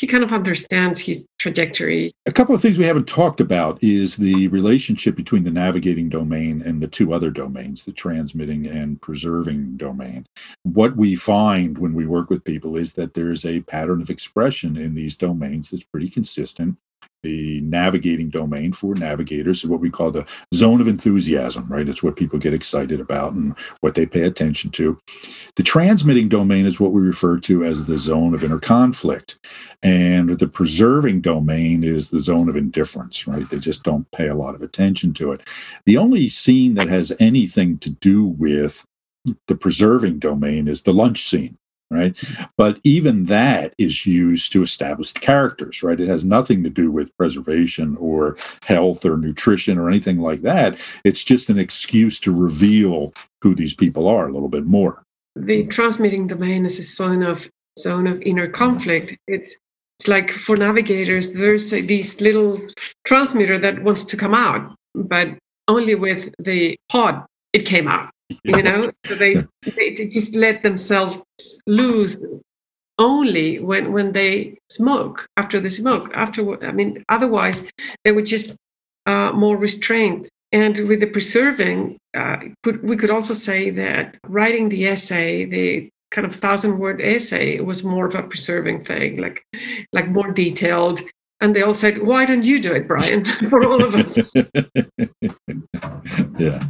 he 0.00 0.06
kind 0.06 0.24
of 0.24 0.32
understands 0.32 0.98
his 0.98 1.26
trajectory. 1.38 2.14
A 2.24 2.32
couple 2.32 2.54
of 2.54 2.62
things 2.62 2.78
we 2.78 2.86
haven't 2.86 3.06
talked 3.06 3.38
about 3.38 3.78
is 3.82 4.16
the 4.16 4.48
relationship 4.48 5.14
between 5.14 5.44
the 5.44 5.50
navigating 5.50 6.08
domain 6.08 6.62
and 6.62 6.80
the 6.80 6.88
two 6.88 7.12
other 7.12 7.30
domains, 7.30 7.84
the 7.84 7.92
transmitting 7.92 8.66
and 8.66 9.02
preserving 9.02 9.76
domain. 9.76 10.24
What 10.62 10.96
we 10.96 11.16
find 11.16 11.76
when 11.76 11.92
we 11.92 12.06
work 12.06 12.30
with 12.30 12.44
people 12.44 12.76
is 12.76 12.94
that 12.94 13.12
there's 13.12 13.44
a 13.44 13.60
pattern 13.60 14.00
of 14.00 14.08
expression 14.08 14.78
in 14.78 14.94
these 14.94 15.16
domains 15.16 15.68
that's 15.68 15.84
pretty 15.84 16.08
consistent 16.08 16.78
the 17.22 17.60
navigating 17.60 18.30
domain 18.30 18.72
for 18.72 18.94
navigators 18.94 19.62
is 19.62 19.70
what 19.70 19.80
we 19.80 19.90
call 19.90 20.10
the 20.10 20.26
zone 20.54 20.80
of 20.80 20.88
enthusiasm, 20.88 21.66
right? 21.68 21.88
It's 21.88 22.02
what 22.02 22.16
people 22.16 22.38
get 22.38 22.54
excited 22.54 23.00
about 23.00 23.32
and 23.32 23.56
what 23.80 23.94
they 23.94 24.06
pay 24.06 24.22
attention 24.22 24.70
to. 24.72 24.98
The 25.56 25.62
transmitting 25.62 26.28
domain 26.28 26.66
is 26.66 26.80
what 26.80 26.92
we 26.92 27.02
refer 27.02 27.38
to 27.40 27.64
as 27.64 27.84
the 27.84 27.98
zone 27.98 28.34
of 28.34 28.42
inner 28.42 28.58
conflict. 28.58 29.38
And 29.82 30.30
the 30.30 30.48
preserving 30.48 31.20
domain 31.20 31.84
is 31.84 32.10
the 32.10 32.20
zone 32.20 32.48
of 32.48 32.56
indifference, 32.56 33.26
right? 33.26 33.48
They 33.48 33.58
just 33.58 33.82
don't 33.82 34.10
pay 34.12 34.28
a 34.28 34.34
lot 34.34 34.54
of 34.54 34.62
attention 34.62 35.12
to 35.14 35.32
it. 35.32 35.46
The 35.86 35.96
only 35.96 36.28
scene 36.28 36.74
that 36.74 36.88
has 36.88 37.12
anything 37.20 37.78
to 37.78 37.90
do 37.90 38.24
with 38.24 38.84
the 39.46 39.54
preserving 39.54 40.18
domain 40.18 40.66
is 40.66 40.82
the 40.82 40.94
lunch 40.94 41.24
scene 41.24 41.58
right? 41.90 42.16
But 42.56 42.78
even 42.84 43.24
that 43.24 43.74
is 43.78 44.06
used 44.06 44.52
to 44.52 44.62
establish 44.62 45.12
the 45.12 45.20
characters, 45.20 45.82
right? 45.82 46.00
It 46.00 46.08
has 46.08 46.24
nothing 46.24 46.62
to 46.62 46.70
do 46.70 46.90
with 46.90 47.16
preservation 47.16 47.96
or 47.96 48.36
health 48.64 49.04
or 49.04 49.16
nutrition 49.16 49.76
or 49.76 49.88
anything 49.88 50.20
like 50.20 50.42
that. 50.42 50.78
It's 51.04 51.24
just 51.24 51.50
an 51.50 51.58
excuse 51.58 52.20
to 52.20 52.32
reveal 52.32 53.12
who 53.42 53.54
these 53.54 53.74
people 53.74 54.06
are 54.06 54.28
a 54.28 54.32
little 54.32 54.48
bit 54.48 54.66
more. 54.66 55.02
The 55.34 55.66
transmitting 55.66 56.26
domain 56.26 56.64
is 56.64 56.78
a 56.78 56.82
zone 56.82 57.22
of 57.22 57.50
zone 57.78 58.06
of 58.06 58.20
inner 58.22 58.48
conflict. 58.48 59.16
It's 59.26 59.58
it's 59.98 60.08
like 60.08 60.30
for 60.30 60.56
navigators, 60.56 61.34
there's 61.34 61.74
a, 61.74 61.82
this 61.82 62.22
little 62.22 62.58
transmitter 63.04 63.58
that 63.58 63.82
wants 63.82 64.04
to 64.06 64.16
come 64.16 64.34
out, 64.34 64.74
but 64.94 65.28
only 65.68 65.94
with 65.94 66.34
the 66.38 66.74
pod 66.88 67.26
it 67.52 67.66
came 67.66 67.86
out 67.86 68.10
you 68.44 68.62
know? 68.62 68.90
So 69.06 69.14
they, 69.14 69.44
they 69.62 69.92
just 69.94 70.34
let 70.34 70.62
themselves 70.62 71.20
lose 71.66 72.16
only 73.00 73.58
when 73.58 73.92
when 73.92 74.12
they 74.12 74.58
smoke 74.68 75.26
after 75.36 75.58
the 75.58 75.70
smoke. 75.70 76.10
After 76.14 76.40
i 76.64 76.72
mean 76.72 77.02
otherwise 77.08 77.68
they 78.04 78.12
would 78.12 78.26
just 78.26 78.56
uh, 79.06 79.32
more 79.32 79.56
restrained. 79.56 80.28
And 80.52 80.74
with 80.88 81.00
the 81.00 81.06
preserving 81.06 81.98
uh, 82.16 82.36
we 82.82 82.96
could 82.96 83.10
also 83.10 83.34
say 83.34 83.70
that 83.70 84.18
writing 84.26 84.68
the 84.68 84.86
essay 84.86 85.44
the 85.46 85.88
kind 86.10 86.26
of 86.26 86.34
thousand 86.34 86.78
word 86.78 87.00
essay 87.00 87.60
was 87.60 87.84
more 87.84 88.06
of 88.06 88.14
a 88.14 88.22
preserving 88.22 88.84
thing 88.84 89.16
like 89.16 89.42
like 89.92 90.08
more 90.10 90.30
detailed. 90.32 91.00
And 91.42 91.56
they 91.56 91.62
all 91.62 91.80
said 91.82 92.02
why 92.10 92.26
don't 92.26 92.44
you 92.44 92.60
do 92.60 92.72
it 92.74 92.86
brian? 92.86 93.24
For 93.50 93.64
all 93.66 93.82
of 93.82 93.94
us. 93.94 94.32
Yeah 96.38 96.60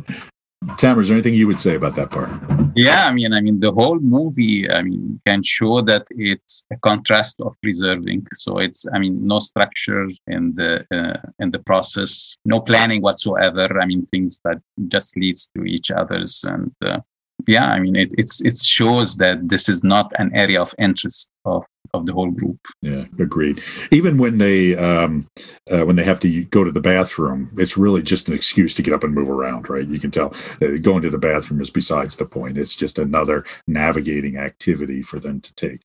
Tamer, 0.77 1.01
is 1.01 1.09
there 1.09 1.17
anything 1.17 1.35
you 1.35 1.47
would 1.47 1.61
say 1.61 1.75
about 1.75 1.95
that 1.95 2.11
part? 2.11 2.31
Yeah, 2.77 3.07
I 3.07 3.13
mean, 3.13 3.33
I 3.33 3.41
mean, 3.41 3.61
the 3.61 3.73
whole 3.73 3.99
movie, 3.99 4.71
I 4.71 4.83
mean, 4.83 5.19
can 5.27 5.43
show 5.43 5.81
that 5.81 6.07
it's 6.11 6.67
a 6.71 6.77
contrast 6.77 7.41
of 7.41 7.57
preserving. 7.63 8.27
So 8.35 8.59
it's, 8.59 8.85
I 8.93 8.99
mean, 8.99 9.27
no 9.27 9.39
structure 9.39 10.09
in 10.27 10.55
the 10.55 10.87
uh, 10.95 11.29
in 11.39 11.51
the 11.51 11.61
process, 11.61 12.37
no 12.45 12.61
planning 12.61 13.01
whatsoever. 13.01 13.81
I 13.81 13.87
mean, 13.87 14.05
things 14.07 14.41
that 14.45 14.61
just 14.89 15.17
leads 15.17 15.49
to 15.57 15.65
each 15.65 15.91
other's, 15.91 16.45
and 16.45 16.73
uh, 16.85 17.01
yeah, 17.47 17.71
I 17.71 17.81
mean, 17.81 17.97
it 17.97 18.13
it's 18.19 18.43
it 18.43 18.59
shows 18.59 19.17
that 19.17 19.49
this 19.49 19.69
is 19.69 19.83
not 19.83 20.13
an 20.19 20.31
area 20.35 20.61
of 20.61 20.75
interest 20.79 21.31
of 21.47 21.65
of 21.95 22.07
the 22.07 22.13
whole 22.13 22.31
group. 22.31 22.59
Yeah, 22.83 23.05
agreed. 23.19 23.63
Even 23.91 24.19
when 24.19 24.39
they 24.39 24.77
um, 24.77 25.29
uh, 25.71 25.85
when 25.85 25.97
they 25.97 26.05
have 26.05 26.21
to 26.21 26.45
go 26.45 26.65
to 26.65 26.73
the 26.73 26.81
bathroom, 26.81 27.51
it's 27.57 27.77
really 27.77 28.03
just 28.03 28.29
an 28.29 28.35
excuse 28.35 28.75
to 28.77 28.83
get 28.83 28.95
up 28.95 29.05
and 29.05 29.15
move 29.15 29.29
around, 29.29 29.69
right? 29.69 29.87
You 29.87 30.01
can 30.01 30.11
tell 30.11 30.35
uh, 30.63 30.79
going 30.81 31.03
to 31.03 31.11
the 31.11 31.19
bathroom 31.19 31.61
is 31.61 31.71
besides 31.71 32.17
the 32.17 32.27
point. 32.27 32.59
It's 32.59 32.77
just 32.77 32.99
another 32.99 33.45
navigating 33.67 34.37
activity 34.37 35.03
for 35.03 35.19
them 35.19 35.41
to 35.41 35.55
take. 35.55 35.81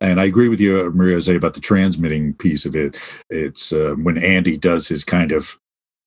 And 0.00 0.20
I 0.20 0.26
agree 0.26 0.48
with 0.48 0.60
you, 0.60 0.90
Maria 0.92 1.14
Jose, 1.16 1.34
about 1.34 1.54
the 1.54 1.60
transmitting 1.60 2.34
piece 2.34 2.66
of 2.66 2.76
it. 2.76 3.00
It's 3.30 3.72
uh, 3.72 3.94
when 3.96 4.18
Andy 4.18 4.58
does 4.58 4.88
his 4.88 5.04
kind 5.04 5.32
of 5.32 5.58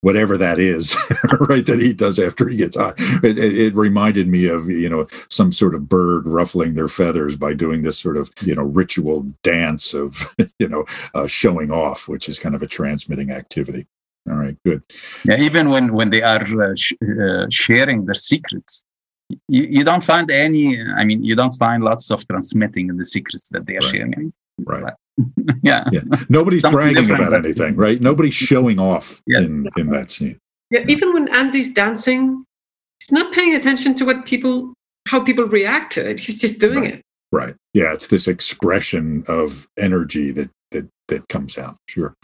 whatever 0.02 0.36
that 0.36 0.58
is, 0.58 0.96
right? 1.40 1.64
That 1.64 1.80
he 1.80 1.94
does 1.94 2.18
after 2.18 2.48
he 2.48 2.56
gets 2.56 2.76
high. 2.76 2.92
It, 3.22 3.38
it, 3.38 3.58
it, 3.58 3.74
reminded 3.74 4.28
me 4.28 4.46
of 4.46 4.68
you 4.68 4.88
know 4.88 5.06
some 5.30 5.50
sort 5.52 5.74
of 5.74 5.88
bird 5.88 6.26
ruffling 6.26 6.74
their 6.74 6.88
feathers 6.88 7.36
by 7.36 7.54
doing 7.54 7.82
this 7.82 7.98
sort 7.98 8.16
of 8.16 8.30
you 8.42 8.54
know 8.54 8.62
ritual 8.62 9.32
dance 9.42 9.94
of 9.94 10.34
you 10.58 10.68
know 10.68 10.84
uh, 11.14 11.26
showing 11.26 11.70
off, 11.70 12.08
which 12.08 12.28
is 12.28 12.38
kind 12.38 12.54
of 12.54 12.62
a 12.62 12.66
transmitting 12.66 13.30
activity. 13.30 13.86
All 14.28 14.36
right, 14.36 14.56
good. 14.64 14.82
Yeah, 15.24 15.40
even 15.40 15.70
when 15.70 15.94
when 15.94 16.10
they 16.10 16.22
are 16.22 16.42
uh, 16.42 16.74
sh- 16.76 16.92
uh, 17.02 17.46
sharing 17.50 18.04
their 18.04 18.14
secrets, 18.14 18.84
you, 19.48 19.64
you 19.64 19.84
don't 19.84 20.04
find 20.04 20.30
any. 20.30 20.80
I 20.80 21.04
mean, 21.04 21.24
you 21.24 21.34
don't 21.34 21.54
find 21.54 21.82
lots 21.82 22.10
of 22.10 22.26
transmitting 22.28 22.88
in 22.88 22.96
the 22.96 23.04
secrets 23.04 23.48
that 23.50 23.66
they 23.66 23.76
are 23.76 23.80
right. 23.80 23.90
sharing. 23.90 24.32
Right. 24.64 24.94
yeah. 25.62 25.88
yeah. 25.92 26.00
Nobody's 26.28 26.62
bragging 26.62 27.10
about 27.10 27.34
anything, 27.34 27.76
right? 27.76 28.00
Nobody's 28.00 28.34
showing 28.34 28.78
off 28.78 29.22
yeah. 29.26 29.40
in, 29.40 29.68
in 29.76 29.88
that 29.90 30.10
scene. 30.10 30.38
Yeah, 30.70 30.84
even 30.88 31.12
when 31.12 31.28
Andy's 31.34 31.72
dancing, 31.72 32.44
he's 33.00 33.12
not 33.12 33.32
paying 33.32 33.54
attention 33.54 33.94
to 33.96 34.04
what 34.04 34.24
people 34.26 34.72
how 35.08 35.22
people 35.22 35.44
react 35.44 35.92
to 35.92 36.10
it. 36.10 36.20
He's 36.20 36.38
just 36.38 36.60
doing 36.60 36.80
right. 36.80 36.94
it. 36.94 37.02
Right. 37.30 37.54
Yeah, 37.74 37.92
it's 37.92 38.06
this 38.06 38.28
expression 38.28 39.24
of 39.28 39.66
energy 39.78 40.30
that 40.32 40.50
that 40.70 40.88
that 41.08 41.28
comes 41.28 41.58
out. 41.58 41.76
Sure. 41.88 42.14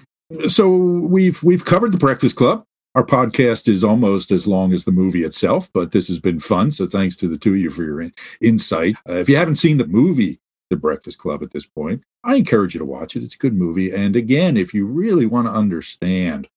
So 0.48 0.69
we've 0.69 1.43
we've 1.43 1.65
covered 1.65 1.93
the 1.93 1.98
Breakfast 1.98 2.36
Club. 2.36 2.65
Our 2.94 3.05
podcast 3.05 3.69
is 3.69 3.85
almost 3.85 4.31
as 4.31 4.47
long 4.47 4.73
as 4.73 4.85
the 4.85 4.90
movie 4.93 5.23
itself, 5.23 5.70
but 5.73 5.93
this 5.93 6.09
has 6.09 6.20
been 6.20 6.40
fun. 6.40 6.70
So 6.70 6.86
thanks 6.86 7.16
to 7.19 7.28
the 7.28 7.39
two 7.39 7.52
of 7.52 7.59
you 7.59 7.70
for 7.70 7.85
your 7.85 8.01
in- 8.01 8.15
insight. 8.40 8.97
Uh, 9.09 9.15
if 9.15 9.28
you 9.28 9.36
haven't 9.36 9.56
seen 9.56 9.77
the 9.77 9.86
movie, 9.86 10.40
The 10.70 10.77
Breakfast 10.77 11.19
Club, 11.19 11.43
at 11.43 11.53
this 11.53 11.66
point, 11.66 12.03
I 12.24 12.36
encourage 12.36 12.74
you 12.74 12.78
to 12.78 12.85
watch 12.85 13.16
it. 13.16 13.23
It's 13.23 13.35
a 13.35 13.39
good 13.39 13.55
movie. 13.55 13.90
And 13.90 14.16
again, 14.16 14.57
if 14.57 14.74
you 14.74 14.86
really 14.86 15.27
want 15.27 15.47
to 15.47 15.53
understand 15.53 16.49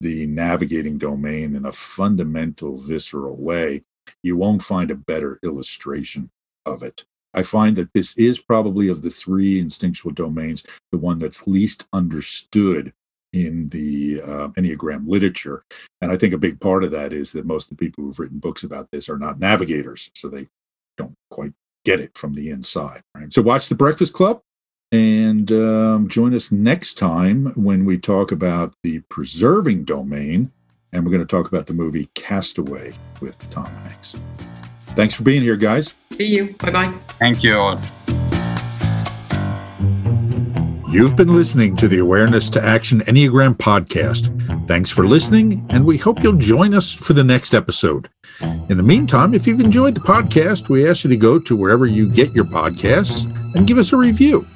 the 0.00 0.26
navigating 0.26 0.98
domain 0.98 1.54
in 1.54 1.64
a 1.64 1.72
fundamental, 1.72 2.78
visceral 2.78 3.36
way, 3.36 3.82
you 4.22 4.36
won't 4.36 4.62
find 4.62 4.90
a 4.90 4.96
better 4.96 5.38
illustration 5.42 6.30
of 6.66 6.82
it. 6.82 7.04
I 7.32 7.42
find 7.42 7.76
that 7.76 7.92
this 7.92 8.16
is 8.18 8.40
probably 8.40 8.88
of 8.88 9.02
the 9.02 9.10
three 9.10 9.60
instinctual 9.60 10.12
domains, 10.12 10.66
the 10.90 10.98
one 10.98 11.18
that's 11.18 11.46
least 11.46 11.86
understood 11.92 12.92
in 13.32 13.68
the 13.68 14.20
uh, 14.22 14.48
Enneagram 14.48 15.06
literature. 15.06 15.62
And 16.00 16.10
I 16.10 16.16
think 16.16 16.34
a 16.34 16.38
big 16.38 16.60
part 16.60 16.82
of 16.82 16.90
that 16.90 17.12
is 17.12 17.30
that 17.32 17.46
most 17.46 17.70
of 17.70 17.76
the 17.76 17.86
people 17.86 18.02
who've 18.02 18.18
written 18.18 18.38
books 18.38 18.64
about 18.64 18.88
this 18.90 19.08
are 19.08 19.18
not 19.18 19.38
navigators, 19.38 20.10
so 20.14 20.28
they 20.28 20.48
don't 20.96 21.14
quite 21.30 21.52
get 21.84 22.00
it 22.00 22.16
from 22.16 22.34
the 22.34 22.50
inside. 22.50 23.02
Right? 23.14 23.32
So 23.32 23.42
watch 23.42 23.68
The 23.68 23.74
Breakfast 23.74 24.12
Club 24.12 24.42
and 24.92 25.50
um, 25.52 26.08
join 26.08 26.34
us 26.34 26.50
next 26.50 26.94
time 26.94 27.52
when 27.54 27.84
we 27.84 27.98
talk 27.98 28.32
about 28.32 28.74
the 28.82 29.00
preserving 29.08 29.84
domain. 29.84 30.52
And 30.92 31.04
we're 31.04 31.12
going 31.12 31.24
to 31.24 31.36
talk 31.36 31.46
about 31.46 31.68
the 31.68 31.72
movie 31.72 32.08
Castaway 32.14 32.92
with 33.20 33.38
Tom 33.48 33.66
Hanks. 33.66 34.16
Thanks 34.88 35.14
for 35.14 35.22
being 35.22 35.40
here, 35.40 35.56
guys. 35.56 35.94
See 36.16 36.26
you. 36.26 36.56
Bye 36.56 36.70
bye. 36.72 36.94
Thank 37.20 37.44
you. 37.44 37.78
You've 40.90 41.14
been 41.14 41.36
listening 41.36 41.76
to 41.76 41.86
the 41.86 41.98
Awareness 41.98 42.50
to 42.50 42.60
Action 42.60 43.02
Enneagram 43.02 43.54
podcast. 43.54 44.66
Thanks 44.66 44.90
for 44.90 45.06
listening, 45.06 45.64
and 45.70 45.84
we 45.84 45.98
hope 45.98 46.20
you'll 46.20 46.32
join 46.32 46.74
us 46.74 46.92
for 46.92 47.12
the 47.12 47.22
next 47.22 47.54
episode. 47.54 48.08
In 48.40 48.76
the 48.76 48.82
meantime, 48.82 49.34
if 49.34 49.46
you've 49.46 49.60
enjoyed 49.60 49.94
the 49.94 50.00
podcast, 50.00 50.68
we 50.68 50.88
ask 50.88 51.04
you 51.04 51.10
to 51.10 51.16
go 51.16 51.38
to 51.38 51.56
wherever 51.56 51.86
you 51.86 52.08
get 52.08 52.32
your 52.32 52.44
podcasts 52.44 53.24
and 53.54 53.66
give 53.66 53.78
us 53.78 53.92
a 53.92 53.96
review. 53.96 54.46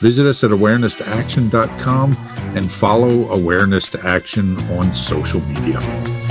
Visit 0.00 0.26
us 0.26 0.44
at 0.44 0.50
awareness2action.com 0.50 2.16
and 2.54 2.70
follow 2.70 3.30
Awareness 3.30 3.88
to 3.90 4.06
Action 4.06 4.58
on 4.72 4.94
social 4.94 5.40
media. 5.40 6.25